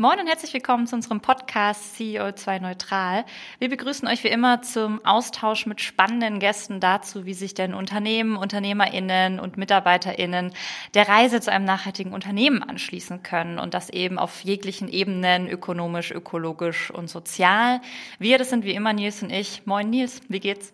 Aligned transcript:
Moin 0.00 0.18
und 0.18 0.28
herzlich 0.28 0.54
willkommen 0.54 0.86
zu 0.86 0.96
unserem 0.96 1.20
Podcast 1.20 1.94
CEO2 1.94 2.58
Neutral. 2.60 3.26
Wir 3.58 3.68
begrüßen 3.68 4.08
euch 4.08 4.24
wie 4.24 4.28
immer 4.28 4.62
zum 4.62 5.04
Austausch 5.04 5.66
mit 5.66 5.82
spannenden 5.82 6.38
Gästen 6.38 6.80
dazu, 6.80 7.26
wie 7.26 7.34
sich 7.34 7.52
denn 7.52 7.74
Unternehmen, 7.74 8.38
UnternehmerInnen 8.38 9.38
und 9.38 9.58
MitarbeiterInnen 9.58 10.54
der 10.94 11.06
Reise 11.06 11.42
zu 11.42 11.52
einem 11.52 11.66
nachhaltigen 11.66 12.14
Unternehmen 12.14 12.62
anschließen 12.62 13.22
können 13.22 13.58
und 13.58 13.74
das 13.74 13.90
eben 13.90 14.18
auf 14.18 14.40
jeglichen 14.40 14.88
Ebenen, 14.88 15.50
ökonomisch, 15.50 16.12
ökologisch 16.12 16.90
und 16.90 17.10
sozial. 17.10 17.82
Wir, 18.18 18.38
das 18.38 18.48
sind 18.48 18.64
wie 18.64 18.72
immer 18.72 18.94
Nils 18.94 19.22
und 19.22 19.28
ich. 19.28 19.66
Moin 19.66 19.90
Nils, 19.90 20.22
wie 20.28 20.40
geht's? 20.40 20.72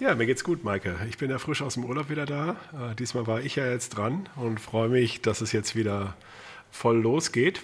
Ja, 0.00 0.14
mir 0.14 0.26
geht's 0.26 0.44
gut, 0.44 0.64
Maike. 0.64 0.96
Ich 1.08 1.16
bin 1.16 1.30
ja 1.30 1.38
frisch 1.38 1.62
aus 1.62 1.74
dem 1.74 1.86
Urlaub 1.86 2.10
wieder 2.10 2.26
da. 2.26 2.56
Äh, 2.74 2.94
diesmal 2.96 3.26
war 3.26 3.40
ich 3.40 3.56
ja 3.56 3.66
jetzt 3.66 3.96
dran 3.96 4.28
und 4.36 4.60
freue 4.60 4.90
mich, 4.90 5.22
dass 5.22 5.40
es 5.40 5.52
jetzt 5.52 5.74
wieder 5.74 6.14
voll 6.74 7.00
losgeht. 7.00 7.62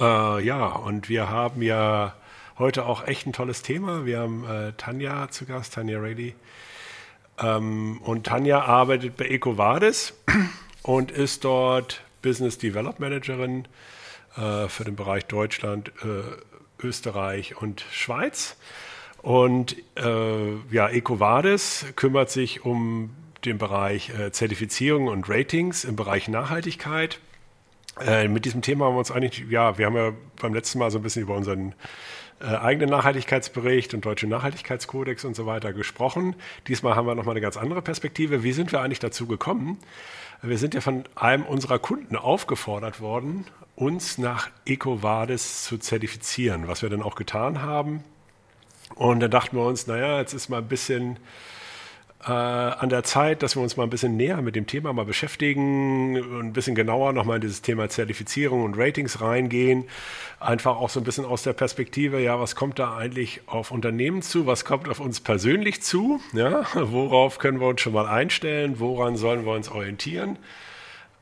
Äh, 0.00 0.44
ja, 0.44 0.66
und 0.66 1.08
wir 1.08 1.28
haben 1.28 1.62
ja 1.62 2.14
heute 2.58 2.86
auch 2.86 3.06
echt 3.06 3.26
ein 3.26 3.32
tolles 3.32 3.62
Thema. 3.62 4.06
Wir 4.06 4.20
haben 4.20 4.44
äh, 4.48 4.72
Tanja 4.76 5.28
zu 5.30 5.44
Gast, 5.44 5.74
Tanja 5.74 6.00
Rayleigh. 6.00 6.34
Ähm, 7.38 8.00
und 8.02 8.26
Tanja 8.26 8.62
arbeitet 8.62 9.16
bei 9.16 9.26
EcoVadis 9.26 10.14
und 10.82 11.10
ist 11.10 11.44
dort 11.44 12.02
Business 12.22 12.58
Development 12.58 12.98
Managerin 12.98 13.68
äh, 14.36 14.68
für 14.68 14.84
den 14.84 14.96
Bereich 14.96 15.26
Deutschland, 15.26 15.92
äh, 16.02 16.84
Österreich 16.84 17.60
und 17.60 17.84
Schweiz. 17.92 18.56
Und 19.20 19.76
äh, 19.96 20.54
ja, 20.70 20.88
EcoVadis 20.88 21.86
kümmert 21.94 22.30
sich 22.30 22.64
um 22.64 23.10
den 23.44 23.58
Bereich 23.58 24.10
äh, 24.18 24.32
Zertifizierung 24.32 25.08
und 25.08 25.28
Ratings 25.28 25.84
im 25.84 25.94
Bereich 25.94 26.26
Nachhaltigkeit. 26.28 27.20
Äh, 28.00 28.28
mit 28.28 28.44
diesem 28.44 28.62
Thema 28.62 28.86
haben 28.86 28.94
wir 28.94 28.98
uns 28.98 29.10
eigentlich, 29.10 29.44
ja, 29.50 29.78
wir 29.78 29.86
haben 29.86 29.96
ja 29.96 30.12
beim 30.40 30.54
letzten 30.54 30.78
Mal 30.78 30.90
so 30.90 30.98
ein 30.98 31.02
bisschen 31.02 31.22
über 31.22 31.34
unseren 31.34 31.74
äh, 32.40 32.46
eigenen 32.46 32.90
Nachhaltigkeitsbericht 32.90 33.94
und 33.94 34.04
deutschen 34.04 34.28
Nachhaltigkeitskodex 34.28 35.24
und 35.24 35.34
so 35.34 35.46
weiter 35.46 35.72
gesprochen. 35.72 36.36
Diesmal 36.68 36.94
haben 36.94 37.06
wir 37.06 37.14
nochmal 37.14 37.32
eine 37.32 37.40
ganz 37.40 37.56
andere 37.56 37.82
Perspektive. 37.82 38.42
Wie 38.42 38.52
sind 38.52 38.70
wir 38.72 38.80
eigentlich 38.80 39.00
dazu 39.00 39.26
gekommen? 39.26 39.78
Wir 40.42 40.58
sind 40.58 40.74
ja 40.74 40.80
von 40.80 41.04
einem 41.16 41.44
unserer 41.44 41.80
Kunden 41.80 42.14
aufgefordert 42.14 43.00
worden, 43.00 43.46
uns 43.74 44.18
nach 44.18 44.50
EcoVadis 44.66 45.64
zu 45.64 45.78
zertifizieren, 45.78 46.68
was 46.68 46.82
wir 46.82 46.90
dann 46.90 47.02
auch 47.02 47.16
getan 47.16 47.62
haben. 47.62 48.04
Und 48.94 49.20
dann 49.20 49.30
dachten 49.30 49.56
wir 49.56 49.64
uns, 49.64 49.88
naja, 49.88 50.20
jetzt 50.20 50.32
ist 50.32 50.48
mal 50.48 50.58
ein 50.58 50.68
bisschen 50.68 51.18
äh, 52.24 52.30
an 52.30 52.88
der 52.88 53.04
Zeit, 53.04 53.42
dass 53.42 53.56
wir 53.56 53.62
uns 53.62 53.76
mal 53.76 53.84
ein 53.84 53.90
bisschen 53.90 54.16
näher 54.16 54.42
mit 54.42 54.56
dem 54.56 54.66
Thema 54.66 54.92
mal 54.92 55.04
beschäftigen 55.04 56.20
und 56.20 56.46
ein 56.46 56.52
bisschen 56.52 56.74
genauer 56.74 57.12
nochmal 57.12 57.36
in 57.36 57.42
dieses 57.42 57.62
Thema 57.62 57.88
Zertifizierung 57.88 58.64
und 58.64 58.76
Ratings 58.76 59.20
reingehen. 59.20 59.84
Einfach 60.40 60.76
auch 60.76 60.90
so 60.90 61.00
ein 61.00 61.04
bisschen 61.04 61.24
aus 61.24 61.42
der 61.42 61.52
Perspektive, 61.52 62.20
ja, 62.20 62.40
was 62.40 62.56
kommt 62.56 62.78
da 62.78 62.96
eigentlich 62.96 63.42
auf 63.46 63.70
Unternehmen 63.70 64.22
zu? 64.22 64.46
Was 64.46 64.64
kommt 64.64 64.88
auf 64.88 65.00
uns 65.00 65.20
persönlich 65.20 65.82
zu? 65.82 66.20
Ja, 66.32 66.64
worauf 66.74 67.38
können 67.38 67.60
wir 67.60 67.68
uns 67.68 67.80
schon 67.80 67.92
mal 67.92 68.06
einstellen? 68.06 68.80
Woran 68.80 69.16
sollen 69.16 69.44
wir 69.44 69.52
uns 69.52 69.68
orientieren? 69.68 70.38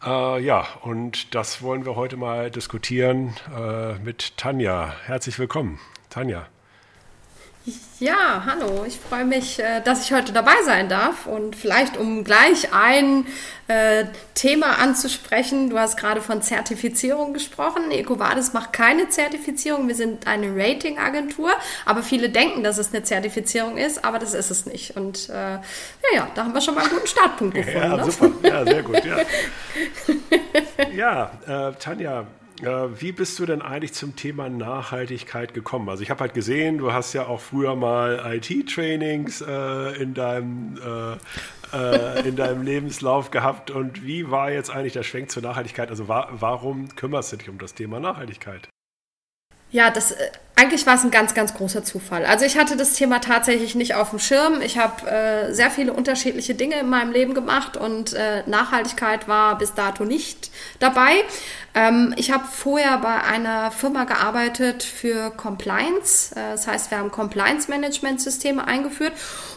Äh, 0.04 0.42
ja, 0.42 0.66
und 0.82 1.34
das 1.34 1.62
wollen 1.62 1.84
wir 1.84 1.96
heute 1.96 2.16
mal 2.16 2.50
diskutieren 2.50 3.34
äh, 3.54 3.94
mit 3.98 4.36
Tanja. 4.36 4.94
Herzlich 5.04 5.38
willkommen, 5.38 5.78
Tanja. 6.10 6.46
Ja, 7.98 8.44
hallo. 8.46 8.84
Ich 8.86 8.98
freue 8.98 9.24
mich, 9.24 9.58
äh, 9.58 9.80
dass 9.80 10.04
ich 10.04 10.12
heute 10.12 10.32
dabei 10.32 10.54
sein 10.64 10.88
darf 10.88 11.26
und 11.26 11.56
vielleicht 11.56 11.96
um 11.96 12.22
gleich 12.22 12.72
ein 12.72 13.26
äh, 13.68 14.04
Thema 14.34 14.78
anzusprechen. 14.78 15.70
Du 15.70 15.78
hast 15.78 15.96
gerade 15.96 16.20
von 16.20 16.42
Zertifizierung 16.42 17.32
gesprochen. 17.32 17.90
EcoVadis 17.90 18.52
macht 18.52 18.72
keine 18.72 19.08
Zertifizierung. 19.08 19.88
Wir 19.88 19.96
sind 19.96 20.26
eine 20.26 20.54
Ratingagentur, 20.54 21.50
aber 21.86 22.02
viele 22.02 22.28
denken, 22.28 22.62
dass 22.62 22.78
es 22.78 22.92
eine 22.92 23.02
Zertifizierung 23.02 23.78
ist, 23.78 24.04
aber 24.04 24.18
das 24.18 24.34
ist 24.34 24.50
es 24.50 24.66
nicht. 24.66 24.96
Und 24.96 25.28
äh, 25.30 25.32
ja, 25.32 25.60
ja, 26.14 26.28
da 26.34 26.44
haben 26.44 26.54
wir 26.54 26.60
schon 26.60 26.74
mal 26.74 26.82
einen 26.82 26.90
guten 26.90 27.06
Startpunkt 27.06 27.54
gefunden. 27.54 27.78
Ja, 27.78 27.96
ne? 27.96 28.10
super. 28.10 28.48
Ja, 28.48 28.64
sehr 28.64 28.82
gut. 28.82 29.02
Ja, 29.04 29.16
ja 31.46 31.70
äh, 31.70 31.72
Tanja, 31.80 32.26
wie 32.62 33.12
bist 33.12 33.38
du 33.38 33.46
denn 33.46 33.60
eigentlich 33.62 33.92
zum 33.92 34.16
Thema 34.16 34.48
Nachhaltigkeit 34.48 35.52
gekommen? 35.52 35.88
Also 35.88 36.02
ich 36.02 36.10
habe 36.10 36.20
halt 36.20 36.34
gesehen, 36.34 36.78
du 36.78 36.92
hast 36.92 37.12
ja 37.12 37.26
auch 37.26 37.40
früher 37.40 37.76
mal 37.76 38.34
IT-Trainings 38.34 39.42
äh, 39.42 40.02
in, 40.02 40.14
deinem, 40.14 40.78
äh, 40.78 41.76
äh, 41.76 42.28
in 42.28 42.36
deinem 42.36 42.62
Lebenslauf 42.62 43.30
gehabt. 43.30 43.70
Und 43.70 44.04
wie 44.04 44.30
war 44.30 44.50
jetzt 44.50 44.70
eigentlich 44.70 44.94
der 44.94 45.02
Schwenk 45.02 45.30
zur 45.30 45.42
Nachhaltigkeit? 45.42 45.90
Also 45.90 46.08
wa 46.08 46.28
warum 46.32 46.94
kümmerst 46.96 47.32
du 47.32 47.36
dich 47.36 47.48
um 47.48 47.58
das 47.58 47.74
Thema 47.74 48.00
Nachhaltigkeit? 48.00 48.68
Ja, 49.70 49.90
das 49.90 50.12
äh, 50.12 50.30
eigentlich 50.58 50.86
war 50.86 50.94
es 50.94 51.04
ein 51.04 51.10
ganz, 51.10 51.34
ganz 51.34 51.52
großer 51.52 51.84
Zufall. 51.84 52.24
Also 52.24 52.46
ich 52.46 52.56
hatte 52.56 52.78
das 52.78 52.94
Thema 52.94 53.20
tatsächlich 53.20 53.74
nicht 53.74 53.94
auf 53.94 54.10
dem 54.10 54.18
Schirm. 54.18 54.62
Ich 54.62 54.78
habe 54.78 55.06
äh, 55.06 55.52
sehr 55.52 55.70
viele 55.70 55.92
unterschiedliche 55.92 56.54
Dinge 56.54 56.80
in 56.80 56.88
meinem 56.88 57.12
Leben 57.12 57.34
gemacht 57.34 57.76
und 57.76 58.14
äh, 58.14 58.42
Nachhaltigkeit 58.46 59.28
war 59.28 59.58
bis 59.58 59.74
dato 59.74 60.04
nicht 60.04 60.50
dabei. 60.78 61.12
Ähm, 61.74 62.14
ich 62.16 62.30
habe 62.30 62.44
vorher 62.50 62.96
bei 62.98 63.22
einer 63.22 63.70
Firma 63.70 64.04
gearbeitet 64.04 64.82
für 64.82 65.30
Compliance. 65.30 66.34
Äh, 66.34 66.52
das 66.52 66.66
heißt, 66.66 66.90
wir 66.90 66.98
haben 66.98 67.10
Compliance-Management-Systeme 67.10 68.66
eingeführt 68.66 69.12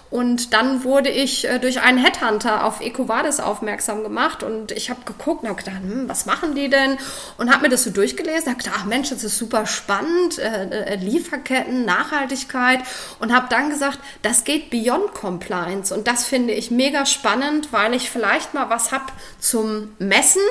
und 0.09 0.53
dann 0.53 0.83
wurde 0.83 1.09
ich 1.09 1.47
äh, 1.47 1.59
durch 1.59 1.81
einen 1.81 1.99
Headhunter 1.99 2.65
auf 2.65 2.81
EcoVadis 2.81 3.39
aufmerksam 3.39 4.01
gemacht 4.01 4.41
und 4.41 4.71
ich 4.71 4.89
habe 4.89 5.01
geguckt 5.05 5.43
und 5.43 5.49
habe 5.49 5.59
gedacht, 5.59 5.81
hm, 5.81 6.09
was 6.09 6.25
machen 6.25 6.55
die 6.55 6.69
denn? 6.69 6.97
Und 7.37 7.51
habe 7.51 7.63
mir 7.63 7.69
das 7.69 7.83
so 7.83 7.91
durchgelesen, 7.91 8.47
habe 8.47 8.57
gedacht, 8.57 8.75
ach 8.79 8.85
Mensch, 8.85 9.09
das 9.09 9.23
ist 9.23 9.37
super 9.37 9.67
spannend, 9.67 10.39
äh, 10.39 10.63
äh, 10.63 10.88
Lieferketten, 10.95 11.85
Nachhaltigkeit 11.85 12.81
und 13.19 13.33
habe 13.33 13.47
dann 13.49 13.69
gesagt, 13.69 13.99
das 14.21 14.43
geht 14.43 14.69
beyond 14.69 15.13
Compliance. 15.13 15.93
Und 15.93 16.07
das 16.07 16.25
finde 16.25 16.53
ich 16.53 16.71
mega 16.71 17.05
spannend, 17.05 17.71
weil 17.71 17.93
ich 17.93 18.09
vielleicht 18.09 18.53
mal 18.53 18.69
was 18.69 18.91
habe 18.91 19.11
zum 19.39 19.95
Messen, 19.99 20.41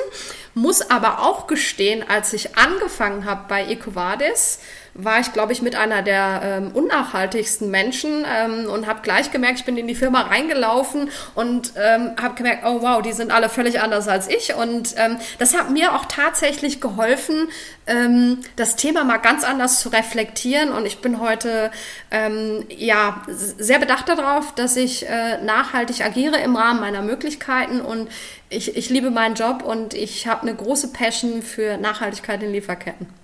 muss 0.53 0.89
aber 0.89 1.19
auch 1.19 1.47
gestehen, 1.47 2.03
als 2.07 2.33
ich 2.33 2.57
angefangen 2.57 3.25
habe 3.25 3.45
bei 3.47 3.65
EcoVadis, 3.65 4.59
war 5.03 5.19
ich, 5.19 5.33
glaube 5.33 5.53
ich, 5.53 5.61
mit 5.61 5.75
einer 5.75 6.01
der 6.01 6.41
ähm, 6.43 6.71
unnachhaltigsten 6.73 7.69
Menschen 7.69 8.25
ähm, 8.25 8.69
und 8.69 8.87
habe 8.87 9.01
gleich 9.01 9.31
gemerkt, 9.31 9.59
ich 9.59 9.65
bin 9.65 9.77
in 9.77 9.87
die 9.87 9.95
Firma 9.95 10.21
reingelaufen 10.21 11.09
und 11.35 11.73
ähm, 11.75 12.11
habe 12.21 12.35
gemerkt, 12.35 12.63
oh 12.65 12.81
wow, 12.81 13.01
die 13.01 13.13
sind 13.13 13.31
alle 13.31 13.49
völlig 13.49 13.81
anders 13.81 14.07
als 14.07 14.27
ich. 14.27 14.55
Und 14.55 14.95
ähm, 14.97 15.17
das 15.37 15.57
hat 15.57 15.69
mir 15.71 15.95
auch 15.95 16.05
tatsächlich 16.05 16.81
geholfen, 16.81 17.49
ähm, 17.87 18.39
das 18.55 18.75
Thema 18.75 19.03
mal 19.03 19.17
ganz 19.17 19.43
anders 19.43 19.79
zu 19.79 19.89
reflektieren. 19.89 20.71
Und 20.71 20.85
ich 20.85 20.99
bin 20.99 21.19
heute 21.19 21.71
ähm, 22.11 22.65
ja 22.69 23.21
sehr 23.27 23.79
bedacht 23.79 24.09
darauf, 24.09 24.53
dass 24.55 24.75
ich 24.75 25.07
äh, 25.07 25.41
nachhaltig 25.43 26.01
agiere 26.01 26.37
im 26.37 26.55
Rahmen 26.55 26.79
meiner 26.79 27.01
Möglichkeiten 27.01 27.81
und 27.81 28.09
ich, 28.49 28.75
ich 28.75 28.89
liebe 28.89 29.11
meinen 29.11 29.35
Job 29.35 29.63
und 29.63 29.93
ich 29.93 30.27
habe 30.27 30.41
eine 30.41 30.55
große 30.55 30.91
Passion 30.91 31.41
für 31.41 31.77
Nachhaltigkeit 31.77 32.41
in 32.41 32.51
Lieferketten. 32.51 33.18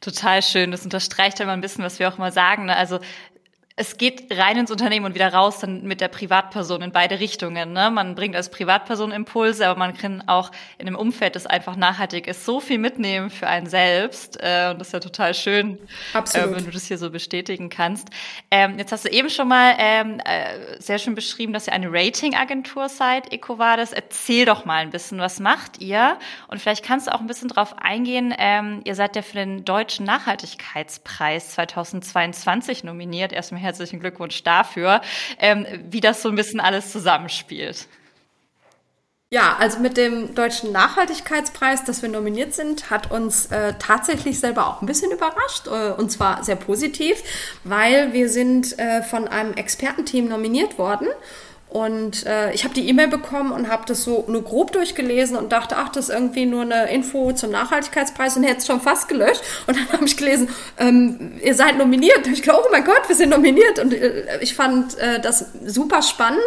Total 0.00 0.42
schön. 0.42 0.70
Das 0.70 0.84
unterstreicht 0.84 1.40
immer 1.40 1.52
ein 1.52 1.60
bisschen, 1.60 1.84
was 1.84 1.98
wir 1.98 2.08
auch 2.08 2.16
mal 2.16 2.32
sagen. 2.32 2.66
Ne? 2.66 2.76
Also 2.76 3.00
es 3.80 3.96
geht 3.96 4.26
rein 4.36 4.58
ins 4.58 4.70
Unternehmen 4.70 5.06
und 5.06 5.14
wieder 5.14 5.32
raus 5.32 5.60
dann 5.60 5.84
mit 5.84 6.02
der 6.02 6.08
Privatperson 6.08 6.82
in 6.82 6.92
beide 6.92 7.18
Richtungen. 7.18 7.72
Ne? 7.72 7.90
Man 7.90 8.14
bringt 8.14 8.36
als 8.36 8.50
Privatperson 8.50 9.10
Impulse, 9.10 9.66
aber 9.66 9.78
man 9.78 9.96
kann 9.96 10.22
auch 10.26 10.50
in 10.76 10.86
einem 10.86 10.96
Umfeld, 10.96 11.34
das 11.34 11.46
einfach 11.46 11.76
nachhaltig 11.76 12.26
ist, 12.26 12.44
so 12.44 12.60
viel 12.60 12.76
mitnehmen 12.76 13.30
für 13.30 13.46
einen 13.46 13.66
selbst. 13.66 14.36
Äh, 14.38 14.68
und 14.70 14.80
das 14.80 14.88
ist 14.88 14.92
ja 14.92 15.00
total 15.00 15.32
schön, 15.32 15.78
äh, 16.12 16.42
wenn 16.44 16.66
du 16.66 16.70
das 16.70 16.88
hier 16.88 16.98
so 16.98 17.08
bestätigen 17.08 17.70
kannst. 17.70 18.10
Ähm, 18.50 18.78
jetzt 18.78 18.92
hast 18.92 19.06
du 19.06 19.08
eben 19.08 19.30
schon 19.30 19.48
mal 19.48 19.74
ähm, 19.78 20.20
äh, 20.26 20.78
sehr 20.78 20.98
schön 20.98 21.14
beschrieben, 21.14 21.54
dass 21.54 21.66
ihr 21.66 21.72
eine 21.72 21.90
Ratingagentur 21.90 22.90
seid, 22.90 23.32
EcoVadis. 23.32 23.92
Erzähl 23.92 24.44
doch 24.44 24.66
mal 24.66 24.82
ein 24.82 24.90
bisschen, 24.90 25.20
was 25.20 25.40
macht 25.40 25.80
ihr? 25.80 26.18
Und 26.48 26.60
vielleicht 26.60 26.84
kannst 26.84 27.06
du 27.06 27.14
auch 27.14 27.20
ein 27.20 27.26
bisschen 27.26 27.48
drauf 27.48 27.76
eingehen. 27.78 28.34
Ähm, 28.36 28.82
ihr 28.84 28.94
seid 28.94 29.16
ja 29.16 29.22
für 29.22 29.36
den 29.36 29.64
Deutschen 29.64 30.04
Nachhaltigkeitspreis 30.04 31.52
2022 31.52 32.84
nominiert. 32.84 33.32
Erstmal 33.32 33.69
herzlichen 33.70 34.00
Glückwunsch 34.00 34.42
dafür, 34.42 35.00
ähm, 35.38 35.64
wie 35.90 36.00
das 36.00 36.22
so 36.22 36.28
ein 36.28 36.34
bisschen 36.34 36.58
alles 36.58 36.90
zusammenspielt. 36.90 37.86
Ja, 39.32 39.56
also 39.60 39.78
mit 39.78 39.96
dem 39.96 40.34
Deutschen 40.34 40.72
Nachhaltigkeitspreis, 40.72 41.84
dass 41.84 42.02
wir 42.02 42.08
nominiert 42.08 42.52
sind, 42.52 42.90
hat 42.90 43.12
uns 43.12 43.46
äh, 43.46 43.74
tatsächlich 43.78 44.40
selber 44.40 44.66
auch 44.66 44.82
ein 44.82 44.86
bisschen 44.86 45.12
überrascht 45.12 45.68
äh, 45.68 45.92
und 45.92 46.10
zwar 46.10 46.42
sehr 46.42 46.56
positiv, 46.56 47.22
weil 47.62 48.12
wir 48.12 48.28
sind 48.28 48.76
äh, 48.80 49.04
von 49.04 49.28
einem 49.28 49.54
Expertenteam 49.54 50.26
nominiert 50.26 50.78
worden 50.78 51.06
und 51.70 52.26
äh, 52.26 52.52
ich 52.52 52.64
habe 52.64 52.74
die 52.74 52.88
E-Mail 52.88 53.06
bekommen 53.06 53.52
und 53.52 53.68
habe 53.68 53.84
das 53.86 54.02
so 54.02 54.24
nur 54.26 54.42
grob 54.42 54.72
durchgelesen 54.72 55.36
und 55.36 55.52
dachte, 55.52 55.76
ach, 55.76 55.88
das 55.88 56.08
ist 56.08 56.14
irgendwie 56.14 56.44
nur 56.44 56.62
eine 56.62 56.90
Info 56.90 57.30
zum 57.32 57.52
Nachhaltigkeitspreis 57.52 58.36
und 58.36 58.42
hätte 58.42 58.58
es 58.58 58.66
schon 58.66 58.80
fast 58.80 59.08
gelöscht. 59.08 59.40
Und 59.68 59.76
dann 59.76 59.88
habe 59.92 60.04
ich 60.04 60.16
gelesen, 60.16 60.48
ähm, 60.78 61.38
ihr 61.40 61.54
seid 61.54 61.78
nominiert. 61.78 62.26
Und 62.26 62.32
ich 62.32 62.42
glaube, 62.42 62.64
oh 62.66 62.72
mein 62.72 62.84
Gott, 62.84 63.02
wir 63.06 63.14
sind 63.14 63.30
nominiert. 63.30 63.78
Und 63.78 63.94
äh, 63.94 64.40
ich 64.40 64.56
fand 64.56 64.98
äh, 64.98 65.20
das 65.20 65.46
super 65.64 66.02
spannend, 66.02 66.40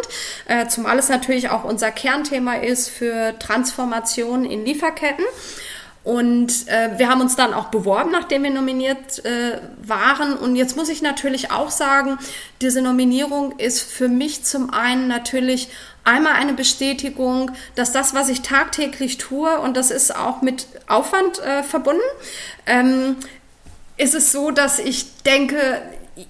äh, 0.46 0.66
zumal 0.68 0.98
es 0.98 1.08
natürlich 1.08 1.48
auch 1.48 1.64
unser 1.64 1.90
Kernthema 1.90 2.56
ist 2.56 2.90
für 2.90 3.34
Transformation 3.38 4.44
in 4.44 4.66
Lieferketten. 4.66 5.24
Und 6.04 6.68
äh, 6.68 6.98
wir 6.98 7.08
haben 7.08 7.22
uns 7.22 7.34
dann 7.34 7.54
auch 7.54 7.66
beworben, 7.66 8.12
nachdem 8.12 8.42
wir 8.42 8.50
nominiert 8.50 9.24
äh, 9.24 9.58
waren. 9.82 10.34
Und 10.34 10.54
jetzt 10.54 10.76
muss 10.76 10.90
ich 10.90 11.00
natürlich 11.00 11.50
auch 11.50 11.70
sagen, 11.70 12.18
diese 12.60 12.82
Nominierung 12.82 13.58
ist 13.58 13.80
für 13.80 14.08
mich 14.08 14.44
zum 14.44 14.68
einen 14.68 15.08
natürlich 15.08 15.70
einmal 16.04 16.34
eine 16.34 16.52
Bestätigung, 16.52 17.52
dass 17.74 17.90
das, 17.90 18.12
was 18.12 18.28
ich 18.28 18.42
tagtäglich 18.42 19.16
tue, 19.16 19.58
und 19.58 19.78
das 19.78 19.90
ist 19.90 20.14
auch 20.14 20.42
mit 20.42 20.66
Aufwand 20.86 21.38
äh, 21.38 21.62
verbunden, 21.62 22.02
ähm, 22.66 23.16
ist 23.96 24.14
es 24.14 24.30
so, 24.30 24.50
dass 24.50 24.78
ich 24.78 25.22
denke, 25.22 25.80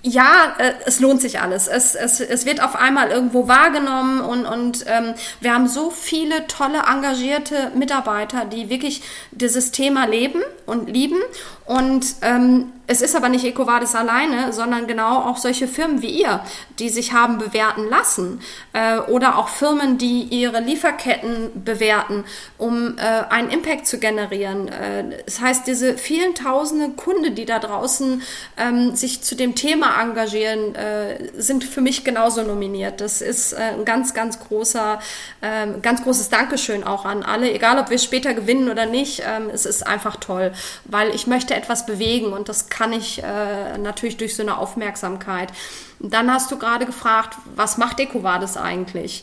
ja, 0.02 0.54
äh, 0.58 0.72
es 0.86 1.00
lohnt 1.00 1.20
sich 1.20 1.40
alles. 1.40 1.68
Es, 1.68 1.94
es, 1.94 2.20
es 2.20 2.46
wird 2.46 2.62
auf 2.62 2.76
einmal 2.76 3.10
irgendwo 3.10 3.48
wahrgenommen 3.48 4.20
und, 4.20 4.46
und 4.46 4.84
ähm, 4.86 5.14
wir 5.40 5.52
haben 5.52 5.68
so 5.68 5.90
viele 5.90 6.46
tolle, 6.46 6.82
engagierte 6.90 7.70
Mitarbeiter, 7.74 8.44
die 8.44 8.70
wirklich 8.70 9.02
dieses 9.30 9.72
Thema 9.72 10.06
leben 10.06 10.42
und 10.66 10.88
lieben. 10.88 11.20
Und 11.66 12.06
ähm, 12.22 12.72
es 12.86 13.00
ist 13.00 13.16
aber 13.16 13.28
nicht 13.30 13.44
EcoVadis 13.44 13.94
alleine, 13.94 14.52
sondern 14.52 14.86
genau 14.86 15.20
auch 15.20 15.38
solche 15.38 15.66
Firmen 15.66 16.02
wie 16.02 16.20
ihr, 16.20 16.40
die 16.78 16.90
sich 16.90 17.12
haben 17.12 17.38
bewerten 17.38 17.88
lassen. 17.88 18.40
Äh, 18.74 18.98
oder 18.98 19.38
auch 19.38 19.48
Firmen, 19.48 19.96
die 19.96 20.22
ihre 20.22 20.60
Lieferketten 20.60 21.64
bewerten, 21.64 22.24
um 22.58 22.98
äh, 22.98 23.00
einen 23.30 23.48
Impact 23.50 23.86
zu 23.86 23.98
generieren. 23.98 24.68
Äh, 24.68 25.22
das 25.24 25.40
heißt, 25.40 25.66
diese 25.66 25.96
vielen 25.96 26.34
tausende 26.34 26.90
Kunden, 26.90 27.34
die 27.34 27.46
da 27.46 27.58
draußen 27.58 28.22
ähm, 28.58 28.94
sich 28.94 29.22
zu 29.22 29.34
dem 29.34 29.54
Thema 29.54 30.02
engagieren, 30.02 30.74
äh, 30.74 31.30
sind 31.40 31.64
für 31.64 31.80
mich 31.80 32.04
genauso 32.04 32.42
nominiert. 32.42 33.00
Das 33.00 33.22
ist 33.22 33.54
äh, 33.54 33.56
ein 33.78 33.86
ganz, 33.86 34.12
ganz 34.12 34.40
großer, 34.40 34.98
äh, 35.40 35.66
ganz 35.80 36.02
großes 36.02 36.28
Dankeschön 36.28 36.84
auch 36.84 37.06
an 37.06 37.22
alle, 37.22 37.50
egal 37.50 37.78
ob 37.78 37.88
wir 37.88 37.98
später 37.98 38.34
gewinnen 38.34 38.70
oder 38.70 38.84
nicht. 38.84 39.22
Ähm, 39.26 39.48
es 39.52 39.64
ist 39.64 39.86
einfach 39.86 40.16
toll, 40.16 40.52
weil 40.84 41.14
ich 41.14 41.26
möchte 41.26 41.54
etwas 41.54 41.86
bewegen 41.86 42.32
und 42.34 42.50
das 42.50 42.68
kann 42.74 42.92
ich 42.92 43.22
äh, 43.22 43.78
natürlich 43.78 44.16
durch 44.16 44.34
so 44.34 44.42
eine 44.42 44.58
Aufmerksamkeit. 44.58 45.52
Dann 46.00 46.32
hast 46.32 46.50
du 46.50 46.58
gerade 46.58 46.86
gefragt, 46.86 47.36
was 47.54 47.78
macht 47.78 48.00
EcoVadis 48.00 48.56
eigentlich? 48.56 49.22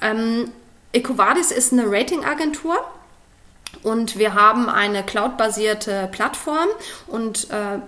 Ähm, 0.00 0.52
EcoVadis 0.92 1.50
ist 1.50 1.72
eine 1.72 1.84
Ratingagentur. 1.86 2.76
Und 3.82 4.18
wir 4.18 4.34
haben 4.34 4.68
eine 4.68 5.02
cloud-basierte 5.02 6.08
Plattform 6.12 6.68
und 7.06 7.48
äh, 7.50 7.78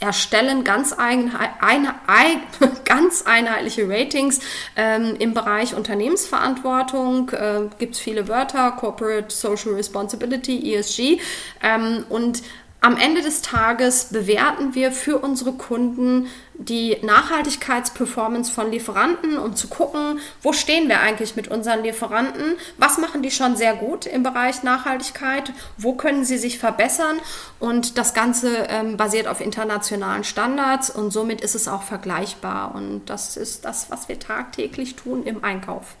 erstellen 0.00 0.64
ganz, 0.64 0.92
ein, 0.92 1.34
ein, 1.60 1.88
ein, 2.06 2.42
ganz 2.84 3.22
einheitliche 3.22 3.88
Ratings 3.88 4.40
ähm, 4.76 5.16
im 5.18 5.32
Bereich 5.34 5.74
Unternehmensverantwortung. 5.74 7.30
Äh, 7.30 7.62
Gibt 7.78 7.94
es 7.94 8.00
viele 8.00 8.28
Wörter, 8.28 8.70
Corporate 8.72 9.34
Social 9.34 9.72
Responsibility, 9.72 10.74
ESG. 10.74 11.18
Ähm, 11.62 12.04
und 12.10 12.42
am 12.80 12.96
Ende 12.96 13.22
des 13.22 13.42
Tages 13.42 14.06
bewerten 14.06 14.74
wir 14.74 14.92
für 14.92 15.18
unsere 15.18 15.52
Kunden 15.52 16.28
die 16.54 16.96
Nachhaltigkeitsperformance 17.02 18.52
von 18.52 18.70
Lieferanten, 18.70 19.36
um 19.36 19.56
zu 19.56 19.68
gucken, 19.68 20.20
wo 20.42 20.52
stehen 20.52 20.88
wir 20.88 21.00
eigentlich 21.00 21.34
mit 21.34 21.48
unseren 21.48 21.82
Lieferanten, 21.82 22.56
was 22.76 22.98
machen 22.98 23.22
die 23.22 23.32
schon 23.32 23.56
sehr 23.56 23.74
gut 23.74 24.06
im 24.06 24.22
Bereich 24.22 24.62
Nachhaltigkeit, 24.62 25.52
wo 25.76 25.94
können 25.94 26.24
sie 26.24 26.38
sich 26.38 26.58
verbessern? 26.58 27.18
Und 27.58 27.98
das 27.98 28.14
Ganze 28.14 28.66
ähm, 28.68 28.96
basiert 28.96 29.26
auf 29.26 29.40
internationalen 29.40 30.22
Standards 30.22 30.88
und 30.88 31.10
somit 31.10 31.40
ist 31.40 31.56
es 31.56 31.66
auch 31.66 31.82
vergleichbar. 31.82 32.74
Und 32.74 33.06
das 33.06 33.36
ist 33.36 33.64
das, 33.64 33.90
was 33.90 34.08
wir 34.08 34.20
tagtäglich 34.20 34.94
tun 34.94 35.24
im 35.24 35.42
Einkauf. 35.42 35.96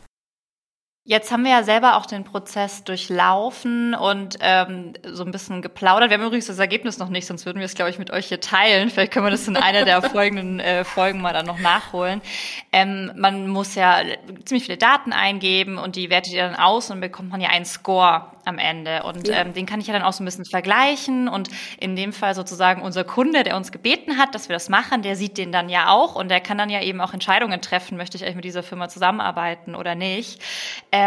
Jetzt 1.08 1.32
haben 1.32 1.42
wir 1.42 1.52
ja 1.52 1.62
selber 1.62 1.96
auch 1.96 2.04
den 2.04 2.24
Prozess 2.24 2.84
durchlaufen 2.84 3.94
und 3.94 4.36
ähm, 4.42 4.92
so 5.04 5.24
ein 5.24 5.30
bisschen 5.30 5.62
geplaudert. 5.62 6.10
Wir 6.10 6.18
haben 6.18 6.26
übrigens 6.26 6.48
das 6.48 6.58
Ergebnis 6.58 6.98
noch 6.98 7.08
nicht, 7.08 7.26
sonst 7.26 7.46
würden 7.46 7.60
wir 7.60 7.64
es, 7.64 7.74
glaube 7.74 7.90
ich, 7.90 7.98
mit 7.98 8.10
euch 8.10 8.26
hier 8.26 8.42
teilen. 8.42 8.90
Vielleicht 8.90 9.12
können 9.12 9.24
wir 9.24 9.30
das 9.30 9.48
in 9.48 9.56
einer 9.56 9.86
der 9.86 10.02
folgenden 10.10 10.60
äh, 10.60 10.84
Folgen 10.84 11.22
mal 11.22 11.32
dann 11.32 11.46
noch 11.46 11.60
nachholen. 11.60 12.20
Ähm, 12.72 13.10
man 13.16 13.48
muss 13.48 13.74
ja 13.74 14.02
ziemlich 14.44 14.64
viele 14.64 14.76
Daten 14.76 15.14
eingeben 15.14 15.78
und 15.78 15.96
die 15.96 16.10
wertet 16.10 16.34
ihr 16.34 16.42
dann 16.42 16.56
aus 16.56 16.90
und 16.90 17.00
bekommt 17.00 17.30
man 17.30 17.40
ja 17.40 17.48
einen 17.48 17.64
Score 17.64 18.26
am 18.44 18.58
Ende. 18.58 19.02
Und 19.04 19.28
ja. 19.28 19.40
ähm, 19.40 19.54
den 19.54 19.64
kann 19.64 19.80
ich 19.80 19.86
ja 19.86 19.94
dann 19.94 20.02
auch 20.02 20.12
so 20.12 20.22
ein 20.22 20.26
bisschen 20.26 20.44
vergleichen. 20.44 21.28
Und 21.28 21.48
in 21.80 21.96
dem 21.96 22.12
Fall 22.12 22.34
sozusagen 22.34 22.82
unser 22.82 23.04
Kunde, 23.04 23.44
der 23.44 23.56
uns 23.56 23.72
gebeten 23.72 24.18
hat, 24.18 24.34
dass 24.34 24.50
wir 24.50 24.54
das 24.54 24.68
machen, 24.68 25.00
der 25.00 25.16
sieht 25.16 25.38
den 25.38 25.52
dann 25.52 25.70
ja 25.70 25.88
auch 25.88 26.16
und 26.16 26.28
der 26.28 26.40
kann 26.40 26.58
dann 26.58 26.68
ja 26.68 26.82
eben 26.82 27.00
auch 27.00 27.14
Entscheidungen 27.14 27.62
treffen, 27.62 27.96
möchte 27.96 28.18
ich 28.18 28.24
eigentlich 28.24 28.36
mit 28.36 28.44
dieser 28.44 28.62
Firma 28.62 28.90
zusammenarbeiten 28.90 29.74
oder 29.74 29.94
nicht. 29.94 30.42
Ähm, 30.92 30.97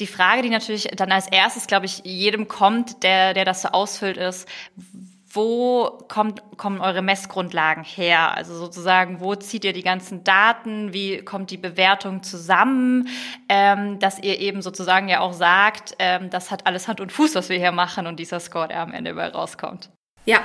die 0.00 0.06
Frage, 0.06 0.42
die 0.42 0.50
natürlich 0.50 0.88
dann 0.96 1.12
als 1.12 1.28
erstes, 1.28 1.66
glaube 1.66 1.86
ich, 1.86 2.02
jedem 2.04 2.48
kommt, 2.48 3.02
der, 3.02 3.34
der 3.34 3.44
das 3.44 3.62
so 3.62 3.68
ausfüllt, 3.68 4.16
ist, 4.16 4.48
wo 5.30 5.98
kommt, 6.08 6.42
kommen 6.56 6.80
eure 6.80 7.02
Messgrundlagen 7.02 7.84
her? 7.84 8.34
Also 8.34 8.56
sozusagen, 8.56 9.20
wo 9.20 9.34
zieht 9.34 9.64
ihr 9.64 9.72
die 9.72 9.82
ganzen 9.82 10.24
Daten? 10.24 10.92
Wie 10.92 11.18
kommt 11.18 11.50
die 11.50 11.58
Bewertung 11.58 12.22
zusammen? 12.22 13.08
Ähm, 13.48 13.98
dass 13.98 14.18
ihr 14.18 14.38
eben 14.40 14.62
sozusagen 14.62 15.08
ja 15.08 15.20
auch 15.20 15.34
sagt, 15.34 15.94
ähm, 15.98 16.30
das 16.30 16.50
hat 16.50 16.66
alles 16.66 16.88
Hand 16.88 17.00
und 17.00 17.12
Fuß, 17.12 17.34
was 17.34 17.50
wir 17.50 17.58
hier 17.58 17.72
machen 17.72 18.06
und 18.06 18.18
dieser 18.18 18.40
Score, 18.40 18.68
der 18.68 18.80
am 18.80 18.92
Ende 18.92 19.10
überall 19.10 19.30
rauskommt. 19.30 19.90
Ja, 20.24 20.40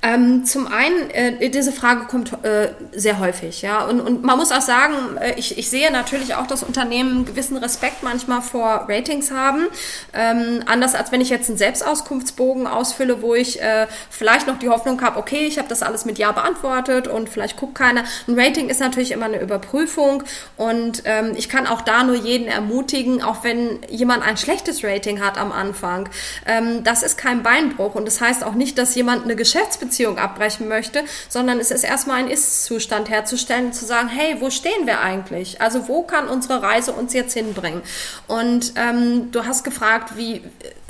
ähm, 0.00 0.44
zum 0.44 0.68
einen, 0.68 1.10
äh, 1.10 1.50
diese 1.50 1.72
Frage 1.72 2.04
kommt 2.04 2.32
äh, 2.44 2.68
sehr 2.92 3.18
häufig, 3.18 3.62
ja. 3.62 3.84
Und, 3.84 4.00
und 4.00 4.22
man 4.22 4.38
muss 4.38 4.52
auch 4.52 4.60
sagen, 4.60 4.94
äh, 5.20 5.34
ich, 5.36 5.58
ich 5.58 5.68
sehe 5.68 5.90
natürlich 5.90 6.36
auch, 6.36 6.46
dass 6.46 6.62
Unternehmen 6.62 7.10
einen 7.10 7.24
gewissen 7.24 7.56
Respekt 7.56 8.04
manchmal 8.04 8.40
vor 8.40 8.86
Ratings 8.88 9.32
haben. 9.32 9.66
Ähm, 10.14 10.62
anders 10.66 10.94
als 10.94 11.10
wenn 11.10 11.20
ich 11.20 11.30
jetzt 11.30 11.48
einen 11.48 11.58
Selbstauskunftsbogen 11.58 12.68
ausfülle, 12.68 13.22
wo 13.22 13.34
ich 13.34 13.60
äh, 13.60 13.88
vielleicht 14.08 14.46
noch 14.46 14.60
die 14.60 14.68
Hoffnung 14.68 15.02
habe, 15.02 15.18
okay, 15.18 15.46
ich 15.46 15.58
habe 15.58 15.68
das 15.68 15.82
alles 15.82 16.04
mit 16.04 16.16
Ja 16.16 16.30
beantwortet 16.30 17.08
und 17.08 17.28
vielleicht 17.28 17.56
guckt 17.56 17.74
keiner. 17.74 18.04
Ein 18.28 18.38
Rating 18.38 18.68
ist 18.68 18.78
natürlich 18.78 19.10
immer 19.10 19.26
eine 19.26 19.40
Überprüfung 19.40 20.22
und 20.56 21.02
ähm, 21.06 21.32
ich 21.34 21.48
kann 21.48 21.66
auch 21.66 21.80
da 21.80 22.04
nur 22.04 22.14
jeden 22.14 22.46
ermutigen, 22.46 23.20
auch 23.20 23.42
wenn 23.42 23.80
jemand 23.88 24.22
ein 24.22 24.36
schlechtes 24.36 24.84
Rating 24.84 25.20
hat 25.20 25.38
am 25.38 25.50
Anfang. 25.50 26.08
Ähm, 26.46 26.84
das 26.84 27.02
ist 27.02 27.18
kein 27.18 27.42
Beinbruch 27.42 27.96
und 27.96 28.06
das 28.06 28.20
heißt 28.20 28.44
auch 28.44 28.54
nicht, 28.54 28.78
dass 28.78 28.94
jemand 28.94 29.24
eine 29.24 29.34
Geschäftsbeziehung 29.34 29.87
Beziehung 29.88 30.18
abbrechen 30.18 30.68
möchte, 30.68 31.02
sondern 31.28 31.58
es 31.58 31.70
ist 31.70 31.82
erstmal 31.82 32.18
ein 32.18 32.28
Ist-Zustand 32.28 33.08
herzustellen 33.08 33.72
zu 33.72 33.86
sagen, 33.86 34.08
hey, 34.08 34.36
wo 34.40 34.50
stehen 34.50 34.86
wir 34.86 35.00
eigentlich? 35.00 35.60
Also 35.60 35.88
wo 35.88 36.02
kann 36.02 36.28
unsere 36.28 36.62
Reise 36.62 36.92
uns 36.92 37.14
jetzt 37.14 37.32
hinbringen? 37.32 37.82
Und 38.26 38.74
ähm, 38.76 39.32
du 39.32 39.44
hast 39.46 39.64
gefragt, 39.64 40.16
wie, 40.16 40.42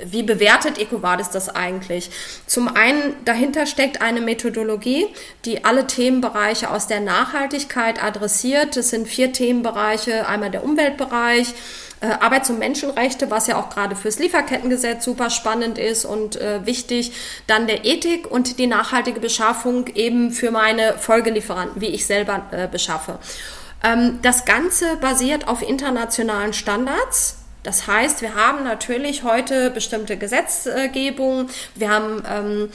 wie 0.05 0.23
bewertet 0.23 0.79
EcoVadis 0.79 1.31
das 1.31 1.49
eigentlich? 1.49 2.11
Zum 2.47 2.69
einen, 2.69 3.15
dahinter 3.25 3.67
steckt 3.67 4.03
eine 4.03 4.21
Methodologie, 4.21 5.07
die 5.45 5.65
alle 5.65 5.87
Themenbereiche 5.87 6.71
aus 6.71 6.89
der 6.89 7.01
Nachhaltigkeit 7.01 8.03
adressiert. 8.03 8.77
Es 8.77 8.91
sind 8.91 9.07
vier 9.07 9.33
Themenbereiche, 9.33 10.27
einmal 10.27 10.51
der 10.51 10.65
Umweltbereich, 10.65 11.55
äh, 12.01 12.07
Arbeits- 12.07 12.51
und 12.51 12.59
Menschenrechte, 12.59 13.31
was 13.31 13.47
ja 13.47 13.57
auch 13.57 13.71
gerade 13.71 13.97
fürs 13.97 14.19
Lieferkettengesetz 14.19 15.05
super 15.05 15.31
spannend 15.31 15.79
ist 15.79 16.05
und 16.05 16.37
äh, 16.37 16.65
wichtig. 16.65 17.13
Dann 17.47 17.67
der 17.67 17.85
Ethik 17.85 18.31
und 18.31 18.59
die 18.59 18.67
nachhaltige 18.67 19.21
Beschaffung 19.21 19.87
eben 19.89 20.31
für 20.31 20.51
meine 20.51 20.99
Folgelieferanten, 20.99 21.81
wie 21.81 21.89
ich 21.89 22.07
selber 22.07 22.47
äh, 22.51 22.69
beschaffe. 22.69 23.19
Ähm, 23.83 24.21
das 24.23 24.45
Ganze 24.45 24.97
basiert 24.97 25.49
auf 25.49 25.63
internationalen 25.63 26.53
Standards. 26.53 27.39
Das 27.63 27.87
heißt, 27.87 28.23
wir 28.23 28.35
haben 28.35 28.65
natürlich 28.65 29.25
heute 29.25 29.71
bestimmte 29.71 30.17
Gesetzgebungen. 30.17 31.51
Wir 31.75 31.91
haben 31.91 32.23
ähm, 32.29 32.69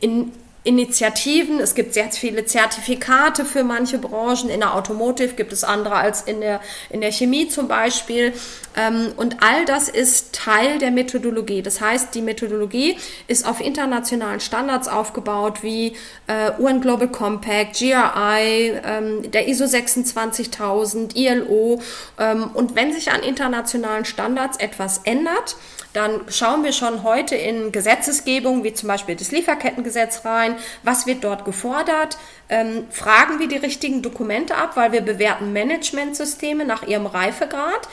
in 0.00 0.32
Initiativen. 0.62 1.58
Es 1.58 1.74
gibt 1.74 1.94
sehr 1.94 2.10
viele 2.10 2.44
Zertifikate 2.44 3.46
für 3.46 3.64
manche 3.64 3.96
Branchen. 3.98 4.50
In 4.50 4.60
der 4.60 4.74
Automotive 4.74 5.34
gibt 5.34 5.52
es 5.52 5.64
andere 5.64 5.94
als 5.94 6.22
in 6.22 6.40
der, 6.40 6.60
in 6.90 7.00
der 7.00 7.12
Chemie 7.12 7.48
zum 7.48 7.66
Beispiel. 7.66 8.34
Ähm, 8.76 9.12
und 9.16 9.42
all 9.42 9.64
das 9.64 9.88
ist 9.88 10.34
Teil 10.34 10.78
der 10.78 10.90
Methodologie. 10.90 11.62
Das 11.62 11.80
heißt, 11.80 12.14
die 12.14 12.20
Methodologie 12.20 12.98
ist 13.26 13.46
auf 13.46 13.60
internationalen 13.60 14.40
Standards 14.40 14.86
aufgebaut, 14.86 15.62
wie 15.62 15.96
äh, 16.26 16.52
UN 16.58 16.82
Global 16.82 17.08
Compact, 17.08 17.78
GRI, 17.78 18.78
ähm, 18.84 19.30
der 19.30 19.48
ISO 19.48 19.66
26000, 19.66 21.16
ILO. 21.16 21.80
Ähm, 22.18 22.50
und 22.52 22.74
wenn 22.74 22.92
sich 22.92 23.10
an 23.10 23.22
internationalen 23.22 24.04
Standards 24.04 24.58
etwas 24.58 24.98
ändert, 25.04 25.56
dann 25.92 26.20
schauen 26.28 26.64
wir 26.64 26.72
schon 26.72 27.02
heute 27.02 27.34
in 27.34 27.72
Gesetzesgebung, 27.72 28.64
wie 28.64 28.74
zum 28.74 28.88
Beispiel 28.88 29.16
das 29.16 29.32
Lieferkettengesetz 29.32 30.24
rein, 30.24 30.56
was 30.82 31.06
wird 31.06 31.24
dort 31.24 31.44
gefordert, 31.44 32.16
ähm, 32.48 32.84
fragen 32.90 33.38
wir 33.38 33.48
die 33.48 33.56
richtigen 33.56 34.02
Dokumente 34.02 34.56
ab, 34.56 34.76
weil 34.76 34.92
wir 34.92 35.00
bewerten 35.00 35.52
Managementsysteme 35.52 36.64
nach 36.64 36.82
ihrem 36.84 37.06
Reifegrad. 37.06 37.88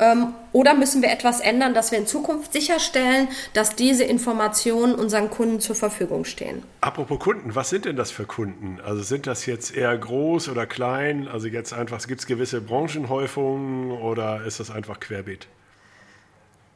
Ähm, 0.00 0.34
oder 0.52 0.74
müssen 0.74 1.02
wir 1.02 1.10
etwas 1.10 1.40
ändern, 1.40 1.74
dass 1.74 1.90
wir 1.90 1.98
in 1.98 2.06
Zukunft 2.06 2.52
sicherstellen, 2.52 3.28
dass 3.52 3.74
diese 3.74 4.04
Informationen 4.04 4.94
unseren 4.94 5.28
Kunden 5.28 5.60
zur 5.60 5.74
Verfügung 5.74 6.24
stehen? 6.24 6.62
Apropos 6.80 7.18
Kunden, 7.18 7.54
was 7.54 7.70
sind 7.70 7.84
denn 7.84 7.96
das 7.96 8.10
für 8.10 8.24
Kunden? 8.24 8.78
Also 8.84 9.02
sind 9.02 9.26
das 9.26 9.46
jetzt 9.46 9.76
eher 9.76 9.96
groß 9.96 10.50
oder 10.50 10.66
klein? 10.66 11.26
Also 11.26 11.48
jetzt 11.48 11.72
einfach, 11.72 12.06
gibt 12.06 12.20
es 12.20 12.26
gewisse 12.26 12.60
Branchenhäufungen 12.60 13.90
oder 13.90 14.44
ist 14.44 14.60
das 14.60 14.70
einfach 14.70 15.00
querbeet? 15.00 15.48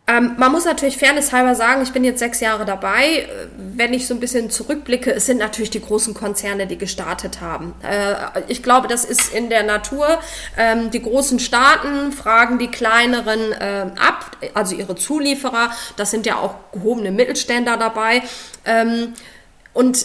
Ähm, 0.08 0.34
man 0.36 0.50
muss 0.50 0.64
natürlich 0.64 0.96
fairnesshalber 0.96 1.54
sagen, 1.54 1.82
ich 1.82 1.92
bin 1.92 2.02
jetzt 2.02 2.18
sechs 2.18 2.40
Jahre 2.40 2.64
dabei. 2.64 3.28
Wenn 3.56 3.94
ich 3.94 4.08
so 4.08 4.14
ein 4.14 4.20
bisschen 4.20 4.50
zurückblicke, 4.50 5.12
es 5.12 5.26
sind 5.26 5.38
natürlich 5.38 5.70
die 5.70 5.80
großen 5.80 6.12
Konzerne, 6.12 6.66
die 6.66 6.76
gestartet 6.76 7.40
haben. 7.40 7.74
Äh, 7.88 8.42
ich 8.48 8.64
glaube, 8.64 8.88
das 8.88 9.04
ist 9.04 9.32
in 9.32 9.48
der 9.48 9.62
Natur. 9.62 10.18
Ähm, 10.58 10.90
die 10.90 11.02
großen 11.02 11.38
Staaten 11.38 12.10
fragen 12.10 12.58
die 12.58 12.66
kleineren 12.66 13.52
äh, 13.52 13.86
ab, 13.96 14.36
also 14.54 14.74
ihre 14.74 14.96
Zulieferer. 14.96 15.70
Das 15.96 16.10
sind 16.10 16.26
ja 16.26 16.36
auch 16.36 16.56
gehobene 16.72 17.12
Mittelständler 17.12 17.76
dabei. 17.76 18.22
Ähm, 18.64 19.14
und 19.72 20.04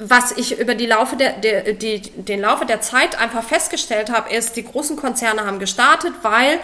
was 0.00 0.32
ich 0.32 0.58
über 0.58 0.74
die 0.74 0.86
Laufe 0.86 1.14
der, 1.14 1.34
der, 1.34 1.74
die, 1.74 2.00
den 2.00 2.40
Laufe 2.40 2.66
der 2.66 2.80
Zeit 2.80 3.20
einfach 3.20 3.44
festgestellt 3.44 4.10
habe, 4.10 4.34
ist, 4.34 4.56
die 4.56 4.64
großen 4.64 4.96
Konzerne 4.96 5.44
haben 5.44 5.58
gestartet, 5.60 6.14
weil 6.22 6.58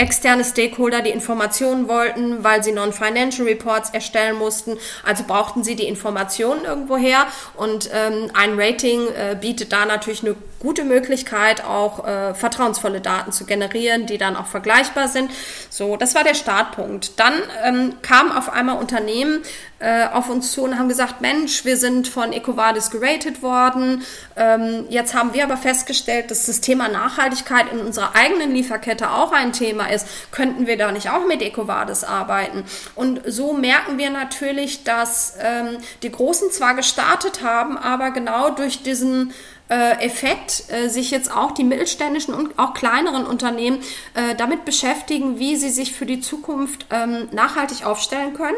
externe 0.00 0.44
Stakeholder 0.44 1.02
die 1.02 1.10
Informationen 1.10 1.86
wollten, 1.86 2.42
weil 2.42 2.64
sie 2.64 2.72
Non-Financial 2.72 3.46
Reports 3.46 3.90
erstellen 3.90 4.36
mussten. 4.36 4.78
Also 5.04 5.24
brauchten 5.24 5.62
sie 5.62 5.76
die 5.76 5.86
Informationen 5.86 6.64
irgendwo 6.64 6.96
her 6.96 7.26
und 7.54 7.90
ähm, 7.92 8.30
ein 8.34 8.58
Rating 8.58 9.08
äh, 9.08 9.36
bietet 9.38 9.72
da 9.72 9.84
natürlich 9.84 10.24
eine 10.24 10.36
gute 10.60 10.84
Möglichkeit, 10.84 11.64
auch 11.64 12.06
äh, 12.06 12.34
vertrauensvolle 12.34 13.00
Daten 13.00 13.32
zu 13.32 13.44
generieren, 13.44 14.06
die 14.06 14.18
dann 14.18 14.36
auch 14.36 14.46
vergleichbar 14.46 15.08
sind. 15.08 15.30
So, 15.70 15.96
das 15.96 16.14
war 16.14 16.22
der 16.22 16.34
Startpunkt. 16.34 17.18
Dann 17.18 17.34
ähm, 17.64 17.94
kamen 18.02 18.30
auf 18.30 18.50
einmal 18.52 18.76
Unternehmen 18.76 19.42
äh, 19.80 20.06
auf 20.08 20.28
uns 20.28 20.52
zu 20.52 20.62
und 20.62 20.78
haben 20.78 20.90
gesagt, 20.90 21.22
Mensch, 21.22 21.64
wir 21.64 21.78
sind 21.78 22.06
von 22.06 22.34
EcoVadis 22.34 22.90
geratet 22.90 23.42
worden. 23.42 24.02
Ähm, 24.36 24.84
jetzt 24.90 25.14
haben 25.14 25.32
wir 25.32 25.44
aber 25.44 25.56
festgestellt, 25.56 26.30
dass 26.30 26.44
das 26.44 26.60
Thema 26.60 26.88
Nachhaltigkeit 26.88 27.72
in 27.72 27.80
unserer 27.80 28.14
eigenen 28.14 28.52
Lieferkette 28.52 29.10
auch 29.10 29.32
ein 29.32 29.54
Thema 29.54 29.89
ist. 29.90 30.06
Könnten 30.30 30.66
wir 30.66 30.76
da 30.76 30.92
nicht 30.92 31.10
auch 31.10 31.26
mit 31.26 31.42
EcoVadis 31.42 32.04
arbeiten? 32.04 32.64
Und 32.94 33.20
so 33.26 33.52
merken 33.52 33.98
wir 33.98 34.10
natürlich, 34.10 34.84
dass 34.84 35.34
ähm, 35.40 35.78
die 36.02 36.10
Großen 36.10 36.50
zwar 36.50 36.74
gestartet 36.74 37.42
haben, 37.42 37.76
aber 37.78 38.10
genau 38.10 38.50
durch 38.50 38.82
diesen 38.82 39.32
äh, 39.70 40.04
Effekt 40.04 40.64
äh, 40.68 40.88
sich 40.88 41.10
jetzt 41.10 41.34
auch 41.34 41.52
die 41.52 41.64
mittelständischen 41.64 42.34
und 42.34 42.58
auch 42.58 42.74
kleineren 42.74 43.24
Unternehmen 43.24 43.78
äh, 44.14 44.34
damit 44.34 44.64
beschäftigen, 44.64 45.38
wie 45.38 45.56
sie 45.56 45.70
sich 45.70 45.94
für 45.94 46.06
die 46.06 46.20
Zukunft 46.20 46.86
ähm, 46.90 47.28
nachhaltig 47.30 47.86
aufstellen 47.86 48.34
können 48.34 48.56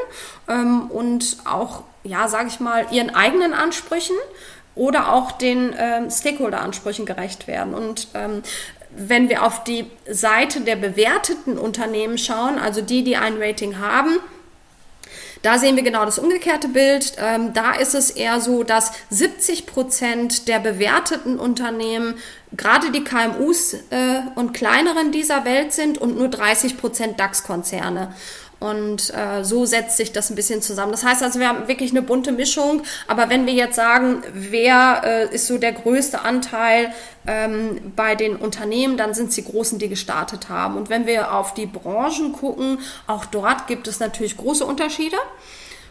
ähm, 0.48 0.90
und 0.90 1.36
auch, 1.44 1.82
ja, 2.02 2.28
sage 2.28 2.48
ich 2.48 2.60
mal, 2.60 2.86
ihren 2.90 3.14
eigenen 3.14 3.52
Ansprüchen 3.52 4.16
oder 4.74 5.12
auch 5.12 5.32
den 5.32 5.74
ähm, 5.76 6.10
Stakeholder-Ansprüchen 6.10 7.04
gerecht 7.04 7.46
werden. 7.46 7.74
Und 7.74 8.08
wenn 8.94 9.28
wir 9.28 9.44
auf 9.44 9.64
die 9.64 9.86
Seite 10.08 10.60
der 10.60 10.76
bewerteten 10.76 11.58
Unternehmen 11.58 12.18
schauen, 12.18 12.58
also 12.58 12.80
die, 12.80 13.04
die 13.04 13.16
ein 13.16 13.40
Rating 13.40 13.78
haben, 13.78 14.18
da 15.42 15.58
sehen 15.58 15.74
wir 15.74 15.82
genau 15.82 16.04
das 16.04 16.20
umgekehrte 16.20 16.68
Bild. 16.68 17.14
Ähm, 17.18 17.52
da 17.52 17.72
ist 17.72 17.94
es 17.94 18.10
eher 18.10 18.40
so, 18.40 18.62
dass 18.62 18.92
70 19.10 19.66
Prozent 19.66 20.46
der 20.46 20.60
bewerteten 20.60 21.38
Unternehmen 21.38 22.14
gerade 22.56 22.92
die 22.92 23.02
KMUs 23.02 23.74
äh, 23.74 24.20
und 24.36 24.52
kleineren 24.54 25.10
dieser 25.10 25.44
Welt 25.44 25.72
sind 25.72 25.98
und 25.98 26.16
nur 26.16 26.28
30 26.28 26.78
Prozent 26.78 27.18
DAX-Konzerne. 27.18 28.14
Und 28.62 29.12
äh, 29.14 29.44
so 29.44 29.66
setzt 29.66 29.96
sich 29.96 30.12
das 30.12 30.30
ein 30.30 30.36
bisschen 30.36 30.62
zusammen. 30.62 30.92
Das 30.92 31.04
heißt 31.04 31.22
also, 31.22 31.40
wir 31.40 31.48
haben 31.48 31.66
wirklich 31.66 31.90
eine 31.90 32.02
bunte 32.02 32.30
Mischung. 32.30 32.82
Aber 33.08 33.28
wenn 33.28 33.46
wir 33.46 33.52
jetzt 33.52 33.76
sagen, 33.76 34.22
wer 34.32 35.02
äh, 35.04 35.34
ist 35.34 35.48
so 35.48 35.58
der 35.58 35.72
größte 35.72 36.22
Anteil 36.22 36.92
ähm, 37.26 37.92
bei 37.96 38.14
den 38.14 38.36
Unternehmen, 38.36 38.96
dann 38.96 39.14
sind 39.14 39.30
es 39.30 39.34
die 39.34 39.44
Großen, 39.44 39.78
die 39.78 39.88
gestartet 39.88 40.48
haben. 40.48 40.76
Und 40.76 40.90
wenn 40.90 41.06
wir 41.06 41.34
auf 41.34 41.54
die 41.54 41.66
Branchen 41.66 42.32
gucken, 42.32 42.78
auch 43.06 43.24
dort 43.24 43.66
gibt 43.66 43.88
es 43.88 43.98
natürlich 43.98 44.36
große 44.36 44.64
Unterschiede. 44.64 45.16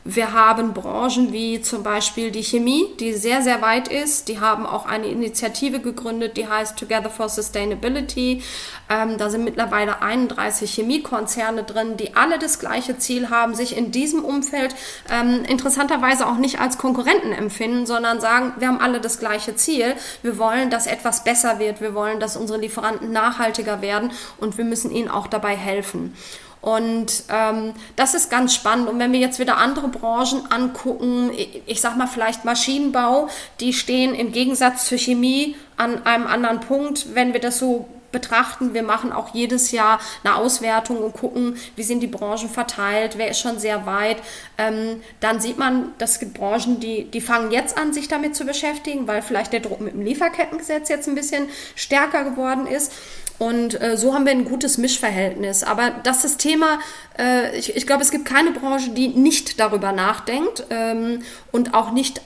Wir 0.04 0.34
haben 0.34 0.74
Branchen 0.74 1.32
wie 1.32 1.62
zum 1.62 1.84
Beispiel 1.84 2.32
die 2.32 2.42
Chemie, 2.44 2.88
die 3.00 3.14
sehr, 3.14 3.44
sehr 3.44 3.62
weit 3.62 3.88
ist. 3.88 4.30
Die 4.30 4.40
haben 4.40 4.66
auch 4.66 4.88
eine 4.88 5.06
Initiative 5.06 5.80
gegründet, 5.80 6.38
die 6.38 6.48
heißt 6.48 6.76
Together 6.80 7.12
for 7.12 7.30
Sustainability. 7.30 8.42
Ähm, 8.90 9.20
da 9.20 9.30
sind 9.30 9.44
mittlerweile 9.44 10.02
31 10.02 10.74
Chemiekonzerne 10.74 11.64
drin, 11.64 11.98
die 11.98 12.16
alle 12.16 12.40
das 12.40 12.58
gleiche 12.58 12.98
Ziel 12.98 13.30
haben, 13.30 13.54
sich 13.54 13.78
in 13.78 13.92
diesem 13.92 14.26
Umfeld 14.26 14.74
ähm, 15.12 15.44
interessanterweise 15.48 16.26
auch 16.26 16.38
nicht 16.38 16.60
als 16.60 16.80
Konkurrenten 16.80 17.32
empfinden, 17.32 17.86
sondern 17.86 18.20
sagen, 18.20 18.54
wir 18.58 18.70
haben 18.70 18.82
alle 18.82 19.02
das 19.02 19.20
gleiche 19.20 19.56
Ziel. 19.56 19.94
Wir 20.24 20.40
wollen, 20.40 20.72
dass 20.72 20.88
etwas 20.88 21.24
besser 21.24 21.60
wird. 21.60 21.80
Wir 21.80 21.94
wollen, 21.94 22.20
dass 22.20 22.38
unsere 22.38 22.60
Lieferanten 22.60 23.12
nachhaltiger 23.12 23.84
werden 23.84 24.12
und 24.40 24.58
wir 24.58 24.66
müssen 24.66 24.90
ihnen 24.90 25.10
auch 25.10 25.28
dabei 25.28 25.56
helfen. 25.56 26.16
Und 26.62 27.24
ähm, 27.30 27.74
das 27.96 28.14
ist 28.14 28.30
ganz 28.30 28.54
spannend. 28.54 28.88
Und 28.88 29.00
wenn 29.00 29.12
wir 29.12 29.20
jetzt 29.20 29.40
wieder 29.40 29.58
andere 29.58 29.88
Branchen 29.88 30.52
angucken, 30.52 31.32
ich, 31.36 31.64
ich 31.66 31.82
sag 31.82 31.98
mal 31.98 32.08
vielleicht 32.08 32.46
Maschinenbau, 32.46 33.30
die 33.60 33.74
stehen 33.74 34.14
im 34.14 34.32
Gegensatz 34.32 34.86
zur 34.86 35.00
Chemie 35.00 35.56
an 35.78 36.06
einem 36.06 36.28
anderen 36.28 36.60
Punkt, 36.60 37.16
wenn 37.16 37.34
wir 37.34 37.42
das 37.42 37.58
so 37.58 37.88
betrachten. 38.12 38.74
Wir 38.74 38.84
machen 38.84 39.12
auch 39.12 39.34
jedes 39.34 39.72
Jahr 39.72 40.00
eine 40.24 40.36
Auswertung 40.36 40.98
und 40.98 41.14
gucken, 41.14 41.58
wie 41.76 41.84
sind 41.84 42.02
die 42.02 42.08
Branchen 42.08 42.50
verteilt, 42.50 43.18
wer 43.18 43.30
ist 43.30 43.40
schon 43.40 43.60
sehr 43.60 43.86
weit. 43.86 44.18
Ähm, 44.58 45.02
dann 45.20 45.40
sieht 45.40 45.58
man, 45.58 45.94
das 45.98 46.20
gibt 46.20 46.34
Branchen, 46.34 46.80
die, 46.80 47.06
die 47.06 47.22
fangen 47.22 47.52
jetzt 47.52 47.78
an, 47.78 47.94
sich 47.94 48.08
damit 48.08 48.36
zu 48.36 48.46
beschäftigen, 48.46 49.08
weil 49.08 49.22
vielleicht 49.22 49.54
der 49.54 49.62
Druck 49.62 49.82
mit 49.82 49.94
dem 49.94 50.02
Lieferkettengesetz 50.02 50.90
jetzt 50.90 51.08
ein 51.08 51.16
bisschen 51.16 51.48
stärker 51.76 52.24
geworden 52.24 52.68
ist. 52.68 52.94
Und 53.42 53.82
äh, 53.82 53.98
so 53.98 54.14
haben 54.14 54.26
wir 54.26 54.34
ein 54.34 54.46
gutes 54.46 54.78
Mischverhältnis. 54.78 55.64
Aber 55.64 55.90
das 56.04 56.24
ist 56.24 56.38
Thema, 56.38 56.78
äh, 57.18 57.58
ich, 57.58 57.76
ich 57.76 57.88
glaube, 57.88 58.04
es 58.04 58.12
gibt 58.12 58.26
keine 58.26 58.52
Branche, 58.52 58.92
die 58.92 59.08
nicht 59.08 59.60
darüber 59.60 59.92
nachdenkt 59.94 60.66
ähm, 60.70 61.24
und 61.52 61.74
auch 61.74 61.92
nicht 61.92 62.22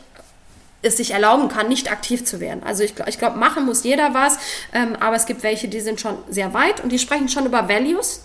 es 0.82 0.98
sich 0.98 1.12
erlauben 1.12 1.48
kann, 1.48 1.70
nicht 1.70 1.90
aktiv 1.90 2.26
zu 2.26 2.42
werden. 2.42 2.64
Also 2.66 2.84
ich, 2.84 2.96
ich 3.08 3.18
glaube, 3.18 3.38
machen 3.38 3.66
muss 3.66 3.86
jeder 3.86 4.14
was, 4.14 4.38
ähm, 4.74 4.98
aber 5.00 5.16
es 5.16 5.26
gibt 5.26 5.42
welche, 5.44 5.70
die 5.70 5.80
sind 5.80 6.02
schon 6.02 6.18
sehr 6.30 6.54
weit 6.54 6.84
und 6.84 6.92
die 6.92 7.00
sprechen 7.00 7.30
schon 7.30 7.46
über 7.46 7.70
Values 7.70 8.20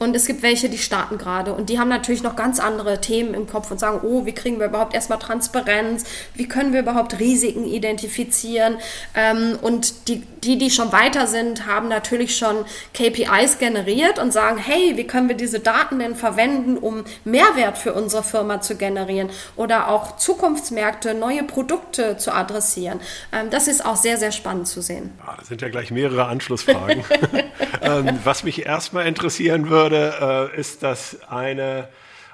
und 0.00 0.16
es 0.16 0.24
gibt 0.24 0.42
welche, 0.42 0.70
die 0.70 0.78
starten 0.78 1.18
gerade 1.18 1.52
und 1.52 1.68
die 1.68 1.78
haben 1.78 1.90
natürlich 1.90 2.22
noch 2.22 2.34
ganz 2.34 2.58
andere 2.58 3.02
Themen 3.02 3.34
im 3.34 3.46
Kopf 3.46 3.70
und 3.70 3.78
sagen, 3.78 4.00
oh, 4.02 4.24
wie 4.24 4.32
kriegen 4.32 4.58
wir 4.58 4.68
überhaupt 4.68 4.94
erstmal 4.94 5.18
Transparenz? 5.18 6.04
Wie 6.34 6.48
können 6.48 6.72
wir 6.72 6.80
überhaupt 6.80 7.20
Risiken 7.20 7.66
identifizieren? 7.66 8.78
Ähm, 9.14 9.58
und 9.60 10.08
die, 10.08 10.22
die, 10.44 10.58
die 10.58 10.70
schon 10.70 10.92
weiter 10.92 11.26
sind, 11.26 11.66
haben 11.66 11.88
natürlich 11.88 12.36
schon 12.36 12.64
KPIs 12.94 13.58
generiert 13.58 14.18
und 14.18 14.32
sagen, 14.32 14.56
hey, 14.56 14.96
wie 14.96 15.06
können 15.06 15.28
wir 15.28 15.36
diese 15.36 15.60
Daten 15.60 15.98
denn 15.98 16.14
verwenden, 16.14 16.78
um 16.78 17.04
Mehrwert 17.24 17.76
für 17.76 17.92
unsere 17.92 18.22
Firma 18.22 18.60
zu 18.60 18.76
generieren 18.76 19.30
oder 19.56 19.88
auch 19.88 20.16
Zukunftsmärkte, 20.16 21.14
neue 21.14 21.42
Produkte 21.42 22.16
zu 22.16 22.32
adressieren? 22.32 23.00
Ähm, 23.32 23.50
das 23.50 23.68
ist 23.68 23.84
auch 23.84 23.96
sehr, 23.96 24.16
sehr 24.16 24.32
spannend 24.32 24.68
zu 24.68 24.80
sehen. 24.80 25.12
Ja, 25.26 25.34
das 25.38 25.48
sind 25.48 25.60
ja 25.62 25.68
gleich 25.68 25.90
mehrere 25.90 26.26
Anschlussfragen. 26.26 27.04
ähm, 27.82 28.18
was 28.24 28.44
mich 28.44 28.64
erstmal 28.64 29.06
interessieren 29.06 29.68
würde, 29.68 29.90
würde, 29.90 30.50
äh, 30.54 30.60
ist 30.60 30.82
das 30.82 31.18
eine, 31.28 31.88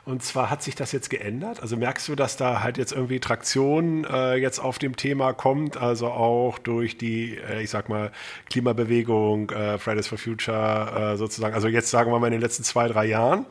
und 0.07 0.23
zwar 0.23 0.51
hat 0.51 0.63
sich 0.63 0.77
das 0.77 0.93
jetzt 0.93 1.11
geändert. 1.11 1.61
Also 1.61 1.77
merkst 1.77 2.07
du, 2.07 2.15
dass 2.15 2.37
da 2.37 2.63
halt 2.63 2.79
jetzt 2.79 2.93
irgendwie 2.93 3.19
Traktion 3.19 4.05
äh, 4.05 4.37
jetzt 4.37 4.61
auf 4.61 4.79
dem 4.79 4.95
Thema 4.97 5.33
kommt, 5.33 5.77
also 5.77 6.07
auch 6.07 6.59
durch 6.61 6.97
die, 6.97 7.37
äh, 7.37 7.63
ich 7.63 7.71
sag 7.71 7.89
mal, 7.89 8.13
Klimabewegung, 8.49 9.51
äh, 9.51 9.79
Fridays 9.79 10.07
for 10.07 10.17
Future 10.17 11.15
äh, 11.15 11.17
sozusagen. 11.17 11.55
Also 11.55 11.67
jetzt 11.67 11.91
sagen 11.91 12.13
wir 12.13 12.21
mal 12.21 12.29
in 12.29 12.35
den 12.35 12.41
letzten 12.41 12.63
zwei, 12.63 12.87
drei 12.87 13.07
Jahren. 13.07 13.47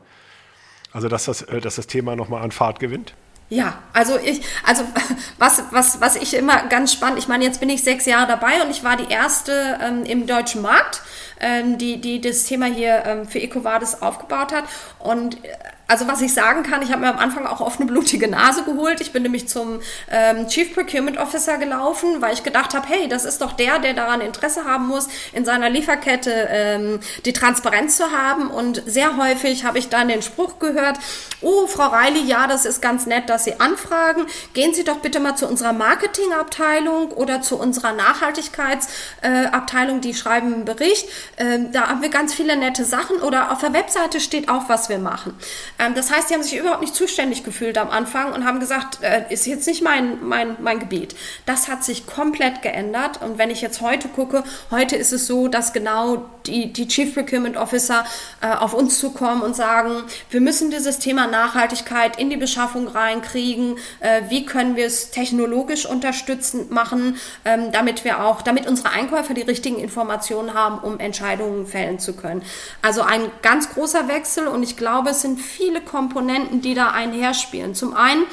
Also 0.93 1.09
dass 1.09 1.25
das, 1.25 1.41
äh, 1.41 1.59
dass 1.59 1.75
das 1.75 1.87
Thema 1.87 2.15
nochmal 2.15 2.41
an 2.41 2.51
Fahrt 2.51 2.79
gewinnt. 2.79 3.13
Ja, 3.49 3.83
also 3.91 4.17
ich, 4.17 4.41
also 4.65 4.85
was, 5.37 5.61
was, 5.71 5.99
was 5.99 6.15
ich 6.15 6.33
immer 6.35 6.67
ganz 6.69 6.93
spannend, 6.93 7.19
ich 7.19 7.27
meine, 7.27 7.43
jetzt 7.43 7.59
bin 7.59 7.69
ich 7.69 7.83
sechs 7.83 8.05
Jahre 8.05 8.27
dabei 8.27 8.61
und 8.63 8.71
ich 8.71 8.81
war 8.81 8.95
die 8.95 9.11
erste 9.11 9.77
ähm, 9.83 10.03
im 10.05 10.25
deutschen 10.25 10.61
Markt 10.61 11.01
ähm, 11.39 11.77
die, 11.77 11.99
die 11.99 12.21
das 12.21 12.45
Thema 12.45 12.65
hier 12.65 13.03
ähm, 13.05 13.27
für 13.27 13.39
EcoVadis 13.39 14.01
aufgebaut 14.01 14.53
hat. 14.53 14.65
Und 14.99 15.43
äh, 15.43 15.49
also 15.87 16.07
was 16.07 16.21
ich 16.21 16.33
sagen 16.33 16.63
kann, 16.63 16.81
ich 16.81 16.91
habe 16.91 17.01
mir 17.01 17.09
am 17.09 17.19
Anfang 17.19 17.45
auch 17.45 17.61
oft 17.61 17.79
eine 17.79 17.89
blutige 17.89 18.27
Nase 18.27 18.63
geholt. 18.63 19.01
Ich 19.01 19.13
bin 19.13 19.23
nämlich 19.23 19.47
zum 19.47 19.79
ähm, 20.09 20.47
Chief 20.47 20.73
Procurement 20.73 21.17
Officer 21.17 21.57
gelaufen, 21.57 22.21
weil 22.21 22.33
ich 22.33 22.43
gedacht 22.43 22.73
habe, 22.73 22.87
hey, 22.87 23.07
das 23.07 23.25
ist 23.25 23.41
doch 23.41 23.53
der, 23.53 23.79
der 23.79 23.93
daran 23.93 24.21
Interesse 24.21 24.65
haben 24.65 24.87
muss, 24.87 25.07
in 25.33 25.45
seiner 25.45 25.69
Lieferkette 25.69 26.47
ähm, 26.49 26.99
die 27.25 27.33
Transparenz 27.33 27.97
zu 27.97 28.11
haben. 28.11 28.49
Und 28.49 28.81
sehr 28.85 29.17
häufig 29.17 29.65
habe 29.65 29.77
ich 29.77 29.89
dann 29.89 30.07
den 30.07 30.23
Spruch 30.23 30.59
gehört, 30.59 30.97
oh, 31.41 31.67
Frau 31.67 31.87
Reilly, 31.87 32.23
ja, 32.23 32.47
das 32.47 32.65
ist 32.65 32.81
ganz 32.81 33.05
nett, 33.05 33.29
dass 33.29 33.43
Sie 33.43 33.59
anfragen. 33.59 34.25
Gehen 34.53 34.73
Sie 34.73 34.83
doch 34.83 34.97
bitte 34.97 35.19
mal 35.19 35.35
zu 35.35 35.47
unserer 35.47 35.73
Marketingabteilung 35.73 37.11
oder 37.11 37.41
zu 37.41 37.59
unserer 37.59 37.93
Nachhaltigkeitsabteilung, 37.93 39.97
äh, 39.97 40.01
die 40.01 40.15
schreiben 40.15 40.53
einen 40.53 40.65
Bericht. 40.65 41.07
Ähm, 41.37 41.71
da 41.71 41.89
haben 41.89 42.01
wir 42.01 42.09
ganz 42.09 42.33
viele 42.33 42.57
nette 42.57 42.85
Sachen 42.85 43.17
oder 43.17 43.51
auf 43.51 43.59
der 43.59 43.73
Webseite 43.73 44.19
steht 44.19 44.49
auch, 44.49 44.67
was 44.67 44.89
wir 44.89 44.97
machen. 44.97 45.37
Ähm, 45.79 45.93
das 45.95 46.11
heißt, 46.11 46.29
die 46.29 46.33
haben 46.33 46.43
sich 46.43 46.57
überhaupt 46.57 46.81
nicht 46.81 46.95
zuständig 46.95 47.43
gefühlt 47.43 47.77
am 47.77 47.89
Anfang 47.89 48.33
und 48.33 48.45
haben 48.45 48.59
gesagt, 48.59 48.99
äh, 49.01 49.23
ist 49.29 49.45
jetzt 49.45 49.67
nicht 49.67 49.83
mein, 49.83 50.25
mein, 50.25 50.57
mein 50.61 50.79
Gebiet. 50.79 51.15
Das 51.45 51.67
hat 51.67 51.83
sich 51.83 52.07
komplett 52.07 52.61
geändert. 52.61 53.21
Und 53.21 53.37
wenn 53.37 53.49
ich 53.49 53.61
jetzt 53.61 53.81
heute 53.81 54.07
gucke, 54.07 54.43
heute 54.71 54.95
ist 54.95 55.11
es 55.11 55.27
so, 55.27 55.47
dass 55.47 55.73
genau 55.73 56.29
die, 56.45 56.71
die 56.71 56.87
Chief 56.87 57.13
Procurement 57.13 57.57
Officer 57.57 58.05
äh, 58.41 58.47
auf 58.47 58.73
uns 58.73 58.99
zukommen 58.99 59.41
und 59.41 59.55
sagen, 59.55 60.03
wir 60.29 60.41
müssen 60.41 60.71
dieses 60.71 60.99
Thema 60.99 61.27
Nachhaltigkeit 61.27 62.17
in 62.19 62.29
die 62.29 62.37
Beschaffung 62.37 62.87
reinkriegen. 62.87 63.77
Äh, 63.99 64.23
wie 64.29 64.45
können 64.45 64.75
wir 64.75 64.85
es 64.85 65.11
technologisch 65.11 65.85
unterstützend 65.85 66.71
machen, 66.71 67.17
ähm, 67.43 67.71
damit 67.71 68.03
wir 68.03 68.23
auch, 68.23 68.41
damit 68.41 68.67
unsere 68.67 68.91
Einkäufer 68.91 69.33
die 69.33 69.41
richtigen 69.41 69.79
Informationen 69.79 70.53
haben, 70.53 70.79
um 70.79 70.99
Entscheidungen 70.99 71.67
fällen 71.67 71.99
zu 71.99 72.13
können. 72.13 72.43
Also 72.81 73.01
ein 73.01 73.31
ganz 73.41 73.71
großer 73.71 74.07
Wechsel 74.07 74.47
und 74.47 74.63
ich 74.63 74.77
glaube, 74.77 75.09
es 75.09 75.21
sind 75.21 75.39
viele 75.39 75.64
Komponenten, 75.81 76.61
die 76.61 76.73
da 76.73 76.91
einherspielen. 76.91 77.75
Zum 77.75 77.93
einen 77.93 78.23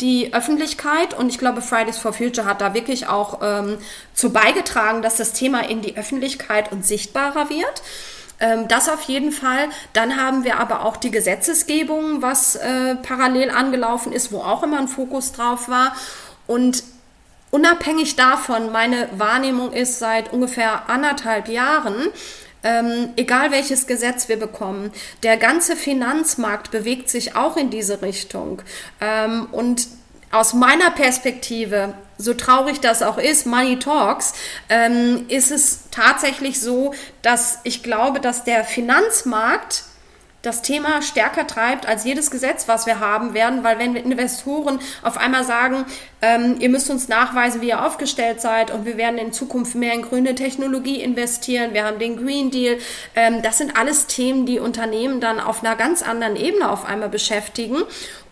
die 0.00 0.34
Öffentlichkeit 0.34 1.14
und 1.14 1.28
ich 1.28 1.38
glaube, 1.38 1.62
Fridays 1.62 1.98
for 1.98 2.12
Future 2.12 2.46
hat 2.46 2.60
da 2.60 2.74
wirklich 2.74 3.06
auch 3.06 3.40
ähm, 3.42 3.78
zu 4.14 4.32
beigetragen, 4.32 5.00
dass 5.00 5.16
das 5.16 5.32
Thema 5.32 5.68
in 5.68 5.80
die 5.80 5.96
Öffentlichkeit 5.96 6.72
und 6.72 6.84
sichtbarer 6.84 7.48
wird. 7.48 7.82
Ähm, 8.40 8.66
das 8.66 8.88
auf 8.88 9.02
jeden 9.02 9.30
Fall. 9.30 9.68
Dann 9.92 10.16
haben 10.16 10.42
wir 10.44 10.58
aber 10.58 10.84
auch 10.84 10.96
die 10.96 11.12
Gesetzesgebung, 11.12 12.20
was 12.20 12.56
äh, 12.56 12.96
parallel 12.96 13.50
angelaufen 13.50 14.12
ist, 14.12 14.32
wo 14.32 14.38
auch 14.38 14.64
immer 14.64 14.80
ein 14.80 14.88
Fokus 14.88 15.32
drauf 15.32 15.68
war. 15.68 15.94
Und 16.48 16.82
unabhängig 17.52 18.16
davon, 18.16 18.72
meine 18.72 19.08
Wahrnehmung 19.16 19.72
ist 19.72 20.00
seit 20.00 20.32
ungefähr 20.32 20.88
anderthalb 20.90 21.48
Jahren, 21.48 22.08
ähm, 22.62 23.10
egal 23.16 23.50
welches 23.50 23.86
Gesetz 23.86 24.28
wir 24.28 24.38
bekommen, 24.38 24.92
der 25.22 25.36
ganze 25.36 25.76
Finanzmarkt 25.76 26.70
bewegt 26.70 27.08
sich 27.08 27.36
auch 27.36 27.56
in 27.56 27.70
diese 27.70 28.02
Richtung. 28.02 28.62
Ähm, 29.00 29.48
und 29.52 29.88
aus 30.30 30.54
meiner 30.54 30.90
Perspektive, 30.90 31.94
so 32.16 32.34
traurig 32.34 32.80
das 32.80 33.02
auch 33.02 33.18
ist, 33.18 33.46
Money 33.46 33.78
Talks, 33.78 34.32
ähm, 34.68 35.26
ist 35.28 35.50
es 35.50 35.84
tatsächlich 35.90 36.60
so, 36.60 36.94
dass 37.20 37.58
ich 37.64 37.82
glaube, 37.82 38.18
dass 38.18 38.44
der 38.44 38.64
Finanzmarkt 38.64 39.84
das 40.42 40.60
Thema 40.60 41.02
stärker 41.02 41.46
treibt 41.46 41.86
als 41.86 42.04
jedes 42.04 42.30
Gesetz, 42.30 42.66
was 42.66 42.86
wir 42.86 42.98
haben 42.98 43.32
werden, 43.32 43.62
weil 43.62 43.78
wenn 43.78 43.94
Investoren 43.94 44.80
auf 45.02 45.16
einmal 45.16 45.44
sagen, 45.44 45.86
ähm, 46.20 46.56
ihr 46.58 46.68
müsst 46.68 46.90
uns 46.90 47.08
nachweisen, 47.08 47.60
wie 47.60 47.68
ihr 47.68 47.84
aufgestellt 47.84 48.40
seid 48.40 48.72
und 48.72 48.84
wir 48.84 48.96
werden 48.96 49.18
in 49.18 49.32
Zukunft 49.32 49.76
mehr 49.76 49.94
in 49.94 50.02
grüne 50.02 50.34
Technologie 50.34 51.00
investieren, 51.00 51.74
wir 51.74 51.84
haben 51.84 52.00
den 52.00 52.16
Green 52.16 52.50
Deal, 52.50 52.78
ähm, 53.14 53.42
das 53.42 53.58
sind 53.58 53.76
alles 53.76 54.08
Themen, 54.08 54.44
die 54.44 54.58
Unternehmen 54.58 55.20
dann 55.20 55.38
auf 55.38 55.62
einer 55.62 55.76
ganz 55.76 56.02
anderen 56.02 56.34
Ebene 56.34 56.70
auf 56.70 56.84
einmal 56.84 57.08
beschäftigen 57.08 57.82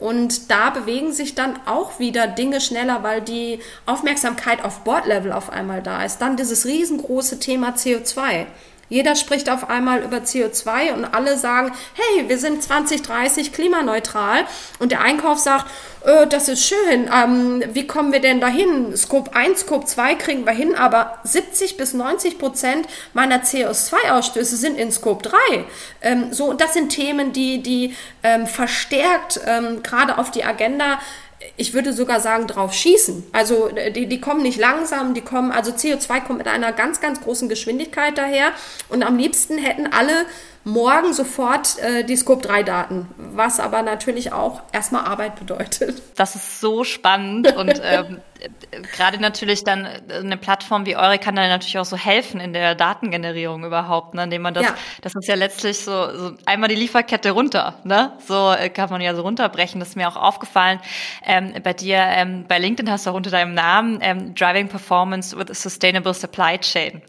und 0.00 0.50
da 0.50 0.70
bewegen 0.70 1.12
sich 1.12 1.36
dann 1.36 1.60
auch 1.66 2.00
wieder 2.00 2.26
Dinge 2.26 2.60
schneller, 2.60 3.04
weil 3.04 3.20
die 3.20 3.60
Aufmerksamkeit 3.86 4.64
auf 4.64 4.80
Board-Level 4.80 5.30
auf 5.30 5.50
einmal 5.50 5.82
da 5.82 6.04
ist. 6.04 6.18
Dann 6.18 6.36
dieses 6.36 6.64
riesengroße 6.64 7.38
Thema 7.38 7.70
CO2. 7.70 8.46
Jeder 8.90 9.16
spricht 9.16 9.48
auf 9.48 9.70
einmal 9.70 10.02
über 10.02 10.18
CO2 10.18 10.92
und 10.92 11.06
alle 11.06 11.38
sagen, 11.38 11.72
hey, 11.94 12.28
wir 12.28 12.38
sind 12.38 12.62
2030 12.62 13.52
klimaneutral. 13.52 14.44
Und 14.78 14.92
der 14.92 15.00
Einkauf 15.00 15.38
sagt, 15.38 15.66
äh, 16.04 16.26
das 16.26 16.48
ist 16.48 16.66
schön, 16.66 17.08
ähm, 17.14 17.62
wie 17.72 17.86
kommen 17.86 18.12
wir 18.12 18.20
denn 18.20 18.40
dahin? 18.40 18.96
Scope 18.96 19.34
1, 19.34 19.60
Scope 19.60 19.86
2 19.86 20.16
kriegen 20.16 20.44
wir 20.44 20.52
hin, 20.52 20.74
aber 20.74 21.18
70 21.24 21.76
bis 21.76 21.94
90 21.94 22.38
Prozent 22.38 22.86
meiner 23.14 23.42
CO2-Ausstöße 23.42 24.56
sind 24.56 24.76
in 24.76 24.90
Scope 24.90 25.22
3. 25.22 25.64
Ähm, 26.02 26.32
so, 26.32 26.46
und 26.46 26.60
das 26.60 26.74
sind 26.74 26.90
Themen, 26.90 27.32
die, 27.32 27.62
die 27.62 27.94
ähm, 28.24 28.46
verstärkt 28.46 29.40
ähm, 29.46 29.82
gerade 29.82 30.18
auf 30.18 30.30
die 30.30 30.44
Agenda 30.44 30.98
ich 31.56 31.74
würde 31.74 31.92
sogar 31.92 32.20
sagen, 32.20 32.46
drauf 32.46 32.72
schießen. 32.72 33.24
Also 33.32 33.70
die, 33.94 34.06
die 34.06 34.20
kommen 34.20 34.42
nicht 34.42 34.58
langsam, 34.58 35.14
die 35.14 35.20
kommen, 35.20 35.52
also 35.52 35.72
CO2 35.72 36.20
kommt 36.20 36.38
mit 36.38 36.48
einer 36.48 36.72
ganz, 36.72 37.00
ganz 37.00 37.20
großen 37.20 37.48
Geschwindigkeit 37.48 38.18
daher. 38.18 38.52
Und 38.88 39.02
am 39.02 39.16
liebsten 39.16 39.58
hätten 39.58 39.86
alle 39.86 40.26
morgen 40.64 41.12
sofort 41.12 41.78
äh, 41.78 42.04
die 42.04 42.16
Scope-3-Daten, 42.16 43.08
was 43.16 43.60
aber 43.60 43.82
natürlich 43.82 44.32
auch 44.32 44.62
erstmal 44.72 45.04
Arbeit 45.04 45.36
bedeutet. 45.38 46.02
Das 46.16 46.34
ist 46.34 46.60
so 46.60 46.84
spannend 46.84 47.54
und 47.56 47.80
ähm, 47.84 48.20
gerade 48.96 49.18
natürlich 49.18 49.64
dann 49.64 49.86
eine 49.86 50.36
Plattform 50.36 50.86
wie 50.86 50.96
eure 50.96 51.18
kann 51.18 51.36
dann 51.36 51.48
natürlich 51.48 51.78
auch 51.78 51.84
so 51.84 51.96
helfen 51.96 52.40
in 52.40 52.52
der 52.52 52.74
Datengenerierung 52.74 53.64
überhaupt, 53.64 54.14
ne, 54.14 54.24
indem 54.24 54.42
man 54.42 54.54
das, 54.54 54.64
ja. 54.64 54.74
das 55.02 55.14
ist 55.14 55.28
ja 55.28 55.34
letztlich 55.34 55.78
so, 55.78 56.16
so 56.16 56.32
einmal 56.46 56.68
die 56.68 56.74
Lieferkette 56.74 57.32
runter, 57.32 57.74
ne? 57.84 58.12
So 58.26 58.52
äh, 58.52 58.68
kann 58.68 58.90
man 58.90 59.00
ja 59.00 59.14
so 59.14 59.22
runterbrechen. 59.22 59.80
Das 59.80 59.90
ist 59.90 59.96
mir 59.96 60.08
auch 60.08 60.16
aufgefallen. 60.16 60.80
Ähm, 61.24 61.54
bei 61.62 61.72
dir, 61.72 61.98
ähm, 61.98 62.44
bei 62.48 62.58
LinkedIn 62.58 62.90
hast 62.90 63.06
du 63.06 63.10
auch 63.10 63.14
unter 63.14 63.30
deinem 63.30 63.54
Namen 63.54 63.98
ähm, 64.02 64.34
Driving 64.34 64.68
Performance 64.68 65.36
with 65.36 65.50
a 65.50 65.54
Sustainable 65.54 66.14
Supply 66.14 66.58
Chain 66.58 67.02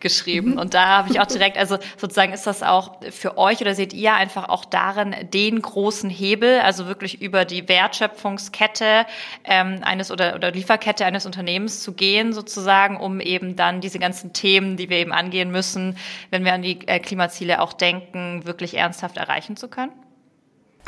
geschrieben. 0.00 0.52
Mhm. 0.52 0.58
Und 0.58 0.74
da 0.74 0.86
habe 0.98 1.10
ich 1.10 1.20
auch 1.20 1.26
direkt, 1.26 1.58
also 1.58 1.78
sozusagen 1.96 2.32
ist 2.32 2.46
das 2.46 2.62
auch 2.62 2.96
für 3.10 3.36
euch 3.38 3.60
oder 3.60 3.74
seht 3.74 3.92
ihr 3.92 4.14
einfach 4.14 4.48
auch 4.48 4.64
darin 4.64 5.14
den 5.32 5.60
großen 5.60 6.10
Hebel, 6.10 6.60
also 6.60 6.86
wirklich 6.86 7.20
über 7.20 7.44
die 7.44 7.68
Wertschöpfungskette 7.68 9.06
ähm, 9.44 9.80
eines 9.82 10.10
oder, 10.10 10.34
oder 10.34 10.50
Lieferkette 10.50 10.77
eines 11.04 11.26
Unternehmens 11.26 11.82
zu 11.82 11.92
gehen, 11.92 12.32
sozusagen, 12.32 12.96
um 12.96 13.20
eben 13.20 13.56
dann 13.56 13.80
diese 13.80 13.98
ganzen 13.98 14.32
Themen, 14.32 14.76
die 14.76 14.88
wir 14.88 14.98
eben 14.98 15.12
angehen 15.12 15.50
müssen, 15.50 15.96
wenn 16.30 16.44
wir 16.44 16.54
an 16.54 16.62
die 16.62 16.86
äh, 16.86 16.98
Klimaziele 16.98 17.60
auch 17.60 17.72
denken, 17.72 18.46
wirklich 18.46 18.76
ernsthaft 18.76 19.16
erreichen 19.16 19.56
zu 19.56 19.68
können? 19.68 19.92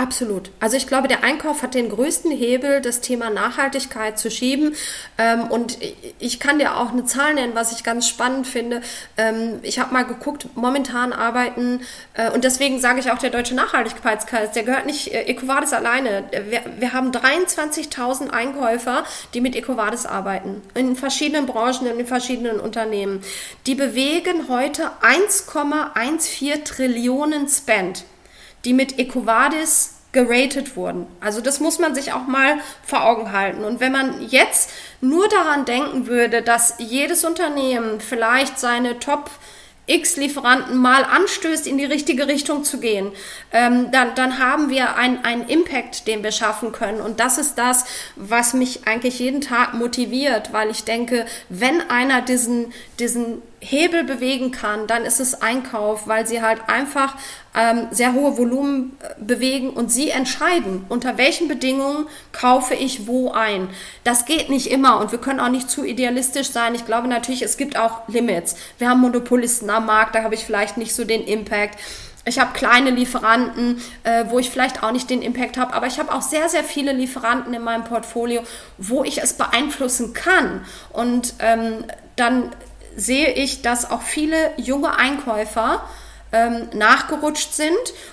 Absolut. 0.01 0.51
Also 0.61 0.79
ich 0.79 0.87
glaube, 0.87 1.09
der 1.09 1.25
Einkauf 1.25 1.63
hat 1.63 1.75
den 1.75 1.91
größten 1.91 2.31
Hebel, 2.31 2.81
das 2.81 3.03
Thema 3.03 3.29
Nachhaltigkeit 3.29 4.19
zu 4.19 4.31
schieben. 4.31 4.75
Ähm, 5.19 5.43
und 5.51 5.77
ich 6.19 6.41
kann 6.41 6.59
dir 6.59 6.79
auch 6.79 6.93
eine 6.93 7.05
Zahl 7.05 7.35
nennen, 7.35 7.55
was 7.55 7.73
ich 7.73 7.85
ganz 7.85 8.09
spannend 8.09 8.47
finde. 8.47 8.81
Ähm, 9.19 9.59
ich 9.61 9.79
habe 9.79 9.93
mal 9.93 10.05
geguckt, 10.07 10.47
momentan 10.55 11.13
arbeiten, 11.13 11.83
äh, 12.15 12.31
und 12.31 12.45
deswegen 12.45 12.81
sage 12.81 13.01
ich 13.01 13.11
auch, 13.11 13.19
der 13.19 13.29
Deutsche 13.29 13.55
Nachhaltigkeitskreis, 13.55 14.53
der 14.53 14.63
gehört 14.63 14.87
nicht 14.87 15.13
äh, 15.13 15.25
EcoVadis 15.25 15.75
alleine. 15.75 16.25
Wir, 16.49 16.63
wir 16.79 16.95
haben 16.95 17.11
23.000 17.11 18.31
Einkäufer, 18.31 19.05
die 19.35 19.43
mit 19.43 19.55
EcoVadis 19.55 20.07
arbeiten, 20.07 20.63
in 20.73 20.97
verschiedenen 20.97 21.45
Branchen 21.45 21.87
und 21.93 22.01
in 22.01 22.07
verschiedenen 22.07 22.59
Unternehmen. 22.59 23.23
Die 23.67 23.75
bewegen 23.75 24.49
heute 24.49 24.93
1,14 25.03 26.65
Trillionen 26.65 27.49
Spend 27.49 28.07
die 28.65 28.73
mit 28.73 28.99
EcoVadis 28.99 29.95
geratet 30.13 30.77
wurden. 30.77 31.07
Also 31.21 31.41
das 31.41 31.61
muss 31.61 31.79
man 31.79 31.95
sich 31.95 32.13
auch 32.13 32.27
mal 32.27 32.59
vor 32.83 33.05
Augen 33.05 33.33
halten. 33.33 33.65
Und 33.65 33.81
wenn 33.81 33.93
man 33.93 34.27
jetzt 34.29 34.71
nur 35.01 35.29
daran 35.29 35.65
denken 35.65 36.07
würde, 36.07 36.43
dass 36.43 36.75
jedes 36.79 37.25
Unternehmen 37.25 38.01
vielleicht 38.01 38.59
seine 38.59 38.99
Top 38.99 39.31
X-Lieferanten 39.87 40.77
mal 40.77 41.05
anstößt, 41.05 41.67
in 41.67 41.77
die 41.77 41.85
richtige 41.85 42.29
Richtung 42.29 42.63
zu 42.63 42.79
gehen, 42.79 43.11
ähm, 43.53 43.91
dann, 43.91 44.15
dann 44.15 44.39
haben 44.39 44.71
wir 44.71 44.97
einen 44.97 45.49
Impact, 45.49 46.07
den 46.07 46.23
wir 46.23 46.31
schaffen 46.33 46.71
können. 46.71 47.01
Und 47.01 47.19
das 47.19 47.39
ist 47.39 47.57
das, 47.57 47.85
was 48.15 48.55
mich 48.55 48.87
eigentlich 48.87 49.19
jeden 49.19 49.41
Tag 49.41 49.75
motiviert, 49.75 50.53
weil 50.53 50.71
ich 50.71 50.85
denke, 50.85 51.27
wenn 51.49 51.81
einer 51.91 52.21
diesen, 52.21 52.73
diesen 53.01 53.43
Hebel 53.61 54.05
bewegen 54.05 54.53
kann, 54.53 54.87
dann 54.87 55.05
ist 55.05 55.21
es 55.21 55.43
Einkauf, 55.43 56.09
weil 56.09 56.27
sie 56.27 56.41
halt 56.41 56.63
einfach 56.69 57.15
ähm, 57.55 57.89
sehr 57.91 58.15
hohe 58.15 58.39
Volumen 58.39 58.97
äh, 59.03 59.23
bewegen 59.23 59.71
und 59.71 59.93
sie 59.93 60.09
entscheiden, 60.11 60.87
unter 60.89 61.19
welchen 61.19 61.47
Bedingungen 61.47 62.07
kaufe 62.33 62.75
ich 62.75 63.07
wo 63.07 63.33
ein. 63.33 63.69
Das 64.03 64.25
geht 64.25 64.49
nicht 64.49 64.69
immer 64.69 64.99
und 64.99 65.13
wir 65.13 65.19
können 65.19 65.41
auch 65.41 65.51
nicht 65.51 65.69
zu 65.69 65.85
idealistisch 65.85 66.51
sein. 66.51 66.75
Ich 66.75 66.87
glaube 66.87 67.07
natürlich, 67.07 67.43
es 67.43 67.59
gibt 67.59 67.77
auch 67.77 68.09
Limits. 68.09 68.57
Wir 68.79 68.89
haben 68.89 69.01
Monopolisten 69.01 69.69
am 69.69 69.87
Markt, 69.87 70.15
da 70.15 70.23
habe 70.23 70.35
ich 70.35 70.45
vielleicht 70.45 70.79
nicht 70.79 70.95
so 70.95 71.05
den 71.05 71.25
Impact. 71.25 71.79
Ich 72.25 72.39
habe 72.39 72.53
kleine 72.53 72.91
Lieferanten, 72.91 73.81
äh, 74.05 74.25
wo 74.29 74.39
ich 74.39 74.51
vielleicht 74.51 74.83
auch 74.83 74.93
nicht 74.93 75.11
den 75.11 75.21
Impact 75.21 75.59
habe, 75.59 75.75
aber 75.75 75.87
ich 75.87 75.99
habe 75.99 76.13
auch 76.13 76.23
sehr, 76.23 76.49
sehr 76.49 76.65
viele 76.65 76.93
Lieferanten 76.93 77.53
in 77.53 77.63
meinem 77.63 77.85
Portfolio, 77.85 78.43
wo 78.79 79.05
ich 79.05 79.23
es 79.23 79.35
beeinflussen 79.35 80.15
kann. 80.15 80.65
Und 80.93 81.35
ähm, 81.41 81.85
dann 82.17 82.51
sehe 83.01 83.33
ich, 83.33 83.63
dass 83.63 83.91
auch 83.91 84.03
viele 84.03 84.53
junge 84.57 84.97
Einkäufer 84.97 85.83
ähm, 86.33 86.69
nachgerutscht 86.75 87.55
sind 87.55 87.73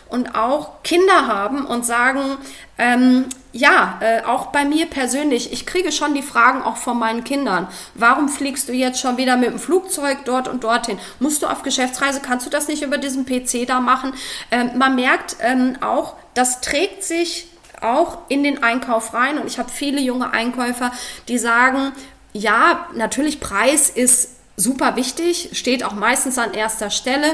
und 0.10 0.36
auch 0.36 0.82
Kinder 0.84 1.28
haben 1.28 1.66
und 1.66 1.86
sagen, 1.86 2.38
ähm, 2.78 3.26
ja, 3.52 4.00
äh, 4.02 4.24
auch 4.24 4.48
bei 4.48 4.66
mir 4.66 4.88
persönlich, 4.88 5.52
ich 5.52 5.66
kriege 5.66 5.92
schon 5.92 6.14
die 6.14 6.22
Fragen 6.22 6.62
auch 6.62 6.78
von 6.78 6.98
meinen 6.98 7.24
Kindern. 7.24 7.68
Warum 7.94 8.30
fliegst 8.30 8.70
du 8.70 8.74
jetzt 8.74 9.00
schon 9.00 9.18
wieder 9.18 9.38
mit 9.38 9.50
dem 9.50 9.60
Flugzeug 9.60 10.20
dort 10.26 10.48
und 10.48 10.64
dorthin? 10.64 11.00
Musst 11.20 11.44
du 11.44 11.48
auf 11.48 11.64
Geschäftsreise, 11.64 12.22
kannst 12.22 12.46
du 12.46 12.50
das 12.50 12.68
nicht 12.68 12.82
über 12.82 12.98
diesen 12.98 13.26
PC 13.26 13.68
da 13.68 13.80
machen? 13.80 14.14
Ähm, 14.52 14.72
man 14.78 14.96
merkt 14.96 15.38
ähm, 15.42 15.78
auch, 15.82 16.16
das 16.34 16.62
trägt 16.62 17.04
sich 17.04 17.48
auch 17.82 18.20
in 18.30 18.44
den 18.44 18.64
Einkauf 18.64 19.14
rein 19.14 19.38
und 19.38 19.46
ich 19.46 19.60
habe 19.60 19.70
viele 19.70 20.02
junge 20.02 20.32
Einkäufer, 20.32 20.92
die 21.28 21.38
sagen, 21.38 21.92
ja, 22.34 22.88
natürlich 22.96 23.40
Preis 23.40 23.90
ist 23.90 24.37
super 24.58 24.96
wichtig, 24.96 25.52
steht 25.54 25.84
auch 25.84 25.94
meistens 25.94 26.38
an 26.38 26.54
erster 26.54 26.90
Stelle, 26.90 27.28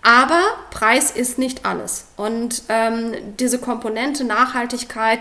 Aber 0.00 0.40
Preis 0.70 1.10
ist 1.10 1.38
nicht 1.38 1.66
alles. 1.66 2.06
Und 2.16 2.62
ähm, 2.68 3.14
diese 3.38 3.58
Komponente 3.58 4.24
Nachhaltigkeit 4.24 5.18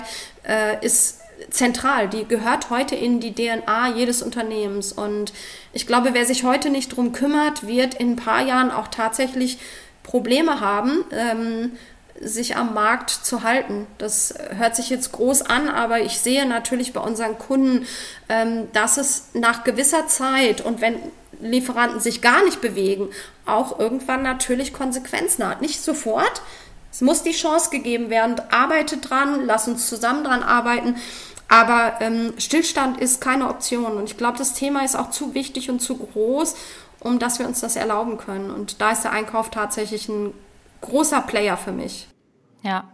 äh, 0.48 0.86
ist 0.86 1.20
zentral. 1.50 2.08
Die 2.08 2.26
gehört 2.26 2.70
heute 2.70 2.96
in 2.96 3.20
die 3.20 3.34
DNA 3.34 3.96
jedes 3.96 4.22
Unternehmens. 4.22 4.94
Und 4.94 5.34
ich 5.74 5.88
glaube, 5.88 6.14
wer 6.14 6.26
sich 6.26 6.44
heute 6.44 6.70
nicht 6.70 6.96
drum 6.96 7.12
kümmert, 7.12 7.68
wird 7.68 7.96
in 7.96 8.12
ein 8.12 8.16
paar 8.16 8.42
Jahren 8.44 8.72
auch 8.72 8.88
tatsächlich 8.88 9.58
Probleme 10.04 10.62
haben, 10.62 11.04
ähm, 11.12 11.72
sich 12.20 12.56
am 12.56 12.74
Markt 12.74 13.10
zu 13.10 13.44
halten. 13.44 13.86
Das 13.98 14.34
hört 14.58 14.76
sich 14.76 14.90
jetzt 14.90 15.12
groß 15.12 15.44
an, 15.44 15.70
aber 15.70 16.02
ich 16.02 16.20
sehe 16.20 16.46
natürlich 16.46 16.94
bei 16.94 17.02
unseren 17.02 17.38
Kunden, 17.38 17.86
ähm, 18.30 18.72
dass 18.74 18.98
es 18.98 19.30
nach 19.34 19.64
gewisser 19.64 20.08
Zeit 20.08 20.62
und 20.62 20.82
wenn 20.82 20.98
Lieferanten 21.40 22.00
sich 22.00 22.22
gar 22.22 22.44
nicht 22.44 22.62
bewegen, 22.62 23.10
auch 23.46 23.80
irgendwann 23.80 24.24
natürlich 24.24 24.74
Konsequenzen 24.74 25.48
hat. 25.48 25.62
Nicht 25.62 25.82
sofort. 25.82 26.42
Es 26.92 27.02
muss 27.02 27.24
die 27.24 27.32
Chance 27.32 27.70
gegeben 27.70 28.10
werden. 28.10 28.42
Arbeitet 28.50 29.10
dran, 29.10 29.46
lass 29.46 29.68
uns 29.68 29.88
zusammen 29.88 30.24
dran 30.24 30.44
arbeiten. 30.44 30.96
Aber 31.48 32.02
ähm, 32.02 32.34
Stillstand 32.38 33.00
ist 33.00 33.22
keine 33.22 33.50
Option. 33.50 33.98
Und 33.98 34.06
ich 34.06 34.18
glaube, 34.18 34.38
das 34.38 34.54
Thema 34.54 34.84
ist 34.84 34.96
auch 34.96 35.12
zu 35.12 35.34
wichtig 35.34 35.70
und 35.70 35.80
zu 35.80 35.98
groß, 35.98 36.56
um 37.00 37.20
dass 37.20 37.40
wir 37.40 37.48
uns 37.48 37.62
das 37.62 37.76
erlauben 37.76 38.18
können. 38.18 38.52
Und 38.52 38.82
da 38.82 38.92
ist 38.92 39.04
der 39.04 39.12
Einkauf 39.12 39.50
tatsächlich 39.50 40.10
ein 40.10 40.34
großer 40.82 41.22
Player 41.22 41.58
für 41.58 41.72
mich. 41.72 42.08
Ja, 42.64 42.86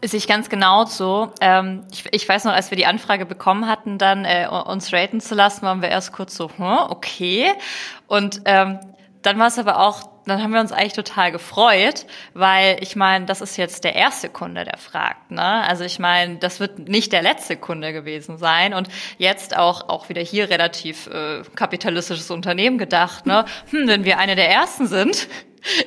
ist 0.00 0.14
ich 0.14 0.26
ganz 0.26 0.48
genau 0.48 0.84
so. 0.84 1.32
Ähm, 1.40 1.84
ich, 1.92 2.04
ich, 2.12 2.28
weiß 2.28 2.44
noch, 2.44 2.52
als 2.52 2.70
wir 2.70 2.76
die 2.76 2.86
Anfrage 2.86 3.26
bekommen 3.26 3.68
hatten, 3.68 3.98
dann 3.98 4.24
äh, 4.24 4.48
uns 4.48 4.92
raten 4.92 5.20
zu 5.20 5.34
lassen, 5.34 5.62
waren 5.62 5.82
wir 5.82 5.88
erst 5.88 6.12
kurz 6.12 6.34
so, 6.34 6.50
hm, 6.56 6.78
okay. 6.88 7.52
Und 8.06 8.42
ähm, 8.44 8.80
dann 9.22 9.38
war 9.38 9.46
es 9.46 9.58
aber 9.58 9.78
auch, 9.78 10.02
dann 10.26 10.42
haben 10.42 10.52
wir 10.52 10.60
uns 10.60 10.72
eigentlich 10.72 10.92
total 10.92 11.32
gefreut, 11.32 12.06
weil 12.34 12.76
ich 12.80 12.96
meine, 12.96 13.24
das 13.24 13.40
ist 13.40 13.56
jetzt 13.56 13.84
der 13.84 13.94
erste 13.94 14.28
Kunde, 14.28 14.64
der 14.64 14.78
fragt. 14.78 15.30
Ne? 15.30 15.42
Also 15.42 15.84
ich 15.84 15.98
meine, 15.98 16.36
das 16.36 16.60
wird 16.60 16.78
nicht 16.88 17.12
der 17.12 17.22
letzte 17.22 17.56
Kunde 17.56 17.92
gewesen 17.92 18.38
sein 18.38 18.74
und 18.74 18.88
jetzt 19.18 19.56
auch 19.56 19.88
auch 19.88 20.08
wieder 20.08 20.22
hier 20.22 20.50
relativ 20.50 21.06
äh, 21.08 21.42
kapitalistisches 21.54 22.30
Unternehmen 22.30 22.78
gedacht. 22.78 23.26
Ne? 23.26 23.44
Hm, 23.70 23.86
wenn 23.86 24.04
wir 24.04 24.18
eine 24.18 24.34
der 24.34 24.50
ersten 24.50 24.86
sind, 24.86 25.28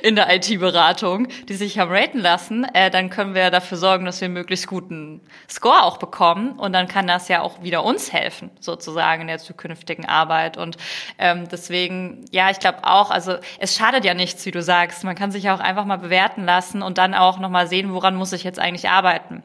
in 0.02 0.16
der 0.16 0.34
IT-Beratung, 0.34 1.28
die 1.48 1.54
sich 1.54 1.78
haben 1.78 1.90
raten 1.90 2.18
lassen, 2.18 2.64
äh, 2.72 2.90
dann 2.90 3.10
können 3.10 3.34
wir 3.34 3.50
dafür 3.50 3.78
sorgen, 3.78 4.04
dass 4.04 4.20
wir 4.20 4.28
möglichst 4.28 4.66
guten 4.66 5.20
Score 5.48 5.82
auch 5.82 5.98
bekommen. 5.98 6.52
Und 6.52 6.72
dann 6.72 6.88
kann 6.88 7.06
das 7.06 7.28
ja 7.28 7.42
auch 7.42 7.62
wieder 7.62 7.84
uns 7.84 8.12
helfen, 8.12 8.50
sozusagen 8.60 9.22
in 9.22 9.28
der 9.28 9.38
zukünftigen 9.38 10.06
Arbeit. 10.06 10.56
Und 10.56 10.76
ähm, 11.18 11.48
deswegen, 11.50 12.24
ja, 12.30 12.50
ich 12.50 12.58
glaube 12.58 12.78
auch, 12.84 13.10
also 13.10 13.36
es 13.58 13.76
schadet 13.76 14.04
ja 14.04 14.14
nichts, 14.14 14.44
wie 14.46 14.50
du 14.50 14.62
sagst. 14.62 15.04
Man 15.04 15.14
kann 15.14 15.30
sich 15.30 15.44
ja 15.44 15.54
auch 15.54 15.60
einfach 15.60 15.84
mal 15.84 15.98
bewerten 15.98 16.44
lassen 16.44 16.82
und 16.82 16.98
dann 16.98 17.14
auch 17.14 17.38
nochmal 17.38 17.66
sehen, 17.66 17.92
woran 17.92 18.14
muss 18.14 18.32
ich 18.32 18.44
jetzt 18.44 18.58
eigentlich 18.58 18.88
arbeiten. 18.88 19.42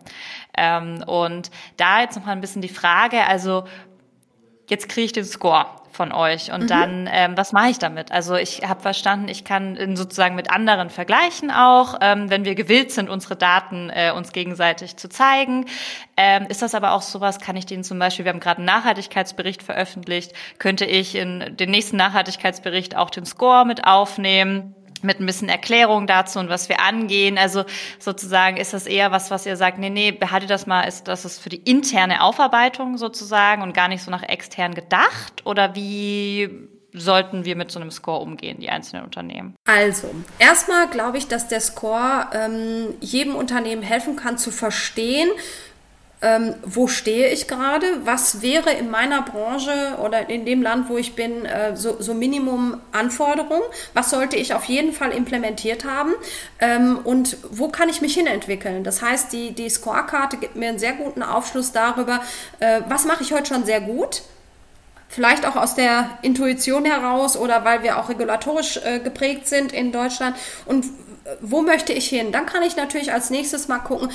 Ähm, 0.57 1.03
und 1.05 1.51
da 1.77 2.01
jetzt 2.01 2.15
nochmal 2.15 2.35
ein 2.35 2.41
bisschen 2.41 2.61
die 2.61 2.69
Frage, 2.69 3.25
also 3.25 3.65
jetzt 4.69 4.87
kriege 4.89 5.05
ich 5.05 5.13
den 5.13 5.25
Score 5.25 5.65
von 5.91 6.11
euch 6.11 6.51
und 6.51 6.63
mhm. 6.63 6.67
dann, 6.67 7.09
ähm, 7.11 7.37
was 7.37 7.53
mache 7.53 7.69
ich 7.69 7.79
damit? 7.79 8.11
Also 8.11 8.35
ich 8.35 8.67
habe 8.67 8.81
verstanden, 8.81 9.27
ich 9.27 9.43
kann 9.43 9.95
sozusagen 9.95 10.35
mit 10.35 10.51
anderen 10.51 10.89
vergleichen 10.89 11.51
auch, 11.51 11.95
ähm, 12.01 12.29
wenn 12.29 12.45
wir 12.45 12.55
gewillt 12.55 12.91
sind, 12.91 13.09
unsere 13.09 13.35
Daten 13.35 13.89
äh, 13.89 14.11
uns 14.11 14.31
gegenseitig 14.31 14.97
zu 14.97 15.09
zeigen. 15.09 15.65
Ähm, 16.17 16.45
ist 16.47 16.61
das 16.61 16.75
aber 16.75 16.93
auch 16.93 17.01
sowas, 17.01 17.39
kann 17.39 17.55
ich 17.55 17.65
denen 17.65 17.83
zum 17.83 17.99
Beispiel, 17.99 18.25
wir 18.25 18.31
haben 18.31 18.39
gerade 18.39 18.57
einen 18.57 18.65
Nachhaltigkeitsbericht 18.65 19.63
veröffentlicht, 19.63 20.33
könnte 20.59 20.85
ich 20.85 21.15
in 21.15 21.57
den 21.57 21.71
nächsten 21.71 21.97
Nachhaltigkeitsbericht 21.97 22.95
auch 22.95 23.09
den 23.09 23.25
Score 23.25 23.65
mit 23.65 23.85
aufnehmen? 23.85 24.75
Mit 25.03 25.19
ein 25.19 25.25
bisschen 25.25 25.49
Erklärung 25.49 26.07
dazu 26.07 26.39
und 26.39 26.49
was 26.49 26.69
wir 26.69 26.81
angehen. 26.81 27.37
Also 27.37 27.63
sozusagen 27.99 28.57
ist 28.57 28.73
das 28.73 28.85
eher 28.85 29.11
was, 29.11 29.31
was 29.31 29.45
ihr 29.45 29.57
sagt, 29.57 29.77
nee, 29.77 29.89
nee, 29.89 30.11
behaltet 30.11 30.49
das 30.49 30.67
mal, 30.67 30.83
ist 30.83 31.07
das 31.07 31.25
ist 31.25 31.39
für 31.39 31.49
die 31.49 31.61
interne 31.61 32.21
Aufarbeitung 32.23 32.97
sozusagen 32.97 33.61
und 33.61 33.73
gar 33.73 33.87
nicht 33.87 34.03
so 34.03 34.11
nach 34.11 34.23
extern 34.23 34.73
gedacht? 34.73 35.45
Oder 35.45 35.75
wie 35.75 36.69
sollten 36.93 37.45
wir 37.45 37.55
mit 37.55 37.71
so 37.71 37.79
einem 37.79 37.91
Score 37.91 38.21
umgehen, 38.21 38.59
die 38.59 38.69
einzelnen 38.69 39.03
Unternehmen? 39.05 39.55
Also, 39.65 40.13
erstmal 40.39 40.87
glaube 40.89 41.17
ich, 41.17 41.27
dass 41.27 41.47
der 41.47 41.61
Score 41.61 42.27
ähm, 42.33 42.95
jedem 42.99 43.35
Unternehmen 43.35 43.81
helfen 43.81 44.15
kann 44.15 44.37
zu 44.37 44.51
verstehen, 44.51 45.29
ähm, 46.21 46.55
wo 46.63 46.87
stehe 46.87 47.29
ich 47.29 47.47
gerade, 47.47 47.87
was 48.05 48.41
wäre 48.41 48.71
in 48.71 48.91
meiner 48.91 49.23
Branche 49.23 49.97
oder 50.03 50.29
in 50.29 50.45
dem 50.45 50.61
Land, 50.61 50.87
wo 50.87 50.97
ich 50.97 51.15
bin, 51.15 51.45
äh, 51.45 51.75
so, 51.75 51.97
so 51.99 52.13
Minimum 52.13 52.79
Anforderungen, 52.91 53.63
was 53.93 54.11
sollte 54.11 54.35
ich 54.35 54.53
auf 54.53 54.65
jeden 54.65 54.93
Fall 54.93 55.11
implementiert 55.11 55.83
haben? 55.83 56.13
Ähm, 56.59 56.99
und 57.03 57.37
wo 57.49 57.69
kann 57.69 57.89
ich 57.89 58.01
mich 58.01 58.13
hinentwickeln. 58.13 58.83
Das 58.83 59.01
heißt, 59.01 59.33
die, 59.33 59.51
die 59.53 59.69
Scorekarte 59.69 60.37
gibt 60.37 60.55
mir 60.55 60.69
einen 60.69 60.79
sehr 60.79 60.93
guten 60.93 61.23
Aufschluss 61.23 61.71
darüber, 61.71 62.21
äh, 62.59 62.81
was 62.87 63.05
mache 63.05 63.23
ich 63.23 63.33
heute 63.33 63.47
schon 63.47 63.65
sehr 63.65 63.81
gut, 63.81 64.21
vielleicht 65.09 65.45
auch 65.47 65.55
aus 65.55 65.73
der 65.73 66.19
Intuition 66.21 66.85
heraus 66.85 67.35
oder 67.35 67.65
weil 67.65 67.81
wir 67.81 67.97
auch 67.97 68.09
regulatorisch 68.09 68.77
äh, 68.77 68.99
geprägt 68.99 69.47
sind 69.47 69.73
in 69.73 69.91
Deutschland. 69.91 70.35
Und 70.65 70.85
wo 71.41 71.61
möchte 71.61 71.93
ich 71.93 72.07
hin? 72.07 72.31
Dann 72.31 72.45
kann 72.45 72.63
ich 72.63 72.75
natürlich 72.75 73.11
als 73.11 73.29
nächstes 73.29 73.67
mal 73.67 73.79
gucken, 73.79 74.09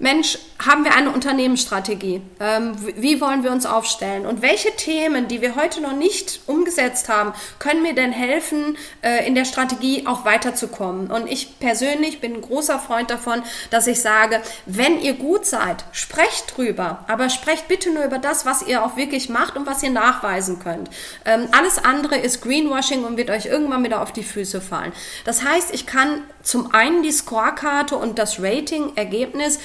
Mensch, 0.00 0.38
haben 0.64 0.84
wir 0.84 0.94
eine 0.94 1.10
Unternehmensstrategie? 1.10 2.20
Ähm, 2.40 2.72
wie 2.96 3.20
wollen 3.20 3.42
wir 3.42 3.50
uns 3.50 3.66
aufstellen? 3.66 4.26
Und 4.26 4.42
welche 4.42 4.74
Themen, 4.76 5.26
die 5.26 5.40
wir 5.40 5.56
heute 5.56 5.80
noch 5.80 5.92
nicht 5.92 6.40
umgesetzt 6.46 7.08
haben, 7.08 7.32
können 7.58 7.82
mir 7.82 7.94
denn 7.94 8.12
helfen, 8.12 8.76
äh, 9.02 9.26
in 9.26 9.34
der 9.34 9.44
Strategie 9.44 10.06
auch 10.06 10.24
weiterzukommen? 10.24 11.10
Und 11.10 11.28
ich 11.28 11.58
persönlich 11.58 12.20
bin 12.20 12.34
ein 12.34 12.40
großer 12.42 12.78
Freund 12.78 13.10
davon, 13.10 13.42
dass 13.70 13.88
ich 13.88 14.00
sage, 14.00 14.40
wenn 14.66 15.00
ihr 15.00 15.14
gut 15.14 15.46
seid, 15.46 15.84
sprecht 15.92 16.56
drüber, 16.56 17.04
aber 17.08 17.28
sprecht 17.28 17.66
bitte 17.66 17.90
nur 17.92 18.04
über 18.04 18.18
das, 18.18 18.46
was 18.46 18.62
ihr 18.62 18.84
auch 18.84 18.96
wirklich 18.96 19.28
macht 19.28 19.56
und 19.56 19.66
was 19.66 19.82
ihr 19.82 19.90
nachweisen 19.90 20.60
könnt. 20.60 20.90
Ähm, 21.24 21.48
alles 21.50 21.78
andere 21.84 22.16
ist 22.16 22.40
Greenwashing 22.42 23.04
und 23.04 23.16
wird 23.16 23.30
euch 23.30 23.46
irgendwann 23.46 23.82
wieder 23.84 24.02
auf 24.02 24.12
die 24.12 24.24
Füße 24.24 24.60
fallen. 24.60 24.92
Das 25.24 25.44
heißt, 25.44 25.72
ich 25.74 25.86
kann 25.86 26.22
zum 26.42 26.74
einen 26.74 27.02
die 27.02 27.12
Scorekarte 27.12 27.96
und 27.96 28.18
das 28.18 28.40
Rating-Ergebnis 28.40 29.58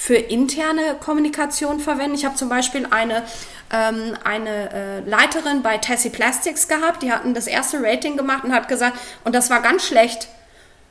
für 0.00 0.14
interne 0.16 0.96
Kommunikation 0.98 1.78
verwenden. 1.78 2.14
Ich 2.14 2.24
habe 2.24 2.34
zum 2.34 2.48
Beispiel 2.48 2.86
eine, 2.90 3.22
ähm, 3.70 4.16
eine 4.24 4.72
äh, 4.72 5.00
Leiterin 5.00 5.60
bei 5.60 5.76
Tessie 5.76 6.08
Plastics 6.08 6.68
gehabt, 6.68 7.02
die 7.02 7.12
hatten 7.12 7.34
das 7.34 7.46
erste 7.46 7.82
Rating 7.82 8.16
gemacht 8.16 8.44
und 8.44 8.54
hat 8.54 8.66
gesagt, 8.66 8.96
und 9.24 9.34
das 9.34 9.50
war 9.50 9.60
ganz 9.60 9.86
schlecht. 9.86 10.28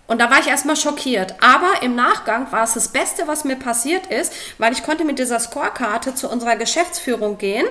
Und 0.05 0.21
da 0.21 0.29
war 0.29 0.39
ich 0.39 0.47
erstmal 0.47 0.75
schockiert. 0.75 1.33
Aber 1.41 1.81
im 1.81 1.95
Nachgang 1.95 2.51
war 2.51 2.63
es 2.63 2.75
das 2.75 2.89
Beste, 2.89 3.27
was 3.27 3.45
mir 3.45 3.55
passiert 3.55 4.05
ist, 4.05 4.31
weil 4.59 4.73
ich 4.73 4.83
konnte 4.83 5.05
mit 5.05 5.17
dieser 5.17 5.39
Scorekarte 5.39 6.13
zu 6.13 6.29
unserer 6.29 6.55
Geschäftsführung 6.55 7.39
gehen 7.39 7.65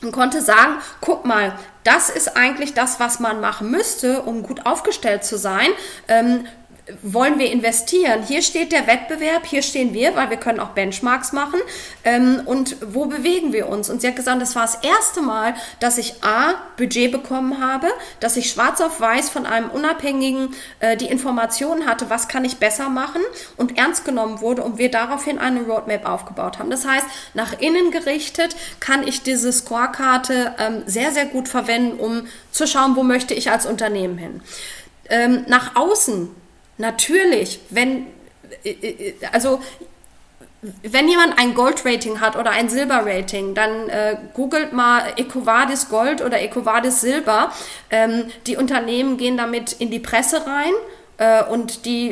und 0.00 0.12
konnte 0.12 0.40
sagen, 0.40 0.78
guck 1.02 1.26
mal, 1.26 1.58
das 1.84 2.08
ist 2.08 2.38
eigentlich 2.38 2.72
das, 2.72 3.00
was 3.00 3.20
man 3.20 3.42
machen 3.42 3.70
müsste, 3.70 4.22
um 4.22 4.42
gut 4.42 4.64
aufgestellt 4.64 5.24
zu 5.24 5.36
sein. 5.36 5.68
Ähm, 6.08 6.46
wollen 7.02 7.38
wir 7.38 7.50
investieren? 7.50 8.22
Hier 8.26 8.42
steht 8.42 8.72
der 8.72 8.86
Wettbewerb, 8.86 9.46
hier 9.46 9.62
stehen 9.62 9.92
wir, 9.92 10.16
weil 10.16 10.30
wir 10.30 10.36
können 10.36 10.60
auch 10.60 10.70
Benchmarks 10.70 11.32
machen. 11.32 11.60
Ähm, 12.04 12.42
und 12.44 12.76
wo 12.80 13.06
bewegen 13.06 13.52
wir 13.52 13.68
uns? 13.68 13.90
Und 13.90 14.00
sie 14.00 14.08
hat 14.08 14.16
gesagt, 14.16 14.40
das 14.40 14.56
war 14.56 14.62
das 14.62 14.76
erste 14.82 15.20
Mal, 15.20 15.54
dass 15.80 15.98
ich 15.98 16.22
A, 16.22 16.54
Budget 16.76 17.12
bekommen 17.12 17.60
habe, 17.60 17.88
dass 18.20 18.36
ich 18.36 18.50
schwarz 18.50 18.80
auf 18.80 19.00
weiß 19.00 19.28
von 19.28 19.46
einem 19.46 19.70
Unabhängigen 19.70 20.54
äh, 20.80 20.96
die 20.96 21.06
Informationen 21.06 21.86
hatte, 21.86 22.10
was 22.10 22.28
kann 22.28 22.44
ich 22.44 22.56
besser 22.56 22.88
machen 22.88 23.22
und 23.56 23.76
ernst 23.78 24.04
genommen 24.04 24.40
wurde 24.40 24.62
und 24.62 24.78
wir 24.78 24.90
daraufhin 24.90 25.38
eine 25.38 25.60
Roadmap 25.62 26.08
aufgebaut 26.08 26.58
haben. 26.58 26.70
Das 26.70 26.86
heißt, 26.86 27.06
nach 27.34 27.60
innen 27.60 27.90
gerichtet 27.90 28.56
kann 28.80 29.06
ich 29.06 29.22
diese 29.22 29.52
Scorekarte 29.52 30.54
ähm, 30.58 30.82
sehr, 30.86 31.12
sehr 31.12 31.26
gut 31.26 31.48
verwenden, 31.48 31.98
um 31.98 32.26
zu 32.50 32.66
schauen, 32.66 32.96
wo 32.96 33.02
möchte 33.02 33.34
ich 33.34 33.50
als 33.50 33.66
Unternehmen 33.66 34.18
hin. 34.18 34.40
Ähm, 35.10 35.44
nach 35.48 35.74
außen 35.76 36.30
Natürlich, 36.78 37.60
wenn, 37.70 38.06
äh, 38.64 38.70
äh, 38.70 39.14
also 39.32 39.60
wenn 40.82 41.08
jemand 41.08 41.38
ein 41.38 41.54
Gold-Rating 41.54 42.20
hat 42.20 42.36
oder 42.36 42.50
ein 42.50 42.68
Silber-Rating, 42.68 43.54
dann 43.54 43.88
äh, 43.88 44.16
googelt 44.34 44.72
mal 44.72 45.02
Ecovadis 45.16 45.88
Gold 45.88 46.20
oder 46.20 46.40
Ecovadis 46.40 47.00
Silber. 47.00 47.52
Ähm, 47.90 48.24
die 48.46 48.56
Unternehmen 48.56 49.18
gehen 49.18 49.36
damit 49.36 49.72
in 49.72 49.90
die 49.90 50.00
Presse 50.00 50.44
rein 50.46 50.72
äh, 51.18 51.44
und 51.44 51.84
die 51.84 52.10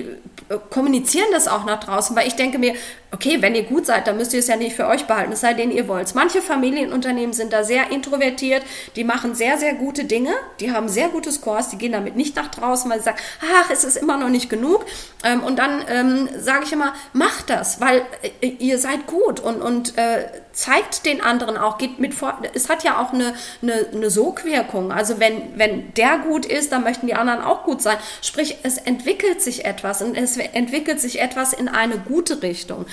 äh, 0.49 0.59
kommunizieren 0.71 1.27
das 1.33 1.49
auch 1.49 1.65
nach 1.65 1.81
draußen, 1.81 2.15
weil 2.15 2.29
ich 2.29 2.37
denke 2.37 2.59
mir, 2.59 2.75
Okay, 3.13 3.41
wenn 3.41 3.55
ihr 3.55 3.63
gut 3.63 3.87
seid, 3.87 4.09
dann 4.09 4.17
müsst 4.17 4.33
ihr 4.33 4.41
es 4.41 4.49
ja 4.49 4.57
nicht 4.57 4.75
für 4.75 4.89
euch 4.89 5.05
behalten, 5.05 5.33
es 5.33 5.41
sei 5.41 5.55
denn, 5.55 5.71
ihr 5.71 5.87
wollt 5.87 6.13
Manche 6.17 6.43
Familienunternehmen 6.43 7.33
sind 7.33 7.53
da 7.53 7.63
sehr 7.63 7.93
introvertiert, 7.93 8.63
die 8.97 9.05
machen 9.05 9.35
sehr, 9.35 9.59
sehr 9.59 9.75
gute 9.75 10.05
Dinge, 10.05 10.33
die 10.61 10.73
haben 10.73 10.89
sehr 10.89 11.09
gute 11.09 11.31
Scores, 11.31 11.69
die 11.69 11.79
gehen 11.79 11.93
damit 11.93 12.17
nicht 12.17 12.35
nach 12.35 12.49
draußen, 12.49 12.91
weil 12.91 12.99
sie 12.99 13.05
sagen, 13.05 13.19
ach, 13.41 13.71
es 13.71 13.85
ist 13.85 13.97
immer 13.97 14.17
noch 14.17 14.29
nicht 14.29 14.51
genug. 14.51 14.85
Ähm, 15.25 15.43
und 15.45 15.59
dann 15.59 15.85
ähm, 15.89 16.29
sage 16.37 16.65
ich 16.65 16.73
immer, 16.73 16.95
macht 17.13 17.49
das, 17.49 17.81
weil 17.81 18.03
äh, 18.41 18.49
ihr 18.49 18.79
seid 18.79 19.07
gut 19.07 19.41
und, 19.41 19.63
und 19.63 19.97
äh, 19.97 20.27
zeigt 20.53 21.05
den 21.05 21.21
anderen 21.21 21.57
auch, 21.57 21.79
geht 21.79 21.99
mit 21.99 22.15
vor. 22.15 22.41
Es 22.55 22.69
hat 22.69 22.83
ja 22.83 23.01
auch 23.01 23.13
eine, 23.13 23.35
eine, 23.63 23.87
eine 23.93 24.11
Sogwirkung. 24.11 24.91
Also 24.91 25.21
wenn, 25.21 25.59
wenn 25.59 25.93
der 25.95 26.19
gut 26.19 26.47
ist, 26.47 26.73
dann 26.73 26.83
möchten 26.83 27.07
die 27.07 27.15
anderen 27.15 27.43
auch 27.43 27.65
gut 27.65 27.83
sein. 27.83 27.99
Sprich, 28.23 28.57
es 28.63 28.79
entwickelt 28.79 29.43
sich 29.43 29.65
etwas 29.65 30.03
und 30.03 30.17
es 30.17 30.37
entwickelt 30.37 31.01
sich 31.01 31.21
etwas 31.21 31.53
in 31.53 31.69
eine 31.69 31.99
gute 31.99 32.43
Richtung. 32.43 32.87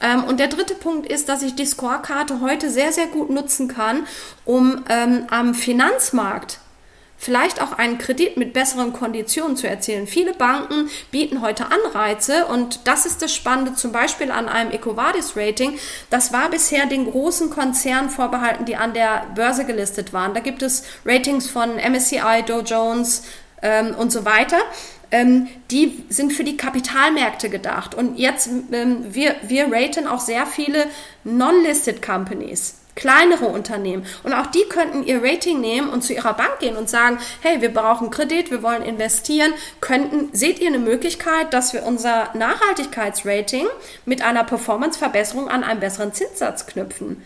Ähm, 0.00 0.24
und 0.24 0.40
der 0.40 0.48
dritte 0.48 0.74
Punkt 0.74 1.10
ist, 1.10 1.28
dass 1.28 1.42
ich 1.42 1.54
die 1.54 1.66
Scorekarte 1.66 2.40
heute 2.40 2.70
sehr, 2.70 2.92
sehr 2.92 3.06
gut 3.06 3.30
nutzen 3.30 3.68
kann, 3.68 4.06
um 4.44 4.84
ähm, 4.88 5.26
am 5.30 5.54
Finanzmarkt 5.54 6.60
vielleicht 7.18 7.60
auch 7.60 7.72
einen 7.72 7.98
Kredit 7.98 8.36
mit 8.36 8.52
besseren 8.52 8.92
Konditionen 8.92 9.56
zu 9.56 9.68
erzielen. 9.68 10.06
Viele 10.06 10.32
Banken 10.32 10.88
bieten 11.10 11.42
heute 11.42 11.66
Anreize 11.66 12.46
und 12.46 12.86
das 12.86 13.04
ist 13.04 13.20
das 13.20 13.34
Spannende 13.34 13.74
zum 13.74 13.90
Beispiel 13.90 14.30
an 14.30 14.48
einem 14.48 14.70
EcoVadis-Rating. 14.70 15.78
Das 16.10 16.32
war 16.32 16.48
bisher 16.48 16.86
den 16.86 17.10
großen 17.10 17.50
Konzernen 17.50 18.08
vorbehalten, 18.08 18.64
die 18.64 18.76
an 18.76 18.94
der 18.94 19.26
Börse 19.34 19.66
gelistet 19.66 20.12
waren. 20.12 20.32
Da 20.32 20.40
gibt 20.40 20.62
es 20.62 20.84
Ratings 21.04 21.50
von 21.50 21.76
MSCI, 21.76 22.44
Dow 22.46 22.60
Jones 22.60 23.24
ähm, 23.62 23.96
und 23.96 24.12
so 24.12 24.24
weiter. 24.24 24.58
Ähm, 25.10 25.48
die 25.70 26.04
sind 26.08 26.32
für 26.32 26.44
die 26.44 26.56
Kapitalmärkte 26.56 27.48
gedacht. 27.48 27.94
Und 27.94 28.18
jetzt, 28.18 28.48
ähm, 28.72 29.06
wir, 29.10 29.36
wir 29.42 29.72
raten 29.72 30.06
auch 30.06 30.20
sehr 30.20 30.46
viele 30.46 30.86
Non-Listed 31.24 32.02
Companies 32.02 32.78
kleinere 32.98 33.46
Unternehmen. 33.46 34.04
Und 34.24 34.32
auch 34.32 34.46
die 34.46 34.64
könnten 34.68 35.04
ihr 35.04 35.22
Rating 35.22 35.60
nehmen 35.60 35.88
und 35.88 36.02
zu 36.02 36.12
ihrer 36.12 36.34
Bank 36.34 36.58
gehen 36.58 36.76
und 36.76 36.90
sagen, 36.90 37.18
hey, 37.42 37.60
wir 37.60 37.72
brauchen 37.72 38.10
Kredit, 38.10 38.50
wir 38.50 38.62
wollen 38.62 38.82
investieren. 38.82 39.54
Könnten, 39.80 40.30
seht 40.36 40.58
ihr 40.58 40.66
eine 40.66 40.80
Möglichkeit, 40.80 41.54
dass 41.54 41.72
wir 41.72 41.84
unser 41.84 42.30
Nachhaltigkeitsrating 42.34 43.68
mit 44.04 44.22
einer 44.22 44.42
Performanceverbesserung 44.42 45.48
an 45.48 45.62
einen 45.62 45.78
besseren 45.78 46.12
Zinssatz 46.12 46.66
knüpfen? 46.66 47.22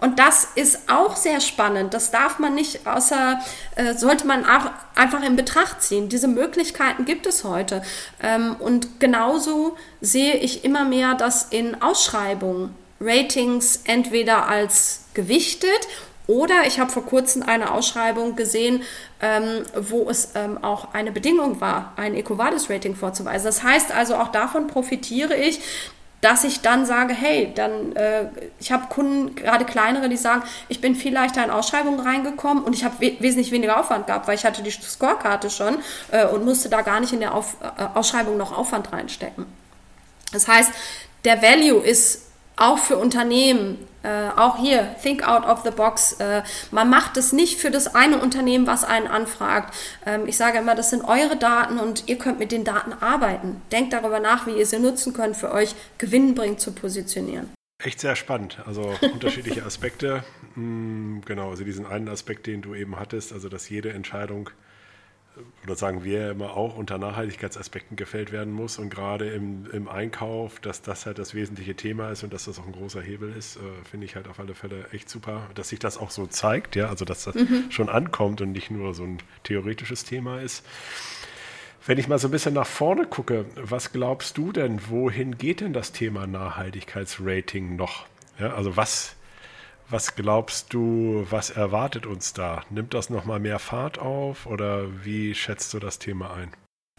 Und 0.00 0.18
das 0.18 0.48
ist 0.54 0.90
auch 0.90 1.14
sehr 1.14 1.40
spannend. 1.40 1.92
Das 1.92 2.10
darf 2.10 2.38
man 2.38 2.54
nicht 2.54 2.86
außer, 2.86 3.38
äh, 3.76 3.94
sollte 3.94 4.26
man 4.26 4.46
auch 4.46 4.70
einfach 4.94 5.22
in 5.22 5.36
Betracht 5.36 5.82
ziehen. 5.82 6.08
Diese 6.08 6.28
Möglichkeiten 6.28 7.04
gibt 7.04 7.26
es 7.26 7.44
heute. 7.44 7.82
Ähm, 8.22 8.56
und 8.58 8.98
genauso 8.98 9.76
sehe 10.00 10.36
ich 10.36 10.64
immer 10.64 10.84
mehr, 10.84 11.14
dass 11.14 11.44
in 11.50 11.82
Ausschreibungen 11.82 12.74
Ratings 13.00 13.82
entweder 13.84 14.48
als 14.48 15.04
gewichtet 15.14 15.88
oder 16.26 16.66
ich 16.66 16.78
habe 16.78 16.92
vor 16.92 17.04
kurzem 17.04 17.42
eine 17.42 17.72
Ausschreibung 17.72 18.36
gesehen, 18.36 18.84
ähm, 19.20 19.64
wo 19.74 20.08
es 20.08 20.30
ähm, 20.36 20.62
auch 20.62 20.94
eine 20.94 21.10
Bedingung 21.10 21.60
war, 21.60 21.92
ein 21.96 22.14
EcoVadis-Rating 22.14 22.94
vorzuweisen. 22.94 23.46
Das 23.46 23.64
heißt 23.64 23.90
also, 23.90 24.14
auch 24.14 24.28
davon 24.28 24.68
profitiere 24.68 25.34
ich, 25.34 25.60
dass 26.20 26.44
ich 26.44 26.60
dann 26.60 26.84
sage, 26.84 27.14
hey, 27.14 27.52
dann, 27.54 27.96
äh, 27.96 28.26
ich 28.58 28.72
habe 28.72 28.88
Kunden, 28.88 29.34
gerade 29.34 29.64
kleinere, 29.64 30.08
die 30.08 30.16
sagen, 30.16 30.42
ich 30.68 30.80
bin 30.80 30.94
viel 30.94 31.14
leichter 31.14 31.42
in 31.42 31.50
Ausschreibungen 31.50 32.00
reingekommen 32.00 32.62
und 32.62 32.74
ich 32.74 32.84
habe 32.84 33.00
we 33.00 33.16
wesentlich 33.20 33.52
weniger 33.52 33.80
Aufwand 33.80 34.06
gehabt, 34.06 34.28
weil 34.28 34.34
ich 34.34 34.44
hatte 34.44 34.62
die 34.62 34.70
Scorekarte 34.70 35.50
schon 35.50 35.78
äh, 36.10 36.26
und 36.26 36.44
musste 36.44 36.68
da 36.68 36.82
gar 36.82 37.00
nicht 37.00 37.12
in 37.12 37.20
der 37.20 37.34
Auf 37.34 37.56
äh, 37.62 37.98
Ausschreibung 37.98 38.36
noch 38.36 38.56
Aufwand 38.56 38.92
reinstecken. 38.92 39.46
Das 40.32 40.46
heißt, 40.46 40.70
der 41.24 41.42
Value 41.42 41.80
ist 41.80 42.26
auch 42.56 42.78
für 42.78 42.98
Unternehmen, 42.98 43.78
äh, 44.02 44.28
auch 44.36 44.58
hier, 44.58 44.94
think 45.02 45.26
out 45.26 45.44
of 45.44 45.62
the 45.64 45.70
box. 45.70 46.12
Äh, 46.14 46.42
man 46.70 46.88
macht 46.88 47.16
es 47.16 47.32
nicht 47.32 47.60
für 47.60 47.70
das 47.70 47.94
eine 47.94 48.18
Unternehmen, 48.18 48.66
was 48.66 48.84
einen 48.84 49.06
anfragt. 49.06 49.74
Ähm, 50.06 50.26
ich 50.26 50.36
sage 50.36 50.58
immer, 50.58 50.74
das 50.74 50.90
sind 50.90 51.04
eure 51.04 51.36
Daten 51.36 51.78
und 51.78 52.08
ihr 52.08 52.16
könnt 52.16 52.38
mit 52.38 52.52
den 52.52 52.64
Daten 52.64 52.92
arbeiten. 52.92 53.60
Denkt 53.72 53.92
darüber 53.92 54.20
nach, 54.20 54.46
wie 54.46 54.52
ihr 54.52 54.66
sie 54.66 54.78
nutzen 54.78 55.12
könnt, 55.12 55.36
für 55.36 55.52
euch 55.52 55.74
gewinnbringend 55.98 56.60
zu 56.60 56.72
positionieren. 56.72 57.50
Echt 57.82 58.00
sehr 58.00 58.16
spannend. 58.16 58.58
Also 58.66 58.94
unterschiedliche 59.12 59.64
Aspekte. 59.64 60.24
Mm, 60.54 61.20
genau, 61.24 61.50
also 61.50 61.64
diesen 61.64 61.86
einen 61.86 62.08
Aspekt, 62.08 62.46
den 62.46 62.62
du 62.62 62.74
eben 62.74 62.98
hattest, 62.98 63.32
also 63.32 63.48
dass 63.48 63.68
jede 63.68 63.92
Entscheidung 63.92 64.50
oder 65.64 65.76
sagen 65.76 66.04
wir 66.04 66.30
immer 66.30 66.56
auch 66.56 66.76
unter 66.76 66.98
Nachhaltigkeitsaspekten 66.98 67.96
gefällt 67.96 68.32
werden 68.32 68.52
muss 68.52 68.78
und 68.78 68.90
gerade 68.90 69.30
im, 69.30 69.66
im 69.72 69.88
Einkauf, 69.88 70.60
dass 70.60 70.82
das 70.82 71.06
halt 71.06 71.18
das 71.18 71.34
wesentliche 71.34 71.74
Thema 71.74 72.10
ist 72.10 72.22
und 72.22 72.32
dass 72.32 72.44
das 72.46 72.58
auch 72.58 72.66
ein 72.66 72.72
großer 72.72 73.00
Hebel 73.00 73.32
ist, 73.36 73.56
äh, 73.56 73.60
finde 73.88 74.06
ich 74.06 74.16
halt 74.16 74.28
auf 74.28 74.40
alle 74.40 74.54
Fälle 74.54 74.86
echt 74.92 75.08
super, 75.08 75.48
dass 75.54 75.68
sich 75.68 75.78
das 75.78 75.98
auch 75.98 76.10
so 76.10 76.26
zeigt, 76.26 76.76
ja, 76.76 76.88
also 76.88 77.04
dass 77.04 77.24
das 77.24 77.34
mhm. 77.34 77.66
schon 77.70 77.88
ankommt 77.88 78.40
und 78.40 78.52
nicht 78.52 78.70
nur 78.70 78.94
so 78.94 79.04
ein 79.04 79.18
theoretisches 79.44 80.04
Thema 80.04 80.40
ist. 80.40 80.64
Wenn 81.86 81.98
ich 81.98 82.08
mal 82.08 82.18
so 82.18 82.28
ein 82.28 82.32
bisschen 82.32 82.54
nach 82.54 82.66
vorne 82.66 83.06
gucke, 83.06 83.46
was 83.56 83.92
glaubst 83.92 84.36
du 84.36 84.52
denn, 84.52 84.80
wohin 84.90 85.38
geht 85.38 85.60
denn 85.60 85.72
das 85.72 85.92
Thema 85.92 86.26
Nachhaltigkeitsrating 86.26 87.76
noch? 87.76 88.06
Ja, 88.38 88.54
also 88.54 88.76
was 88.76 89.16
was 89.90 90.14
glaubst 90.14 90.72
du, 90.72 91.26
was 91.30 91.50
erwartet 91.50 92.06
uns 92.06 92.32
da? 92.32 92.62
Nimmt 92.70 92.94
das 92.94 93.10
nochmal 93.10 93.40
mehr 93.40 93.58
Fahrt 93.58 93.98
auf 93.98 94.46
oder 94.46 94.86
wie 95.04 95.34
schätzt 95.34 95.74
du 95.74 95.78
das 95.78 95.98
Thema 95.98 96.32
ein? 96.34 96.52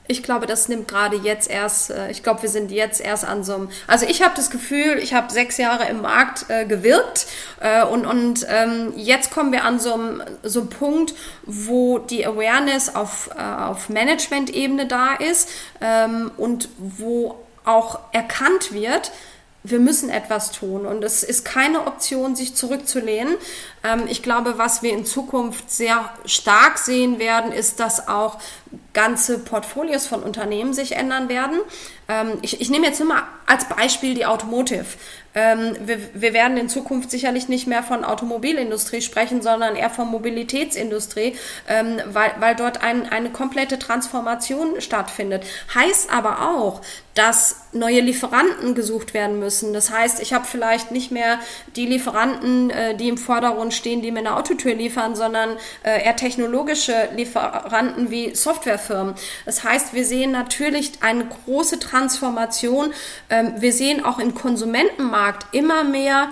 Ich 0.08 0.24
glaube, 0.24 0.46
das 0.46 0.68
nimmt 0.68 0.88
gerade 0.88 1.16
jetzt 1.16 1.50
erst, 1.50 1.92
äh, 1.92 2.12
ich 2.12 2.24
glaube, 2.24 2.42
wir 2.42 2.50
sind 2.50 2.72
jetzt 2.72 3.00
erst 3.00 3.24
an 3.24 3.44
so 3.44 3.56
einem, 3.56 3.70
also 3.88 4.06
ich 4.06 4.22
habe 4.22 4.34
das 4.36 4.50
Gefühl, 4.50 4.98
ich 4.98 5.14
habe 5.14 5.32
sechs 5.32 5.58
Jahre 5.58 5.88
im 5.88 6.02
Markt 6.02 6.50
äh, 6.50 6.66
gewirkt 6.66 7.28
äh, 7.60 7.86
und, 7.86 8.06
und 8.06 8.46
ähm, 8.50 8.94
jetzt 8.96 9.32
kommen 9.32 9.52
wir 9.52 9.64
an 9.64 9.80
so 9.80 9.94
einem, 9.94 10.24
so 10.44 10.62
einem 10.62 10.70
Punkt, 10.70 11.14
wo 11.44 12.00
die 12.00 12.26
Awareness 12.26 12.94
auf, 12.94 13.30
äh, 13.38 13.42
auf 13.42 13.90
Management-Ebene 13.90 14.88
da 14.88 15.14
ist 15.14 15.50
ähm, 15.80 16.32
und 16.36 16.68
wo 16.78 17.38
auch 17.64 18.00
erkannt 18.12 18.74
wird, 18.74 19.12
wir 19.64 19.80
müssen 19.80 20.10
etwas 20.10 20.52
tun 20.52 20.86
und 20.86 21.04
es 21.04 21.24
ist 21.24 21.46
keine 21.46 21.86
Option, 21.86 22.36
sich 22.36 22.56
zurückzulehnen. 22.56 23.36
Ähm, 23.84 24.04
ich 24.08 24.24
glaube, 24.24 24.58
was 24.58 24.82
wir 24.82 24.92
in 24.92 25.06
Zukunft 25.06 25.70
sehr 25.70 26.10
stark 26.26 26.78
sehen 26.78 27.20
werden, 27.20 27.52
ist, 27.52 27.80
dass 27.80 28.08
auch 28.08 28.40
ganze 28.94 29.40
Portfolios 29.40 30.08
von 30.08 30.24
Unternehmen 30.24 30.74
sich 30.74 30.94
ändern 30.94 31.30
werden. 31.30 31.60
Ähm, 32.08 32.40
ich, 32.42 32.62
ich 32.62 32.70
nehme 32.70 32.88
jetzt 32.88 33.04
mal 33.04 33.24
als 33.46 33.66
Beispiel 33.66 34.14
die 34.14 34.26
Automotive. 34.26 34.86
Ähm, 35.34 35.76
wir, 35.86 36.00
wir 36.14 36.34
werden 36.34 36.58
in 36.58 36.68
Zukunft 36.68 37.10
sicherlich 37.10 37.48
nicht 37.48 37.66
mehr 37.68 37.84
von 37.84 38.04
Automobilindustrie 38.04 39.02
sprechen, 39.02 39.42
sondern 39.42 39.76
eher 39.76 39.90
von 39.90 40.10
Mobilitätsindustrie, 40.10 41.36
ähm, 41.70 42.02
weil, 42.08 42.34
weil 42.40 42.56
dort 42.56 42.84
ein, 42.84 43.10
eine 43.10 43.30
komplette 43.30 43.80
Transformation 43.80 44.82
stattfindet. 44.82 45.46
Heißt 45.74 46.14
aber 46.14 46.50
auch, 46.50 46.82
dass 47.14 47.68
neue 47.74 48.00
Lieferanten 48.02 48.76
gesucht 48.76 49.14
werden 49.14 49.40
müssen. 49.40 49.74
Das 49.74 49.90
heißt, 49.90 50.22
ich 50.22 50.34
habe 50.34 50.46
vielleicht 50.46 50.92
nicht 50.92 51.12
mehr 51.12 51.40
die 51.76 51.86
Lieferanten, 51.86 52.70
äh, 52.70 52.96
die 52.96 53.10
im 53.10 53.18
Vordergrund 53.18 53.74
stehen, 53.74 54.02
die 54.02 54.12
mir 54.12 54.20
eine 54.20 54.36
Autotür 54.36 54.74
liefern, 54.74 55.16
sondern 55.16 55.58
äh, 55.84 56.04
eher 56.04 56.16
technologische 56.16 57.10
Lieferanten 57.16 58.12
wie 58.12 58.36
Softwarefirmen. 58.36 59.16
Das 59.46 59.64
heißt, 59.64 59.94
wir 59.94 60.06
sehen 60.06 60.32
natürlich 60.32 60.92
eine 61.02 61.26
große 61.26 61.80
Transformation. 61.80 62.01
Ähm, 63.30 63.54
wir 63.58 63.74
sehen 63.74 64.04
auch 64.04 64.20
im 64.20 64.34
Konsumentenmarkt 64.34 65.54
immer 65.54 65.84
mehr 65.84 66.30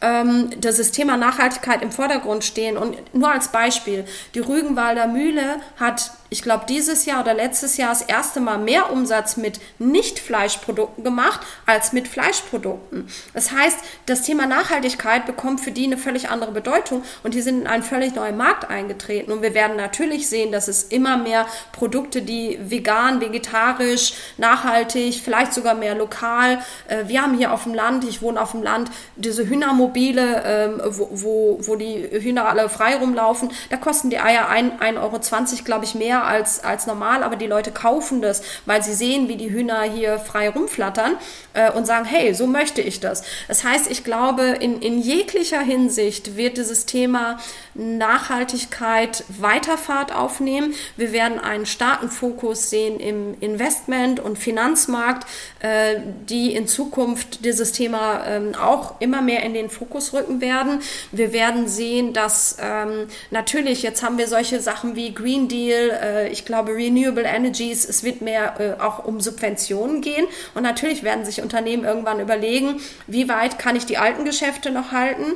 ähm, 0.00 0.50
das 0.60 0.90
Thema 0.92 1.16
Nachhaltigkeit 1.16 1.82
im 1.82 1.92
Vordergrund 1.92 2.44
stehen. 2.44 2.76
Und 2.76 3.14
nur 3.14 3.30
als 3.30 3.48
Beispiel, 3.48 4.04
die 4.34 4.40
Rügenwalder 4.40 5.06
Mühle 5.06 5.60
hat 5.78 6.12
ich 6.30 6.42
glaube, 6.42 6.64
dieses 6.68 7.06
Jahr 7.06 7.22
oder 7.22 7.34
letztes 7.34 7.76
Jahr 7.76 7.90
das 7.90 8.02
erste 8.02 8.40
Mal 8.40 8.58
mehr 8.58 8.92
Umsatz 8.92 9.36
mit 9.36 9.60
Nicht-Fleischprodukten 9.80 11.02
gemacht 11.02 11.40
als 11.66 11.92
mit 11.92 12.06
Fleischprodukten. 12.06 13.08
Das 13.34 13.50
heißt, 13.50 13.76
das 14.06 14.22
Thema 14.22 14.46
Nachhaltigkeit 14.46 15.26
bekommt 15.26 15.60
für 15.60 15.72
die 15.72 15.84
eine 15.84 15.98
völlig 15.98 16.28
andere 16.28 16.52
Bedeutung 16.52 17.02
und 17.24 17.34
die 17.34 17.42
sind 17.42 17.62
in 17.62 17.66
einen 17.66 17.82
völlig 17.82 18.14
neuen 18.14 18.36
Markt 18.36 18.70
eingetreten. 18.70 19.32
Und 19.32 19.42
wir 19.42 19.54
werden 19.54 19.76
natürlich 19.76 20.28
sehen, 20.28 20.52
dass 20.52 20.68
es 20.68 20.84
immer 20.84 21.18
mehr 21.18 21.46
Produkte, 21.72 22.22
die 22.22 22.58
vegan, 22.62 23.20
vegetarisch, 23.20 24.14
nachhaltig, 24.38 25.20
vielleicht 25.24 25.52
sogar 25.52 25.74
mehr 25.74 25.96
lokal. 25.96 26.60
Äh, 26.86 27.08
wir 27.08 27.22
haben 27.22 27.36
hier 27.36 27.52
auf 27.52 27.64
dem 27.64 27.74
Land, 27.74 28.04
ich 28.04 28.22
wohne 28.22 28.40
auf 28.40 28.52
dem 28.52 28.62
Land, 28.62 28.90
diese 29.16 29.48
Hühnermobile, 29.48 30.42
ähm, 30.46 30.80
wo, 30.84 31.08
wo, 31.10 31.58
wo 31.62 31.74
die 31.74 32.08
Hühner 32.08 32.48
alle 32.48 32.68
frei 32.68 32.96
rumlaufen. 32.96 33.50
Da 33.68 33.76
kosten 33.76 34.10
die 34.10 34.20
Eier 34.20 34.48
1,20 34.48 34.98
Euro, 35.00 35.18
glaube 35.64 35.84
ich, 35.84 35.96
mehr 35.96 36.19
teuer 36.20 36.26
als, 36.26 36.62
als 36.62 36.86
normal, 36.86 37.22
aber 37.22 37.36
die 37.36 37.46
Leute 37.46 37.72
kaufen 37.72 38.22
das, 38.22 38.42
weil 38.66 38.82
sie 38.82 38.94
sehen, 38.94 39.28
wie 39.28 39.36
die 39.36 39.50
Hühner 39.50 39.82
hier 39.82 40.18
frei 40.18 40.48
rumflattern 40.48 41.16
äh, 41.54 41.70
und 41.72 41.86
sagen, 41.86 42.04
hey, 42.04 42.34
so 42.34 42.46
möchte 42.46 42.80
ich 42.80 43.00
das. 43.00 43.22
Das 43.48 43.64
heißt, 43.64 43.90
ich 43.90 44.04
glaube, 44.04 44.42
in, 44.42 44.80
in 44.80 45.00
jeglicher 45.00 45.60
Hinsicht 45.60 46.36
wird 46.36 46.56
dieses 46.56 46.86
Thema 46.86 47.38
Nachhaltigkeit 47.74 49.24
Weiterfahrt 49.28 50.14
aufnehmen. 50.14 50.74
Wir 50.96 51.12
werden 51.12 51.38
einen 51.38 51.66
starken 51.66 52.10
Fokus 52.10 52.70
sehen 52.70 52.98
im 52.98 53.34
Investment- 53.40 54.20
und 54.20 54.38
Finanzmarkt, 54.38 55.26
äh, 55.60 55.96
die 56.28 56.54
in 56.54 56.66
Zukunft 56.66 57.44
dieses 57.44 57.72
Thema 57.72 58.26
ähm, 58.26 58.54
auch 58.54 59.00
immer 59.00 59.22
mehr 59.22 59.42
in 59.42 59.54
den 59.54 59.70
Fokus 59.70 60.12
rücken 60.12 60.40
werden. 60.40 60.80
Wir 61.12 61.32
werden 61.32 61.68
sehen, 61.68 62.12
dass 62.12 62.56
ähm, 62.60 63.06
natürlich, 63.30 63.82
jetzt 63.82 64.02
haben 64.02 64.18
wir 64.18 64.26
solche 64.26 64.60
Sachen 64.60 64.96
wie 64.96 65.14
Green 65.14 65.48
Deal, 65.48 65.90
äh, 65.90 66.28
ich 66.28 66.44
glaube 66.44 66.74
Renewable 66.74 67.24
Energies, 67.24 67.88
es 67.88 68.02
wird 68.02 68.20
mehr 68.20 68.60
äh, 68.78 68.82
auch 68.82 69.04
um 69.04 69.20
Subventionen 69.20 70.00
gehen. 70.00 70.26
Und 70.54 70.62
natürlich 70.62 71.02
werden 71.02 71.24
sich 71.24 71.40
Unternehmen 71.40 71.84
irgendwann 71.84 72.20
überlegen, 72.20 72.80
wie 73.06 73.28
weit 73.28 73.58
kann 73.58 73.76
ich 73.76 73.86
die 73.86 73.98
alten 73.98 74.24
Geschäfte 74.24 74.70
noch 74.70 74.92
halten, 74.92 75.32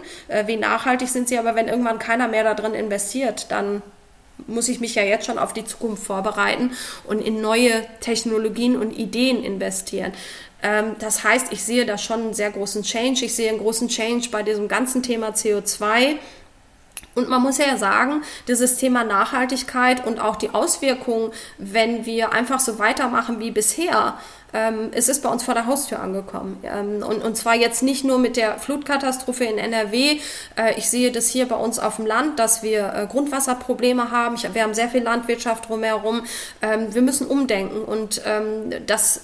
wie 0.47 0.57
nachhaltig 0.57 1.09
sind 1.09 1.29
sie, 1.29 1.39
aber 1.39 1.55
wenn 1.55 1.69
irgendwann 1.69 1.99
keiner 1.99 2.24
mehr 2.29 2.45
da 2.45 2.55
drin 2.55 2.75
investiert, 2.75 3.51
dann 3.51 3.83
muss 4.47 4.69
ich 4.69 4.81
mich 4.81 4.95
ja 4.97 5.03
jetzt 5.03 5.27
schon 5.27 5.39
auf 5.39 5.53
die 5.53 5.65
Zukunft 5.65 6.05
vorbereiten 6.05 6.73
und 7.05 7.21
in 7.21 7.41
neue 7.41 7.85
Technologien 8.01 8.77
und 8.77 8.91
Ideen 8.91 9.45
investieren. 9.45 10.13
Ähm, 10.63 10.97
das 10.99 11.23
heißt, 11.23 11.53
ich 11.53 11.63
sehe 11.63 11.87
da 11.87 11.99
schon 11.99 12.21
einen 12.21 12.35
sehr 12.35 12.51
großen 12.51 12.83
Change. 12.83 13.27
Ich 13.27 13.35
sehe 13.35 13.51
einen 13.51 13.59
großen 13.59 13.89
Change 13.89 14.31
bei 14.31 14.43
diesem 14.43 14.67
ganzen 14.67 15.03
Thema 15.03 15.29
CO2. 15.29 16.17
Und 17.15 17.29
man 17.29 17.43
muss 17.43 17.59
ja 17.59 17.77
sagen, 17.77 18.23
dieses 18.49 18.77
Thema 18.77 19.05
Nachhaltigkeit 19.05 20.05
und 20.05 20.19
auch 20.19 20.35
die 20.35 20.51
Auswirkungen, 20.51 21.31
wenn 21.59 22.07
wir 22.07 22.33
einfach 22.33 22.59
so 22.59 22.81
weitermachen 22.81 23.39
wie 23.39 23.53
bisher, 23.53 24.19
ähm, 24.55 24.91
es 24.93 25.09
ist 25.09 25.23
bei 25.23 25.29
uns 25.29 25.43
vor 25.43 25.55
der 25.55 25.67
Haustür 25.67 26.01
angekommen. 26.01 26.59
Ähm, 26.63 27.03
und, 27.03 27.23
und 27.23 27.37
zwar 27.37 27.57
jetzt 27.57 27.83
nicht 27.83 28.05
nur 28.05 28.19
mit 28.19 28.37
der 28.37 28.59
Flutkatastrophe 28.59 29.45
in 29.45 29.59
NRW. 29.59 30.21
Äh, 30.57 30.79
ich 30.79 30.89
sehe 30.89 31.11
das 31.11 31.29
hier 31.29 31.47
bei 31.47 31.57
uns 31.57 31.79
auf 31.79 31.97
dem 31.97 32.07
Land, 32.07 32.39
dass 32.39 32.63
wir 32.63 32.95
äh, 32.95 33.07
Grundwasserprobleme 33.07 34.11
haben. 34.11 34.37
Ich, 34.37 34.55
wir 34.55 34.63
haben 34.63 34.75
sehr 34.75 34.89
viel 34.89 35.03
Landwirtschaft 35.03 35.69
drumherum. 35.69 36.23
Ähm, 36.63 36.95
wir 36.95 37.03
müssen 37.03 37.27
umdenken 37.27 37.83
und 37.83 38.23
ähm, 38.25 38.73
das 38.87 39.23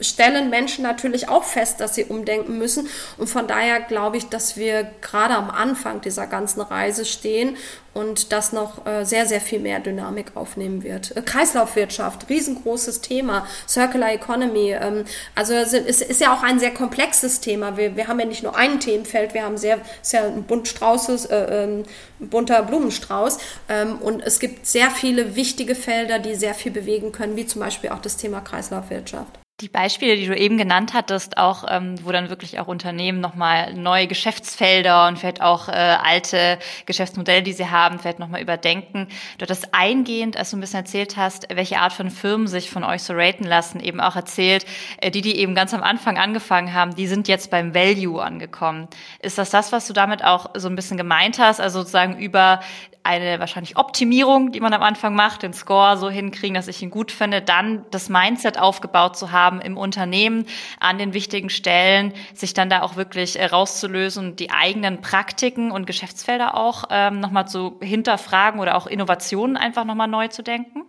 stellen 0.00 0.50
Menschen 0.50 0.82
natürlich 0.82 1.28
auch 1.28 1.44
fest, 1.44 1.80
dass 1.80 1.94
sie 1.94 2.04
umdenken 2.04 2.58
müssen. 2.58 2.88
Und 3.16 3.28
von 3.28 3.46
daher 3.46 3.80
glaube 3.80 4.16
ich, 4.16 4.28
dass 4.28 4.56
wir 4.56 4.90
gerade 5.00 5.34
am 5.34 5.50
Anfang 5.50 6.00
dieser 6.00 6.26
ganzen 6.26 6.60
Reise 6.60 7.04
stehen 7.04 7.56
und 7.94 8.32
das 8.32 8.52
noch 8.52 8.86
äh, 8.86 9.04
sehr, 9.04 9.24
sehr 9.26 9.40
viel 9.40 9.60
mehr 9.60 9.78
Dynamik 9.78 10.32
aufnehmen 10.34 10.82
wird. 10.82 11.16
Äh, 11.16 11.22
Kreislaufwirtschaft, 11.22 12.28
riesengroßes 12.28 13.00
Thema, 13.00 13.46
Circular 13.68 14.12
Economy. 14.12 14.72
Ähm, 14.72 15.04
also 15.36 15.54
es 15.54 15.72
ist, 15.72 16.20
ja 16.20 16.34
auch 16.34 16.42
ein 16.42 16.58
sehr 16.58 16.72
komplexes 16.72 17.40
Thema. 17.40 17.76
Wir, 17.76 17.94
wir 17.94 18.08
haben 18.08 18.18
ja 18.18 18.26
nicht 18.26 18.42
nur 18.42 18.56
ein 18.56 18.80
Themenfeld, 18.80 19.32
wir 19.32 19.44
haben 19.44 19.56
sehr, 19.56 19.78
ja 20.10 20.24
ein 20.24 20.42
Buntstraußes, 20.42 21.26
äh, 21.26 21.64
ähm, 21.64 21.84
bunter 22.18 22.62
Blumenstrauß. 22.62 23.38
Ähm, 23.68 23.98
und 23.98 24.20
es 24.22 24.40
gibt 24.40 24.66
sehr 24.66 24.90
viele 24.90 25.36
wichtige 25.36 25.76
Felder, 25.76 26.18
die 26.18 26.34
sehr 26.34 26.54
viel 26.54 26.72
bewegen 26.72 27.12
können, 27.12 27.36
wie 27.36 27.46
zum 27.46 27.60
Beispiel 27.60 27.90
auch 27.90 28.00
das 28.00 28.16
Thema 28.16 28.40
Kreislaufwirtschaft. 28.40 29.43
Die 29.60 29.68
Beispiele, 29.68 30.16
die 30.16 30.26
du 30.26 30.36
eben 30.36 30.58
genannt 30.58 30.94
hattest, 30.94 31.38
auch 31.38 31.64
ähm, 31.68 31.94
wo 32.04 32.10
dann 32.10 32.28
wirklich 32.28 32.58
auch 32.58 32.66
Unternehmen 32.66 33.20
nochmal 33.20 33.72
neue 33.74 34.08
Geschäftsfelder 34.08 35.06
und 35.06 35.16
vielleicht 35.16 35.42
auch 35.42 35.68
äh, 35.68 35.72
alte 35.72 36.58
Geschäftsmodelle, 36.86 37.44
die 37.44 37.52
sie 37.52 37.70
haben, 37.70 38.00
vielleicht 38.00 38.18
nochmal 38.18 38.42
überdenken. 38.42 39.06
Du 39.38 39.44
hattest 39.44 39.72
eingehend, 39.72 40.36
als 40.36 40.50
du 40.50 40.56
ein 40.56 40.60
bisschen 40.60 40.80
erzählt 40.80 41.16
hast, 41.16 41.46
welche 41.54 41.78
Art 41.78 41.92
von 41.92 42.10
Firmen 42.10 42.48
sich 42.48 42.68
von 42.68 42.82
euch 42.82 43.04
so 43.04 43.12
raten 43.14 43.44
lassen, 43.44 43.78
eben 43.78 44.00
auch 44.00 44.16
erzählt, 44.16 44.66
äh, 45.00 45.12
die, 45.12 45.20
die 45.20 45.36
eben 45.36 45.54
ganz 45.54 45.72
am 45.72 45.84
Anfang 45.84 46.18
angefangen 46.18 46.74
haben, 46.74 46.96
die 46.96 47.06
sind 47.06 47.28
jetzt 47.28 47.52
beim 47.52 47.76
Value 47.76 48.20
angekommen. 48.20 48.88
Ist 49.20 49.38
das 49.38 49.50
das, 49.50 49.70
was 49.70 49.86
du 49.86 49.92
damit 49.92 50.24
auch 50.24 50.50
so 50.56 50.66
ein 50.66 50.74
bisschen 50.74 50.96
gemeint 50.96 51.38
hast? 51.38 51.60
Also 51.60 51.78
sozusagen 51.78 52.18
über 52.18 52.58
eine 53.04 53.38
wahrscheinlich 53.38 53.76
Optimierung, 53.76 54.50
die 54.50 54.60
man 54.60 54.72
am 54.72 54.82
Anfang 54.82 55.14
macht, 55.14 55.42
den 55.42 55.52
Score 55.52 55.98
so 55.98 56.08
hinkriegen, 56.08 56.54
dass 56.54 56.68
ich 56.68 56.82
ihn 56.82 56.90
gut 56.90 57.12
finde, 57.12 57.42
dann 57.42 57.84
das 57.90 58.08
Mindset 58.08 58.58
aufgebaut 58.58 59.16
zu 59.16 59.30
haben 59.30 59.60
im 59.60 59.76
Unternehmen 59.76 60.46
an 60.80 60.96
den 60.96 61.12
wichtigen 61.12 61.50
Stellen, 61.50 62.14
sich 62.32 62.54
dann 62.54 62.70
da 62.70 62.80
auch 62.82 62.96
wirklich 62.96 63.38
äh, 63.38 63.44
rauszulösen 63.44 64.36
die 64.36 64.50
eigenen 64.50 65.02
Praktiken 65.02 65.70
und 65.70 65.86
Geschäftsfelder 65.86 66.56
auch 66.56 66.84
ähm, 66.90 67.20
nochmal 67.20 67.46
zu 67.46 67.78
hinterfragen 67.82 68.58
oder 68.58 68.74
auch 68.76 68.86
Innovationen 68.86 69.58
einfach 69.58 69.84
nochmal 69.84 70.08
neu 70.08 70.28
zu 70.28 70.42
denken? 70.42 70.82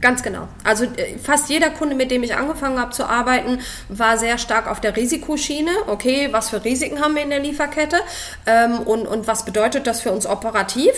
Ganz 0.00 0.22
genau. 0.22 0.48
Also 0.64 0.84
äh, 0.84 1.18
fast 1.22 1.50
jeder 1.50 1.68
Kunde, 1.68 1.94
mit 1.94 2.10
dem 2.10 2.22
ich 2.22 2.34
angefangen 2.34 2.78
habe 2.78 2.90
zu 2.90 3.04
arbeiten, 3.04 3.58
war 3.90 4.16
sehr 4.16 4.38
stark 4.38 4.66
auf 4.66 4.80
der 4.80 4.96
Risikoschiene. 4.96 5.70
Okay, 5.88 6.28
was 6.30 6.48
für 6.48 6.64
Risiken 6.64 7.00
haben 7.02 7.14
wir 7.14 7.22
in 7.22 7.28
der 7.28 7.40
Lieferkette 7.40 7.98
ähm, 8.46 8.80
und, 8.80 9.06
und 9.06 9.26
was 9.26 9.44
bedeutet 9.44 9.86
das 9.86 10.00
für 10.00 10.10
uns 10.10 10.26
operativ? 10.26 10.92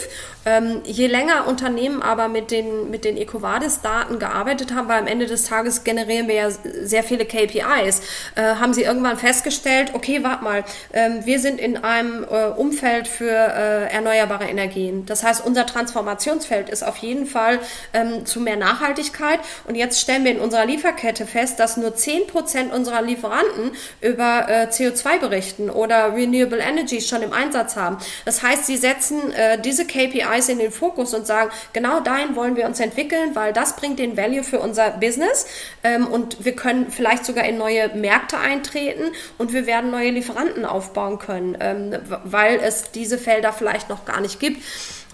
Ähm, 0.45 0.83
je 0.85 1.09
länger 1.09 1.49
Unternehmen 1.49 2.01
aber 2.01 2.29
mit 2.29 2.53
den, 2.53 2.91
mit 2.91 3.05
den 3.05 3.17
EcoVadis-Daten 3.17 4.21
gearbeitet 4.21 4.73
haben, 4.73 4.87
weil 4.89 5.01
am 5.01 5.07
Ende 5.09 5.27
des 5.27 5.47
Tages 5.47 5.83
generieren 5.83 6.29
wir 6.29 6.35
ja 6.37 6.51
sehr 6.51 7.03
viele 7.03 7.25
KPIs, 7.25 8.03
äh, 8.37 8.55
haben 8.61 8.73
sie 8.73 8.83
irgendwann 8.83 9.17
festgestellt, 9.17 9.93
okay, 9.95 10.23
warte 10.23 10.45
mal, 10.45 10.65
ähm, 10.93 11.25
wir 11.25 11.41
sind 11.41 11.61
in 11.61 11.83
einem 11.83 12.25
äh, 12.25 12.47
Umfeld 12.57 13.09
für 13.09 13.31
äh, 13.31 13.93
erneuerbare 13.93 14.45
Energien. 14.45 15.07
Das 15.07 15.25
heißt, 15.25 15.45
unser 15.45 15.67
Transformationsfeld 15.67 16.69
ist 16.69 16.85
auf 16.85 16.99
jeden 16.99 17.27
Fall 17.27 17.59
ähm, 17.93 18.27
zu 18.27 18.41
mehr 18.41 18.57
Nachhaltigkeit 18.57 18.92
Nachhaltigkeit. 18.93 19.41
Und 19.67 19.75
jetzt 19.75 20.01
stellen 20.01 20.25
wir 20.25 20.33
in 20.33 20.41
unserer 20.41 20.67
Lieferkette 20.67 21.27
fest, 21.27 21.59
dass 21.59 21.77
nur 21.77 21.91
10% 21.91 22.71
unserer 22.71 23.03
Lieferanten 23.03 23.73
über 24.01 24.47
äh, 24.49 24.67
CO2 24.67 25.19
berichten 25.19 25.71
oder 25.71 26.15
Renewable 26.15 26.59
Energy 26.59 27.01
schon 27.01 27.23
im 27.23 27.33
Einsatz 27.33 27.77
haben. 27.77 27.99
Das 28.25 28.43
heißt, 28.43 28.67
sie 28.67 28.77
setzen 28.77 29.33
äh, 29.33 29.61
diese 29.61 29.87
KPIs 29.87 30.49
in 30.49 30.59
den 30.59 30.71
Fokus 30.71 31.15
und 31.15 31.27
sagen, 31.27 31.51
genau 31.73 32.01
dahin 32.01 32.37
wollen 32.37 32.57
wir 32.57 32.67
uns 32.67 32.81
entwickeln, 32.81 33.35
weil 33.35 33.53
das 33.53 33.77
bringt 33.77 33.99
den 33.99 34.17
Value 34.17 34.45
für 34.45 34.61
unser 34.61 34.91
Business 34.91 35.47
ähm, 35.83 36.07
und 36.07 36.45
wir 36.45 36.55
können 36.55 36.91
vielleicht 36.91 37.25
sogar 37.25 37.45
in 37.45 37.59
neue 37.59 37.89
Märkte 37.95 38.39
eintreten 38.39 39.13
und 39.39 39.53
wir 39.53 39.67
werden 39.67 39.91
neue 39.91 40.11
Lieferanten 40.11 40.65
aufbauen 40.65 41.19
können, 41.19 41.57
ähm, 41.61 41.97
weil 42.25 42.61
es 42.63 42.91
diese 42.93 43.19
Felder 43.19 43.53
vielleicht 43.53 43.89
noch 43.89 44.05
gar 44.05 44.21
nicht 44.21 44.41
gibt. 44.41 44.63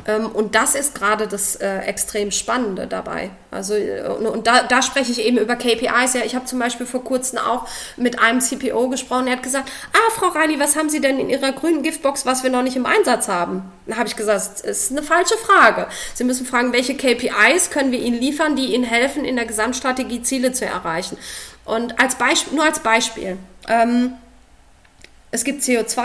Ähm, 0.07 0.27
und 0.27 0.55
das 0.55 0.75
ist 0.75 0.95
gerade 0.95 1.27
das 1.27 1.57
äh, 1.57 1.81
extrem 1.81 2.31
Spannende 2.31 2.87
dabei. 2.87 3.31
Also, 3.51 3.75
äh, 3.75 4.03
und, 4.03 4.47
da, 4.47 4.63
da, 4.63 4.83
spreche 4.83 5.13
ich 5.13 5.21
eben 5.21 5.39
über 5.39 5.57
KPIs. 5.57 6.15
Ja, 6.15 6.21
ich 6.25 6.35
habe 6.35 6.45
zum 6.45 6.59
Beispiel 6.59 6.87
vor 6.87 7.03
kurzem 7.03 7.39
auch 7.39 7.67
mit 7.97 8.19
einem 8.19 8.41
CPO 8.41 8.89
gesprochen. 8.89 9.27
Er 9.27 9.35
hat 9.35 9.43
gesagt, 9.43 9.71
ah, 9.93 10.11
Frau 10.13 10.29
Reilly, 10.29 10.59
was 10.61 10.77
haben 10.77 10.89
Sie 10.89 11.01
denn 11.01 11.19
in 11.19 11.29
Ihrer 11.29 11.53
grünen 11.53 11.83
Giftbox, 11.83 12.27
was 12.27 12.43
wir 12.43 12.51
noch 12.51 12.63
nicht 12.63 12.77
im 12.77 12.87
Einsatz 12.87 13.29
haben? 13.29 13.63
Da 13.87 13.97
habe 13.97 14.09
ich 14.09 14.17
gesagt, 14.17 14.39
das 14.39 14.61
ist 14.61 14.93
eine 14.93 15.03
falsche 15.03 15.37
Frage. 15.37 15.89
Sie 16.15 16.25
müssen 16.25 16.47
fragen, 16.47 16.73
welche 16.73 16.95
KPIs 16.95 17.71
können 17.71 17.93
wir 17.93 18.01
Ihnen 18.01 18.21
liefern, 18.21 18.57
die 18.57 18.75
Ihnen 18.75 18.85
helfen, 18.85 19.25
in 19.25 19.37
der 19.37 19.47
Gesamtstrategie 19.47 20.23
Ziele 20.23 20.53
zu 20.53 20.65
erreichen. 20.65 21.19
Und 21.65 22.01
als 22.01 22.15
Beispiel, 22.15 22.55
nur 22.55 22.65
als 22.65 22.81
Beispiel. 22.81 23.37
Ähm, 23.69 24.15
es 25.31 25.45
gibt 25.45 25.63
CO2, 25.63 26.03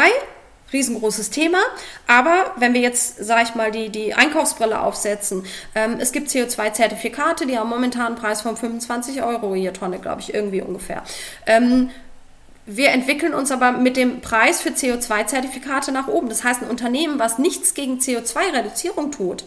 riesengroßes 0.73 1.29
Thema. 1.29 1.59
Aber 2.07 2.51
wenn 2.57 2.73
wir 2.73 2.81
jetzt, 2.81 3.23
sage 3.23 3.43
ich 3.43 3.55
mal, 3.55 3.71
die, 3.71 3.89
die 3.89 4.13
Einkaufsbrille 4.13 4.81
aufsetzen, 4.81 5.45
ähm, 5.75 5.97
es 5.99 6.11
gibt 6.11 6.29
CO2-Zertifikate, 6.29 7.45
die 7.45 7.57
haben 7.57 7.69
momentan 7.69 8.07
einen 8.07 8.15
Preis 8.15 8.41
von 8.41 8.57
25 8.57 9.23
Euro 9.23 9.55
je 9.55 9.71
Tonne, 9.71 9.99
glaube 9.99 10.21
ich, 10.21 10.33
irgendwie 10.33 10.61
ungefähr. 10.61 11.03
Ähm, 11.45 11.89
wir 12.65 12.89
entwickeln 12.89 13.33
uns 13.33 13.51
aber 13.51 13.73
mit 13.73 13.97
dem 13.97 14.21
Preis 14.21 14.61
für 14.61 14.69
CO2-Zertifikate 14.69 15.91
nach 15.91 16.07
oben. 16.07 16.29
Das 16.29 16.43
heißt, 16.43 16.61
ein 16.61 16.69
Unternehmen, 16.69 17.19
was 17.19 17.37
nichts 17.37 17.73
gegen 17.73 17.99
CO2-Reduzierung 17.99 19.11
tut, 19.11 19.43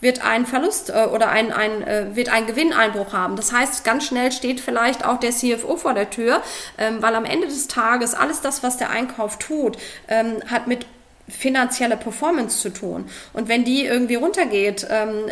wird 0.00 0.24
ein 0.24 0.46
Verlust 0.46 0.90
äh, 0.90 1.06
oder 1.12 1.28
ein, 1.28 1.52
ein, 1.52 1.82
äh, 1.82 2.16
wird 2.16 2.30
ein 2.30 2.46
Gewinneinbruch 2.46 3.12
haben. 3.12 3.36
Das 3.36 3.52
heißt, 3.52 3.84
ganz 3.84 4.06
schnell 4.06 4.32
steht 4.32 4.60
vielleicht 4.60 5.04
auch 5.04 5.18
der 5.18 5.30
CFO 5.30 5.76
vor 5.76 5.94
der 5.94 6.10
Tür, 6.10 6.42
ähm, 6.78 7.00
weil 7.00 7.14
am 7.14 7.24
Ende 7.24 7.46
des 7.46 7.68
Tages 7.68 8.14
alles 8.14 8.40
das, 8.40 8.62
was 8.62 8.76
der 8.76 8.90
Einkauf 8.90 9.38
tut, 9.38 9.76
ähm, 10.08 10.38
hat 10.50 10.66
mit 10.66 10.86
finanzieller 11.28 11.96
Performance 11.96 12.58
zu 12.58 12.70
tun. 12.70 13.08
Und 13.32 13.48
wenn 13.48 13.64
die 13.64 13.84
irgendwie 13.84 14.16
runtergeht, 14.16 14.86
ähm, 14.90 15.30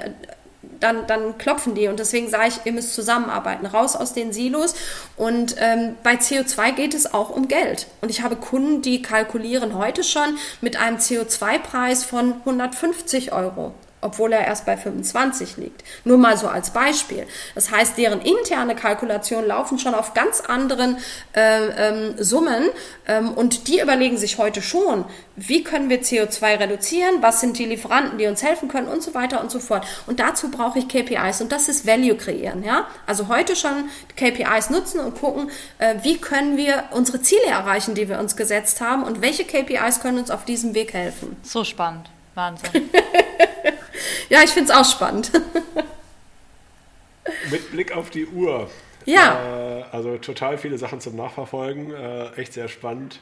dann, 0.80 1.06
dann 1.06 1.38
klopfen 1.38 1.74
die. 1.74 1.88
Und 1.88 1.98
deswegen 1.98 2.28
sage 2.28 2.48
ich, 2.48 2.60
ihr 2.64 2.72
müsst 2.72 2.94
zusammenarbeiten, 2.94 3.66
raus 3.66 3.96
aus 3.96 4.12
den 4.12 4.32
Silos. 4.32 4.74
Und 5.16 5.56
ähm, 5.58 5.96
bei 6.02 6.14
CO2 6.14 6.72
geht 6.72 6.94
es 6.94 7.12
auch 7.12 7.30
um 7.30 7.48
Geld. 7.48 7.86
Und 8.00 8.10
ich 8.10 8.22
habe 8.22 8.36
Kunden, 8.36 8.82
die 8.82 9.02
kalkulieren 9.02 9.76
heute 9.76 10.04
schon 10.04 10.36
mit 10.60 10.76
einem 10.76 10.98
CO2-Preis 10.98 12.04
von 12.04 12.34
150 12.44 13.32
Euro 13.32 13.74
obwohl 14.00 14.32
er 14.32 14.46
erst 14.46 14.66
bei 14.66 14.76
25 14.76 15.56
liegt. 15.56 15.84
Nur 16.04 16.18
mal 16.18 16.36
so 16.36 16.48
als 16.48 16.70
Beispiel. 16.70 17.26
Das 17.54 17.70
heißt, 17.70 17.98
deren 17.98 18.20
interne 18.20 18.74
Kalkulationen 18.74 19.48
laufen 19.48 19.78
schon 19.78 19.94
auf 19.94 20.14
ganz 20.14 20.40
anderen 20.40 20.98
äh, 21.34 21.66
ähm, 21.66 22.14
Summen 22.18 22.70
ähm, 23.06 23.32
und 23.32 23.68
die 23.68 23.80
überlegen 23.80 24.16
sich 24.16 24.38
heute 24.38 24.62
schon, 24.62 25.04
wie 25.36 25.62
können 25.62 25.88
wir 25.88 26.02
CO2 26.02 26.60
reduzieren, 26.60 27.16
was 27.20 27.40
sind 27.40 27.58
die 27.58 27.64
Lieferanten, 27.64 28.18
die 28.18 28.26
uns 28.26 28.42
helfen 28.42 28.68
können 28.68 28.88
und 28.88 29.02
so 29.02 29.14
weiter 29.14 29.40
und 29.40 29.50
so 29.50 29.60
fort. 29.60 29.86
Und 30.06 30.20
dazu 30.20 30.50
brauche 30.50 30.78
ich 30.78 30.88
KPIs 30.88 31.40
und 31.40 31.52
das 31.52 31.68
ist 31.68 31.86
Value 31.86 32.16
kreieren. 32.16 32.62
Ja? 32.64 32.86
Also 33.06 33.28
heute 33.28 33.56
schon 33.56 33.88
KPIs 34.16 34.70
nutzen 34.70 35.00
und 35.00 35.18
gucken, 35.20 35.50
äh, 35.78 35.96
wie 36.02 36.18
können 36.18 36.56
wir 36.56 36.84
unsere 36.90 37.20
Ziele 37.20 37.46
erreichen, 37.46 37.94
die 37.94 38.08
wir 38.08 38.18
uns 38.18 38.36
gesetzt 38.36 38.80
haben 38.80 39.02
und 39.02 39.22
welche 39.22 39.44
KPIs 39.44 40.00
können 40.00 40.18
uns 40.18 40.30
auf 40.30 40.44
diesem 40.44 40.74
Weg 40.74 40.92
helfen. 40.92 41.36
So 41.42 41.64
spannend. 41.64 42.10
Wahnsinn. 42.34 42.90
ja, 44.28 44.42
ich 44.42 44.50
finde 44.50 44.72
es 44.72 44.78
auch 44.78 44.84
spannend. 44.84 45.32
Mit 47.50 47.72
Blick 47.72 47.96
auf 47.96 48.10
die 48.10 48.26
Uhr. 48.26 48.70
Ja. 49.04 49.80
Äh, 49.80 49.84
also 49.92 50.18
total 50.18 50.58
viele 50.58 50.78
Sachen 50.78 51.00
zum 51.00 51.16
Nachverfolgen. 51.16 51.94
Äh, 51.94 52.32
echt 52.34 52.52
sehr 52.52 52.68
spannend. 52.68 53.20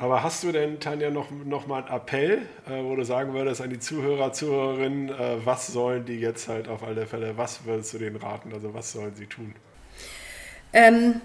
Aber 0.00 0.22
hast 0.22 0.44
du 0.44 0.52
denn, 0.52 0.80
Tanja, 0.80 1.10
noch, 1.10 1.30
noch 1.30 1.66
mal 1.66 1.84
einen 1.84 1.94
Appell, 1.94 2.38
äh, 2.66 2.82
wo 2.82 2.96
du 2.96 3.04
sagen 3.04 3.34
würdest 3.34 3.60
an 3.60 3.68
die 3.68 3.78
Zuhörer, 3.78 4.32
Zuhörerinnen, 4.32 5.10
äh, 5.10 5.44
was 5.44 5.66
sollen 5.66 6.06
die 6.06 6.18
jetzt 6.18 6.48
halt 6.48 6.68
auf 6.68 6.82
alle 6.82 7.06
Fälle, 7.06 7.36
was 7.36 7.66
würdest 7.66 7.92
du 7.92 7.98
denen 7.98 8.16
raten? 8.16 8.50
Also 8.54 8.72
was 8.72 8.92
sollen 8.92 9.14
sie 9.14 9.26
tun? 9.26 9.54
Ähm, 10.72 11.20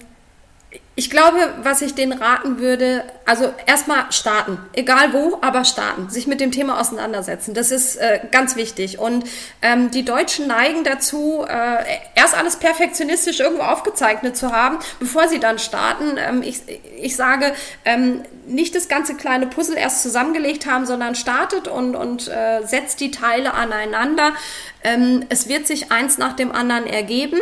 ich 0.97 1.09
glaube, 1.09 1.38
was 1.61 1.82
ich 1.82 1.93
denen 1.93 2.13
raten 2.13 2.57
würde, 2.59 3.03
also 3.26 3.53
erstmal 3.65 4.05
starten, 4.11 4.57
egal 4.73 5.11
wo, 5.11 5.38
aber 5.41 5.65
starten, 5.65 6.09
sich 6.09 6.26
mit 6.26 6.39
dem 6.39 6.51
Thema 6.51 6.80
auseinandersetzen. 6.80 7.53
Das 7.53 7.71
ist 7.71 7.97
äh, 7.97 8.21
ganz 8.32 8.55
wichtig. 8.55 8.97
Und 8.97 9.26
ähm, 9.61 9.91
die 9.91 10.05
Deutschen 10.05 10.47
neigen 10.47 10.86
dazu, 10.86 11.45
äh, 11.45 11.84
erst 12.15 12.38
alles 12.38 12.55
perfektionistisch 12.55 13.41
irgendwo 13.41 13.63
aufgezeichnet 13.63 14.38
zu 14.38 14.53
haben, 14.53 14.80
bevor 14.99 15.28
sie 15.28 15.39
dann 15.39 15.59
starten. 15.59 16.17
Ähm, 16.17 16.41
ich, 16.41 16.61
ich 17.01 17.17
sage, 17.17 17.53
ähm, 17.84 18.21
nicht 18.47 18.73
das 18.73 18.88
ganze 18.88 19.15
kleine 19.15 19.47
Puzzle 19.47 19.78
erst 19.78 20.01
zusammengelegt 20.01 20.65
haben, 20.65 20.86
sondern 20.86 21.15
startet 21.15 21.67
und, 21.67 21.95
und 21.95 22.30
äh, 22.30 22.65
setzt 22.65 23.01
die 23.01 23.11
Teile 23.11 23.53
aneinander. 23.53 24.32
Ähm, 24.82 25.26
es 25.28 25.49
wird 25.49 25.67
sich 25.67 25.91
eins 25.91 26.17
nach 26.17 26.38
dem 26.38 26.53
anderen 26.53 26.88
ergeben. 26.88 27.39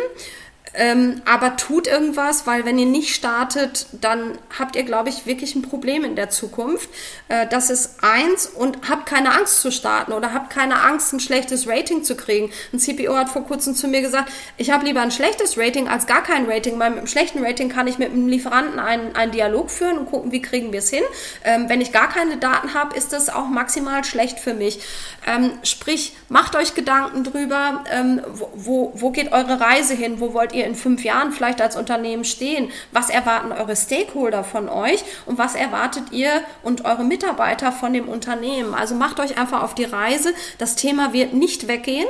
Ähm, 0.76 1.22
aber 1.24 1.56
tut 1.56 1.86
irgendwas, 1.86 2.46
weil 2.46 2.64
wenn 2.64 2.78
ihr 2.78 2.86
nicht 2.86 3.14
startet, 3.14 3.86
dann 3.92 4.38
habt 4.58 4.74
ihr, 4.74 4.82
glaube 4.82 5.08
ich, 5.08 5.24
wirklich 5.24 5.54
ein 5.54 5.62
Problem 5.62 6.04
in 6.04 6.16
der 6.16 6.30
Zukunft. 6.30 6.88
Äh, 7.28 7.46
das 7.46 7.70
ist 7.70 8.02
eins 8.02 8.46
und 8.46 8.88
habt 8.88 9.06
keine 9.06 9.32
Angst 9.32 9.60
zu 9.60 9.70
starten 9.70 10.12
oder 10.12 10.32
habt 10.32 10.50
keine 10.50 10.82
Angst, 10.82 11.12
ein 11.12 11.20
schlechtes 11.20 11.68
Rating 11.68 12.02
zu 12.02 12.16
kriegen. 12.16 12.50
Ein 12.72 12.80
CPO 12.80 13.16
hat 13.16 13.28
vor 13.28 13.44
kurzem 13.44 13.74
zu 13.74 13.86
mir 13.86 14.00
gesagt, 14.00 14.32
ich 14.56 14.70
habe 14.70 14.84
lieber 14.84 15.00
ein 15.00 15.12
schlechtes 15.12 15.56
Rating 15.56 15.88
als 15.88 16.06
gar 16.06 16.22
kein 16.22 16.50
Rating, 16.50 16.78
weil 16.78 16.90
mit 16.90 16.98
einem 16.98 17.06
schlechten 17.06 17.44
Rating 17.44 17.68
kann 17.68 17.86
ich 17.86 17.98
mit 17.98 18.10
einem 18.10 18.26
Lieferanten 18.26 18.80
einen, 18.80 19.14
einen 19.14 19.30
Dialog 19.30 19.70
führen 19.70 19.98
und 19.98 20.10
gucken, 20.10 20.32
wie 20.32 20.42
kriegen 20.42 20.72
wir 20.72 20.80
es 20.80 20.90
hin. 20.90 21.04
Ähm, 21.44 21.68
wenn 21.68 21.80
ich 21.80 21.92
gar 21.92 22.08
keine 22.08 22.36
Daten 22.38 22.74
habe, 22.74 22.96
ist 22.96 23.12
das 23.12 23.28
auch 23.28 23.46
maximal 23.46 24.04
schlecht 24.04 24.40
für 24.40 24.54
mich. 24.54 24.80
Ähm, 25.26 25.52
sprich, 25.62 26.16
macht 26.28 26.56
euch 26.56 26.74
Gedanken 26.74 27.22
drüber, 27.22 27.84
ähm, 27.92 28.22
wo, 28.26 28.50
wo, 28.54 28.92
wo 28.94 29.10
geht 29.10 29.32
eure 29.32 29.60
Reise 29.60 29.94
hin, 29.94 30.18
wo 30.18 30.34
wollt 30.34 30.52
ihr 30.52 30.63
ihr 30.64 30.70
in 30.70 30.74
fünf 30.74 31.04
Jahren 31.04 31.32
vielleicht 31.32 31.60
als 31.60 31.76
Unternehmen 31.76 32.24
stehen? 32.24 32.70
Was 32.92 33.10
erwarten 33.10 33.52
eure 33.52 33.76
Stakeholder 33.76 34.44
von 34.44 34.68
euch 34.68 35.04
und 35.26 35.38
was 35.38 35.54
erwartet 35.54 36.04
ihr 36.10 36.42
und 36.62 36.84
eure 36.84 37.04
Mitarbeiter 37.04 37.70
von 37.72 37.92
dem 37.92 38.08
Unternehmen? 38.08 38.74
Also 38.74 38.94
macht 38.94 39.20
euch 39.20 39.38
einfach 39.38 39.62
auf 39.62 39.74
die 39.74 39.84
Reise. 39.84 40.34
Das 40.58 40.76
Thema 40.76 41.12
wird 41.12 41.34
nicht 41.34 41.68
weggehen. 41.68 42.08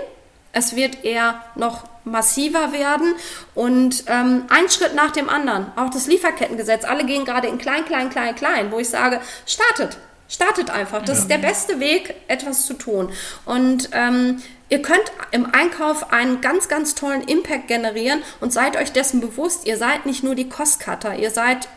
Es 0.53 0.77
wird 0.77 1.05
eher 1.05 1.43
noch 1.57 1.85
massiver 2.05 2.73
werden 2.73 3.15
und 3.55 4.05
ähm, 4.07 4.45
ein 4.49 4.69
Schritt 4.69 4.95
nach 4.95 5.11
dem 5.11 5.29
anderen. 5.29 5.73
Auch 5.75 5.91
das 5.91 6.07
Lieferkettengesetz. 6.07 6.85
Alle 6.85 7.05
gehen 7.05 7.25
gerade 7.25 7.49
in 7.49 7.59
klein, 7.59 7.85
klein, 7.85 8.11
klein, 8.11 8.35
klein, 8.35 8.71
wo 8.71 8.79
ich 8.79 8.89
sage, 8.89 9.21
startet. 9.47 9.99
Startet 10.29 10.71
einfach. 10.71 11.03
Das 11.03 11.19
ja. 11.19 11.23
ist 11.23 11.31
der 11.31 11.39
beste 11.39 11.81
Weg, 11.81 12.15
etwas 12.29 12.67
zu 12.67 12.75
tun. 12.75 13.13
Und 13.45 13.91
ähm, 13.93 14.43
Ihr 14.69 14.83
könnt 14.83 15.13
im 15.31 15.53
Einkauf 15.53 16.13
einen 16.13 16.41
ganz, 16.41 16.69
ganz 16.69 16.95
tollen 16.95 17.23
Impact 17.23 17.69
generieren 17.69 18.23
und 18.41 18.53
seid 18.53 18.77
euch 18.77 18.93
dessen 18.93 19.21
bewusst, 19.21 19.67
ihr 19.67 19.77
seid 19.77 20.07
nicht 20.07 20.25
nur 20.25 20.35
die 20.35 20.49
Cost-Cutter, 20.49 21.17
ihr 21.17 21.31
seid 21.31 21.69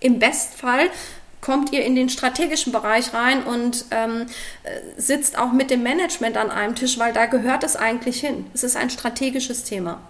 im 0.00 0.18
Bestfall 0.18 0.90
kommt 1.40 1.72
ihr 1.72 1.84
in 1.84 1.94
den 1.94 2.08
strategischen 2.08 2.72
Bereich 2.72 3.14
rein 3.14 3.44
und 3.44 3.84
ähm, 3.92 4.26
sitzt 4.96 5.38
auch 5.38 5.52
mit 5.52 5.70
dem 5.70 5.82
Management 5.82 6.36
an 6.36 6.50
einem 6.50 6.74
Tisch, 6.74 6.98
weil 6.98 7.12
da 7.12 7.26
gehört 7.26 7.62
es 7.62 7.76
eigentlich 7.76 8.18
hin. 8.18 8.50
Es 8.52 8.64
ist 8.64 8.76
ein 8.76 8.90
strategisches 8.90 9.62
Thema. 9.62 10.00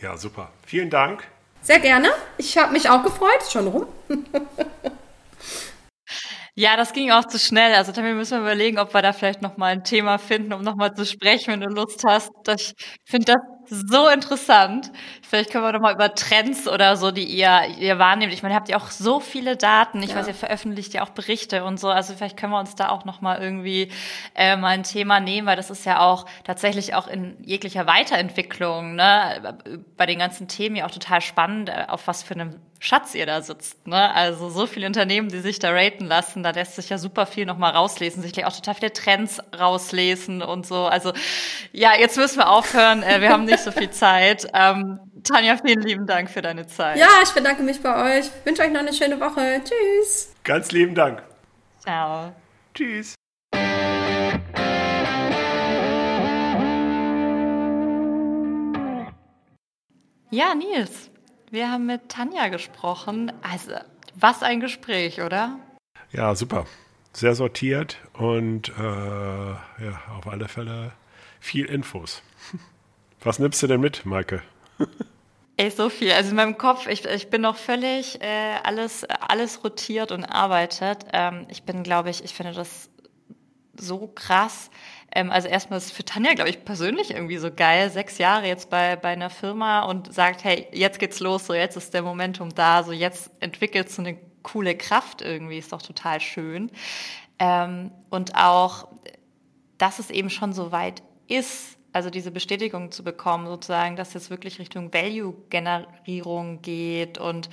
Ja, 0.00 0.16
super. 0.16 0.52
Vielen 0.64 0.90
Dank. 0.90 1.24
Sehr 1.60 1.80
gerne. 1.80 2.08
Ich 2.36 2.56
habe 2.56 2.72
mich 2.72 2.88
auch 2.88 3.02
gefreut. 3.02 3.42
Schon 3.50 3.66
rum. 3.66 3.86
Ja, 6.56 6.76
das 6.76 6.92
ging 6.92 7.10
auch 7.10 7.24
zu 7.24 7.38
schnell. 7.40 7.74
Also 7.74 7.90
dann 7.90 8.04
müssen 8.16 8.32
wir 8.38 8.42
überlegen, 8.42 8.78
ob 8.78 8.94
wir 8.94 9.02
da 9.02 9.12
vielleicht 9.12 9.42
noch 9.42 9.56
mal 9.56 9.72
ein 9.72 9.82
Thema 9.82 10.18
finden, 10.18 10.52
um 10.52 10.62
noch 10.62 10.76
mal 10.76 10.94
zu 10.94 11.04
sprechen, 11.04 11.52
wenn 11.52 11.60
du 11.60 11.66
Lust 11.66 12.04
hast. 12.06 12.30
Ich 12.48 12.74
finde 13.04 13.32
das 13.32 13.80
so 13.90 14.08
interessant. 14.08 14.92
Vielleicht 15.26 15.50
können 15.50 15.64
wir 15.64 15.72
noch 15.72 15.80
mal 15.80 15.94
über 15.94 16.14
Trends 16.14 16.68
oder 16.68 16.96
so, 16.96 17.10
die 17.10 17.24
ihr, 17.24 17.62
ihr 17.78 17.98
wahrnehmt. 17.98 18.32
Ich 18.32 18.42
meine, 18.42 18.54
ihr 18.54 18.56
habt 18.56 18.68
ja 18.68 18.76
auch 18.76 18.90
so 18.90 19.20
viele 19.20 19.56
Daten. 19.56 20.02
Ich 20.02 20.10
ja. 20.10 20.16
weiß, 20.16 20.28
ihr 20.28 20.34
veröffentlicht 20.34 20.94
ja 20.94 21.02
auch 21.02 21.10
Berichte 21.10 21.64
und 21.64 21.80
so. 21.80 21.88
Also 21.88 22.14
vielleicht 22.14 22.36
können 22.36 22.52
wir 22.52 22.60
uns 22.60 22.74
da 22.74 22.90
auch 22.90 23.04
noch 23.04 23.20
mal 23.20 23.40
irgendwie 23.40 23.90
äh, 24.34 24.56
mal 24.56 24.68
ein 24.68 24.82
Thema 24.82 25.20
nehmen, 25.20 25.46
weil 25.46 25.56
das 25.56 25.70
ist 25.70 25.86
ja 25.86 26.00
auch 26.00 26.26
tatsächlich 26.44 26.94
auch 26.94 27.08
in 27.08 27.36
jeglicher 27.42 27.86
Weiterentwicklung, 27.86 28.96
ne, 28.96 29.58
bei 29.96 30.06
den 30.06 30.18
ganzen 30.18 30.46
Themen 30.46 30.76
ja 30.76 30.86
auch 30.86 30.90
total 30.90 31.20
spannend, 31.20 31.68
äh, 31.70 31.86
auf 31.88 32.06
was 32.06 32.22
für 32.22 32.34
einem 32.34 32.60
Schatz 32.84 33.14
ihr 33.14 33.24
da 33.24 33.40
sitzt. 33.40 33.86
Ne? 33.86 34.14
Also 34.14 34.50
so 34.50 34.66
viele 34.66 34.86
Unternehmen, 34.86 35.30
die 35.30 35.40
sich 35.40 35.58
da 35.58 35.70
raten 35.70 36.04
lassen, 36.04 36.42
da 36.42 36.50
lässt 36.50 36.76
sich 36.76 36.90
ja 36.90 36.98
super 36.98 37.24
viel 37.24 37.46
nochmal 37.46 37.72
rauslesen, 37.72 38.22
sich 38.22 38.44
auch 38.44 38.54
total 38.54 38.74
viele 38.74 38.92
Trends 38.92 39.40
rauslesen 39.58 40.42
und 40.42 40.66
so. 40.66 40.84
Also 40.84 41.12
ja, 41.72 41.92
jetzt 41.98 42.18
müssen 42.18 42.38
wir 42.38 42.50
aufhören. 42.50 43.02
Äh, 43.02 43.22
wir 43.22 43.30
haben 43.30 43.46
nicht 43.46 43.60
so 43.60 43.72
viel 43.72 43.90
Zeit. 43.90 44.46
Ähm, 44.52 45.00
Tanja, 45.24 45.56
vielen 45.56 45.80
lieben 45.80 46.06
Dank 46.06 46.28
für 46.28 46.42
deine 46.42 46.66
Zeit. 46.66 46.98
Ja, 46.98 47.08
ich 47.22 47.30
bedanke 47.30 47.62
mich 47.62 47.80
bei 47.80 48.18
euch. 48.18 48.26
Ich 48.26 48.46
wünsche 48.46 48.62
euch 48.62 48.70
noch 48.70 48.80
eine 48.80 48.92
schöne 48.92 49.18
Woche. 49.18 49.62
Tschüss. 49.64 50.34
Ganz 50.44 50.70
lieben 50.70 50.94
Dank. 50.94 51.22
Ciao. 51.78 52.34
Tschüss. 52.74 53.14
Ja, 60.30 60.54
Nils. 60.54 61.10
Wir 61.50 61.70
haben 61.70 61.86
mit 61.86 62.10
Tanja 62.10 62.48
gesprochen. 62.48 63.32
Also, 63.40 63.72
was 64.16 64.42
ein 64.42 64.60
Gespräch, 64.60 65.22
oder? 65.22 65.58
Ja, 66.12 66.34
super. 66.34 66.66
Sehr 67.14 67.34
sortiert 67.34 67.98
und 68.12 68.70
äh, 68.76 68.82
ja, 68.82 70.02
auf 70.18 70.26
alle 70.26 70.48
Fälle 70.48 70.92
viel 71.40 71.64
Infos. 71.66 72.22
Was 73.22 73.38
nimmst 73.38 73.62
du 73.62 73.68
denn 73.68 73.80
mit, 73.80 74.04
Maike? 74.04 74.42
Ey, 75.56 75.70
so 75.70 75.88
viel. 75.88 76.12
Also 76.12 76.30
in 76.30 76.36
meinem 76.36 76.58
Kopf, 76.58 76.88
ich, 76.88 77.04
ich 77.04 77.30
bin 77.30 77.42
noch 77.42 77.56
völlig 77.56 78.20
äh, 78.20 78.56
alles, 78.64 79.04
alles 79.04 79.62
rotiert 79.62 80.10
und 80.10 80.24
arbeitet. 80.24 81.06
Ähm, 81.12 81.46
ich 81.48 81.62
bin, 81.62 81.84
glaube 81.84 82.10
ich, 82.10 82.24
ich 82.24 82.34
finde 82.34 82.52
das 82.52 82.90
so 83.76 84.08
krass, 84.08 84.70
ähm, 85.14 85.30
also 85.30 85.48
erstmal 85.48 85.78
ist 85.78 85.92
für 85.92 86.04
Tanja, 86.04 86.34
glaube 86.34 86.50
ich, 86.50 86.64
persönlich 86.64 87.12
irgendwie 87.12 87.36
so 87.38 87.50
geil, 87.52 87.90
sechs 87.90 88.18
Jahre 88.18 88.46
jetzt 88.46 88.68
bei, 88.68 88.96
bei 88.96 89.10
einer 89.10 89.30
Firma 89.30 89.82
und 89.84 90.12
sagt, 90.12 90.44
hey, 90.44 90.66
jetzt 90.72 90.98
geht's 90.98 91.20
los, 91.20 91.46
so 91.46 91.54
jetzt 91.54 91.76
ist 91.76 91.94
der 91.94 92.02
Momentum 92.02 92.54
da, 92.54 92.82
so 92.82 92.92
jetzt 92.92 93.30
entwickelt 93.40 93.90
so 93.90 94.02
eine 94.02 94.18
coole 94.42 94.76
Kraft 94.76 95.22
irgendwie, 95.22 95.58
ist 95.58 95.72
doch 95.72 95.82
total 95.82 96.20
schön. 96.20 96.70
Ähm, 97.38 97.92
und 98.10 98.34
auch, 98.34 98.88
dass 99.78 99.98
es 100.00 100.10
eben 100.10 100.30
schon 100.30 100.52
so 100.52 100.72
weit 100.72 101.02
ist, 101.28 101.78
also 101.94 102.10
diese 102.10 102.32
Bestätigung 102.32 102.90
zu 102.90 103.04
bekommen, 103.04 103.46
sozusagen, 103.46 103.94
dass 103.94 104.14
es 104.14 104.28
wirklich 104.28 104.58
Richtung 104.58 104.92
Value-Generierung 104.92 106.60
geht 106.60 107.18
und 107.18 107.48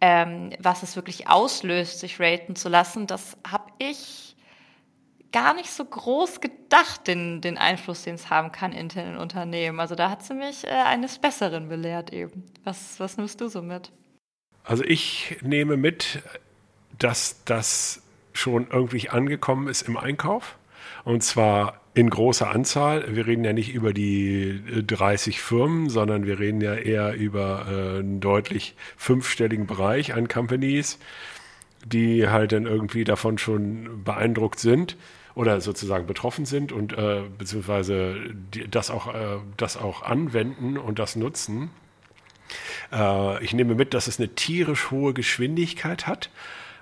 ähm, 0.00 0.50
was 0.60 0.82
es 0.82 0.96
wirklich 0.96 1.28
auslöst, 1.28 2.00
sich 2.00 2.20
raten 2.20 2.56
zu 2.56 2.68
lassen, 2.68 3.06
das 3.06 3.38
habe 3.50 3.72
ich 3.78 4.36
gar 5.32 5.54
nicht 5.54 5.70
so 5.70 5.84
groß 5.84 6.40
gedacht, 6.40 7.06
den, 7.06 7.40
den 7.40 7.56
Einfluss, 7.58 8.02
den 8.02 8.16
es 8.16 8.28
haben 8.30 8.52
kann 8.52 8.72
in 8.72 8.88
den 8.88 9.16
Unternehmen. 9.16 9.80
Also 9.80 9.94
da 9.94 10.10
hat 10.10 10.22
sie 10.22 10.34
mich 10.34 10.64
äh, 10.64 10.70
eines 10.70 11.18
Besseren 11.18 11.68
belehrt 11.68 12.12
eben. 12.12 12.44
Was, 12.64 13.00
was 13.00 13.16
nimmst 13.16 13.40
du 13.40 13.48
so 13.48 13.62
mit? 13.62 13.92
Also 14.62 14.84
ich 14.84 15.38
nehme 15.42 15.76
mit, 15.76 16.22
dass 16.98 17.44
das 17.44 18.02
schon 18.34 18.68
irgendwie 18.70 19.08
angekommen 19.08 19.68
ist 19.68 19.82
im 19.82 19.96
Einkauf. 19.96 20.58
Und 21.06 21.22
zwar 21.22 21.82
in 21.94 22.10
großer 22.10 22.50
Anzahl. 22.50 23.14
Wir 23.14 23.28
reden 23.28 23.44
ja 23.44 23.52
nicht 23.52 23.72
über 23.72 23.92
die 23.92 24.60
30 24.84 25.40
Firmen, 25.40 25.88
sondern 25.88 26.26
wir 26.26 26.40
reden 26.40 26.60
ja 26.60 26.74
eher 26.74 27.14
über 27.14 27.66
äh, 27.68 27.98
einen 28.00 28.18
deutlich 28.18 28.74
fünfstelligen 28.96 29.68
Bereich 29.68 30.14
an 30.14 30.26
Companies, 30.26 30.98
die 31.84 32.28
halt 32.28 32.50
dann 32.50 32.66
irgendwie 32.66 33.04
davon 33.04 33.38
schon 33.38 34.02
beeindruckt 34.02 34.58
sind 34.58 34.96
oder 35.36 35.60
sozusagen 35.60 36.08
betroffen 36.08 36.44
sind 36.44 36.72
und 36.72 36.92
äh, 36.92 37.22
beziehungsweise 37.38 38.16
die, 38.52 38.68
das, 38.68 38.90
auch, 38.90 39.14
äh, 39.14 39.38
das 39.56 39.76
auch 39.76 40.02
anwenden 40.02 40.76
und 40.76 40.98
das 40.98 41.14
nutzen. 41.14 41.70
Äh, 42.90 43.44
ich 43.44 43.54
nehme 43.54 43.76
mit, 43.76 43.94
dass 43.94 44.08
es 44.08 44.18
eine 44.18 44.30
tierisch 44.30 44.90
hohe 44.90 45.14
Geschwindigkeit 45.14 46.08
hat. 46.08 46.30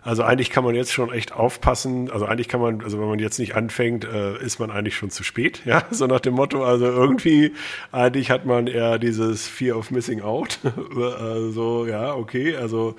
Also 0.05 0.23
eigentlich 0.23 0.51
kann 0.51 0.65
man 0.65 0.75
jetzt 0.75 0.93
schon 0.93 1.11
echt 1.11 1.33
aufpassen. 1.33 2.11
Also 2.11 2.27
eigentlich 2.27 2.49
kann 2.49 2.61
man, 2.61 2.83
also 2.83 3.01
wenn 3.01 3.09
man 3.09 3.19
jetzt 3.19 3.39
nicht 3.39 3.57
anfängt, 3.57 4.05
äh, 4.05 4.37
ist 4.39 4.59
man 4.59 4.71
eigentlich 4.71 4.97
schon 4.97 5.09
zu 5.09 5.25
spät. 5.25 5.63
Ja, 5.65 5.83
so 5.91 6.07
nach 6.07 6.21
dem 6.21 6.35
Motto. 6.35 6.63
Also 6.63 6.85
irgendwie 6.85 7.53
eigentlich 7.91 8.31
hat 8.31 8.45
man 8.45 8.67
eher 8.67 8.99
dieses 8.99 9.49
Fear 9.49 9.79
of 9.79 9.91
Missing 9.91 10.21
Out. 10.21 10.59
also 11.19 11.87
ja, 11.87 12.15
okay. 12.15 12.55
Also 12.55 12.97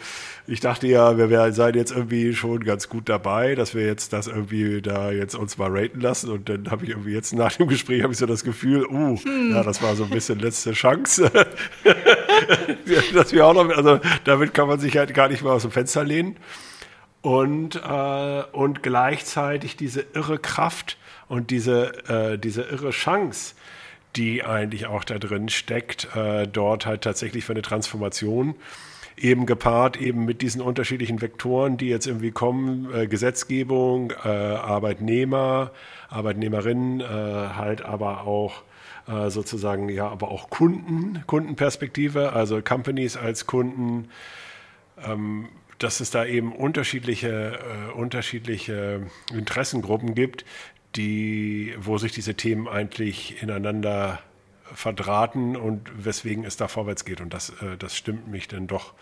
ich 0.47 0.61
dachte 0.61 0.87
ja, 0.87 1.15
wir 1.17 1.29
wären 1.29 1.53
seien 1.53 1.75
jetzt 1.75 1.91
irgendwie 1.91 2.33
schon 2.33 2.63
ganz 2.63 2.89
gut 2.89 3.07
dabei, 3.07 3.53
dass 3.53 3.75
wir 3.75 3.85
jetzt 3.85 4.11
das 4.11 4.25
irgendwie 4.25 4.81
da 4.81 5.11
jetzt 5.11 5.35
uns 5.35 5.59
mal 5.59 5.69
raten 5.69 6.01
lassen. 6.01 6.31
Und 6.31 6.49
dann 6.49 6.71
habe 6.71 6.85
ich 6.85 6.89
irgendwie 6.89 7.13
jetzt 7.13 7.33
nach 7.33 7.53
dem 7.53 7.67
Gespräch 7.67 8.01
habe 8.01 8.13
ich 8.13 8.19
so 8.19 8.25
das 8.25 8.43
Gefühl, 8.43 8.83
uh, 8.87 9.15
hm. 9.15 9.51
ja, 9.51 9.61
das 9.61 9.83
war 9.83 9.95
so 9.95 10.05
ein 10.05 10.09
bisschen 10.09 10.39
letzte 10.39 10.71
Chance, 10.71 11.31
dass 13.13 13.31
wir 13.31 13.45
auch 13.45 13.53
noch, 13.53 13.69
also 13.69 13.99
damit 14.23 14.55
kann 14.55 14.67
man 14.67 14.79
sich 14.79 14.97
halt 14.97 15.13
gar 15.13 15.29
nicht 15.29 15.43
mal 15.43 15.51
aus 15.51 15.61
dem 15.61 15.71
Fenster 15.71 16.03
lehnen 16.03 16.35
und, 17.25 17.75
äh, 17.77 18.43
und 18.51 18.83
gleichzeitig 18.83 19.75
diese 19.75 20.05
irre 20.13 20.37
Kraft 20.37 20.95
und 21.27 21.49
diese, 21.49 22.07
äh, 22.07 22.37
diese 22.37 22.61
irre 22.61 22.91
Chance, 22.91 23.55
die 24.15 24.43
eigentlich 24.43 24.85
auch 24.85 25.03
da 25.03 25.17
drin 25.17 25.49
steckt, 25.49 26.15
äh, 26.15 26.47
dort 26.47 26.85
halt 26.85 27.01
tatsächlich 27.01 27.43
für 27.43 27.53
eine 27.53 27.63
Transformation 27.63 28.53
eben 29.17 29.47
gepaart 29.47 29.97
eben 29.97 30.25
mit 30.25 30.43
diesen 30.43 30.61
unterschiedlichen 30.61 31.19
Vektoren, 31.19 31.77
die 31.77 31.87
jetzt 31.87 32.05
irgendwie 32.05 32.29
kommen, 32.29 32.93
äh, 32.93 33.07
Gesetzgebung, 33.07 34.11
äh, 34.23 34.27
Arbeitnehmer, 34.27 35.71
Arbeitnehmerinnen, 36.09 37.01
äh, 37.01 37.05
halt 37.05 37.81
aber 37.81 38.27
auch 38.27 38.61
äh, 39.07 39.31
sozusagen, 39.31 39.89
ja, 39.89 40.07
aber 40.07 40.29
auch 40.29 40.51
Kunden, 40.51 41.23
Kundenperspektive, 41.25 42.33
also 42.33 42.61
Companies 42.61 43.17
als 43.17 43.47
Kunden, 43.47 44.09
ähm, 45.03 45.49
dass 45.79 45.99
es 45.99 46.11
da 46.11 46.25
eben 46.25 46.53
unterschiedliche, 46.53 47.59
äh, 47.59 47.91
unterschiedliche 47.91 49.01
Interessengruppen 49.33 50.15
gibt, 50.15 50.45
die, 50.95 51.75
wo 51.77 51.97
sich 51.97 52.11
diese 52.11 52.35
Themen 52.35 52.67
eigentlich 52.67 53.41
ineinander 53.41 54.19
verdrahten 54.73 55.55
und 55.55 56.05
weswegen 56.05 56.43
es 56.45 56.57
da 56.57 56.67
vorwärts 56.67 57.05
geht. 57.05 57.21
Und 57.21 57.33
das, 57.33 57.49
äh, 57.61 57.77
das 57.77 57.95
stimmt 57.95 58.27
mich 58.27 58.47
dann 58.47 58.67
doch 58.67 58.93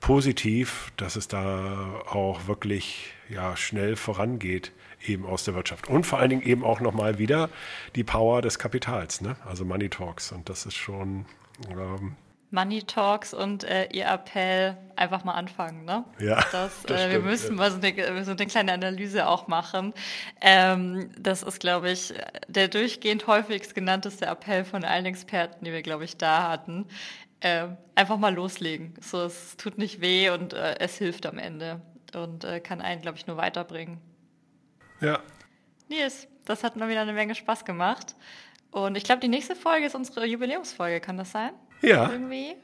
positiv, 0.00 0.92
dass 0.96 1.16
es 1.16 1.28
da 1.28 2.02
auch 2.06 2.46
wirklich 2.46 3.12
ja, 3.28 3.56
schnell 3.56 3.96
vorangeht 3.96 4.72
eben 5.06 5.26
aus 5.26 5.44
der 5.44 5.54
Wirtschaft. 5.54 5.88
Und 5.88 6.06
vor 6.06 6.18
allen 6.18 6.30
Dingen 6.30 6.42
eben 6.42 6.64
auch 6.64 6.80
nochmal 6.80 7.18
wieder 7.18 7.50
die 7.94 8.04
Power 8.04 8.42
des 8.42 8.58
Kapitals, 8.58 9.20
ne? 9.20 9.36
also 9.44 9.64
Money 9.64 9.88
Talks. 9.88 10.32
Und 10.32 10.48
das 10.48 10.66
ist 10.66 10.74
schon 10.74 11.26
ähm, 11.70 12.16
Money 12.50 12.82
Talks 12.82 13.34
und 13.34 13.64
äh, 13.64 13.88
Ihr 13.92 14.06
Appell 14.06 14.76
einfach 14.96 15.22
mal 15.24 15.34
anfangen, 15.34 15.84
ne? 15.84 16.04
Ja. 16.18 16.42
Das, 16.50 16.82
das 16.84 17.02
äh, 17.02 17.10
wir 17.10 17.20
müssen 17.20 17.50
ja. 17.50 17.54
mal 17.56 17.70
so 17.70 17.78
eine, 17.78 18.24
so 18.24 18.30
eine, 18.30 18.46
kleine 18.46 18.72
Analyse 18.72 19.28
auch 19.28 19.48
machen. 19.48 19.92
Ähm, 20.40 21.10
das 21.18 21.42
ist, 21.42 21.60
glaube 21.60 21.90
ich, 21.90 22.14
der 22.48 22.68
durchgehend 22.68 23.26
häufigst 23.26 23.74
genannteste 23.74 24.26
Appell 24.26 24.64
von 24.64 24.84
allen 24.84 25.04
Experten, 25.06 25.64
die 25.64 25.72
wir, 25.72 25.82
glaube 25.82 26.04
ich, 26.04 26.16
da 26.16 26.48
hatten. 26.48 26.86
Äh, 27.40 27.68
einfach 27.94 28.16
mal 28.16 28.34
loslegen. 28.34 28.94
So, 29.00 29.22
es 29.22 29.56
tut 29.56 29.78
nicht 29.78 30.00
weh 30.00 30.30
und 30.30 30.54
äh, 30.54 30.76
es 30.80 30.96
hilft 30.96 31.26
am 31.26 31.38
Ende 31.38 31.80
und 32.14 32.44
äh, 32.44 32.60
kann 32.60 32.80
einen, 32.80 33.02
glaube 33.02 33.18
ich, 33.18 33.26
nur 33.26 33.36
weiterbringen. 33.36 34.00
Ja. 35.00 35.20
Nils, 35.88 36.26
das 36.44 36.64
hat 36.64 36.76
mal 36.76 36.88
wieder 36.88 37.02
eine 37.02 37.12
Menge 37.12 37.34
Spaß 37.34 37.64
gemacht. 37.64 38.16
Und 38.70 38.96
ich 38.96 39.04
glaube, 39.04 39.20
die 39.20 39.28
nächste 39.28 39.54
Folge 39.54 39.86
ist 39.86 39.94
unsere 39.94 40.26
Jubiläumsfolge, 40.26 41.00
kann 41.00 41.16
das 41.16 41.30
sein? 41.30 41.52
Ja. 41.80 42.10
Irgendwie. 42.10 42.56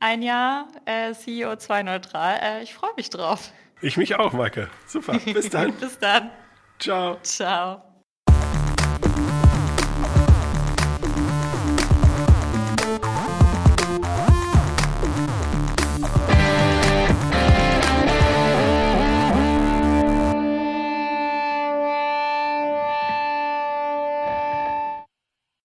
Ein 0.00 0.22
Jahr 0.22 0.68
äh, 0.84 1.10
CO2-neutral. 1.10 2.38
Äh, 2.42 2.62
ich 2.62 2.74
freue 2.74 2.90
mich 2.96 3.10
drauf. 3.10 3.52
Ich 3.80 3.96
mich 3.96 4.16
auch, 4.16 4.32
Maike. 4.32 4.68
Super. 4.86 5.18
Bis 5.32 5.50
dann. 5.50 5.72
Bis 5.80 5.98
dann. 5.98 6.30
Ciao. 6.78 7.18
Ciao. 7.22 7.91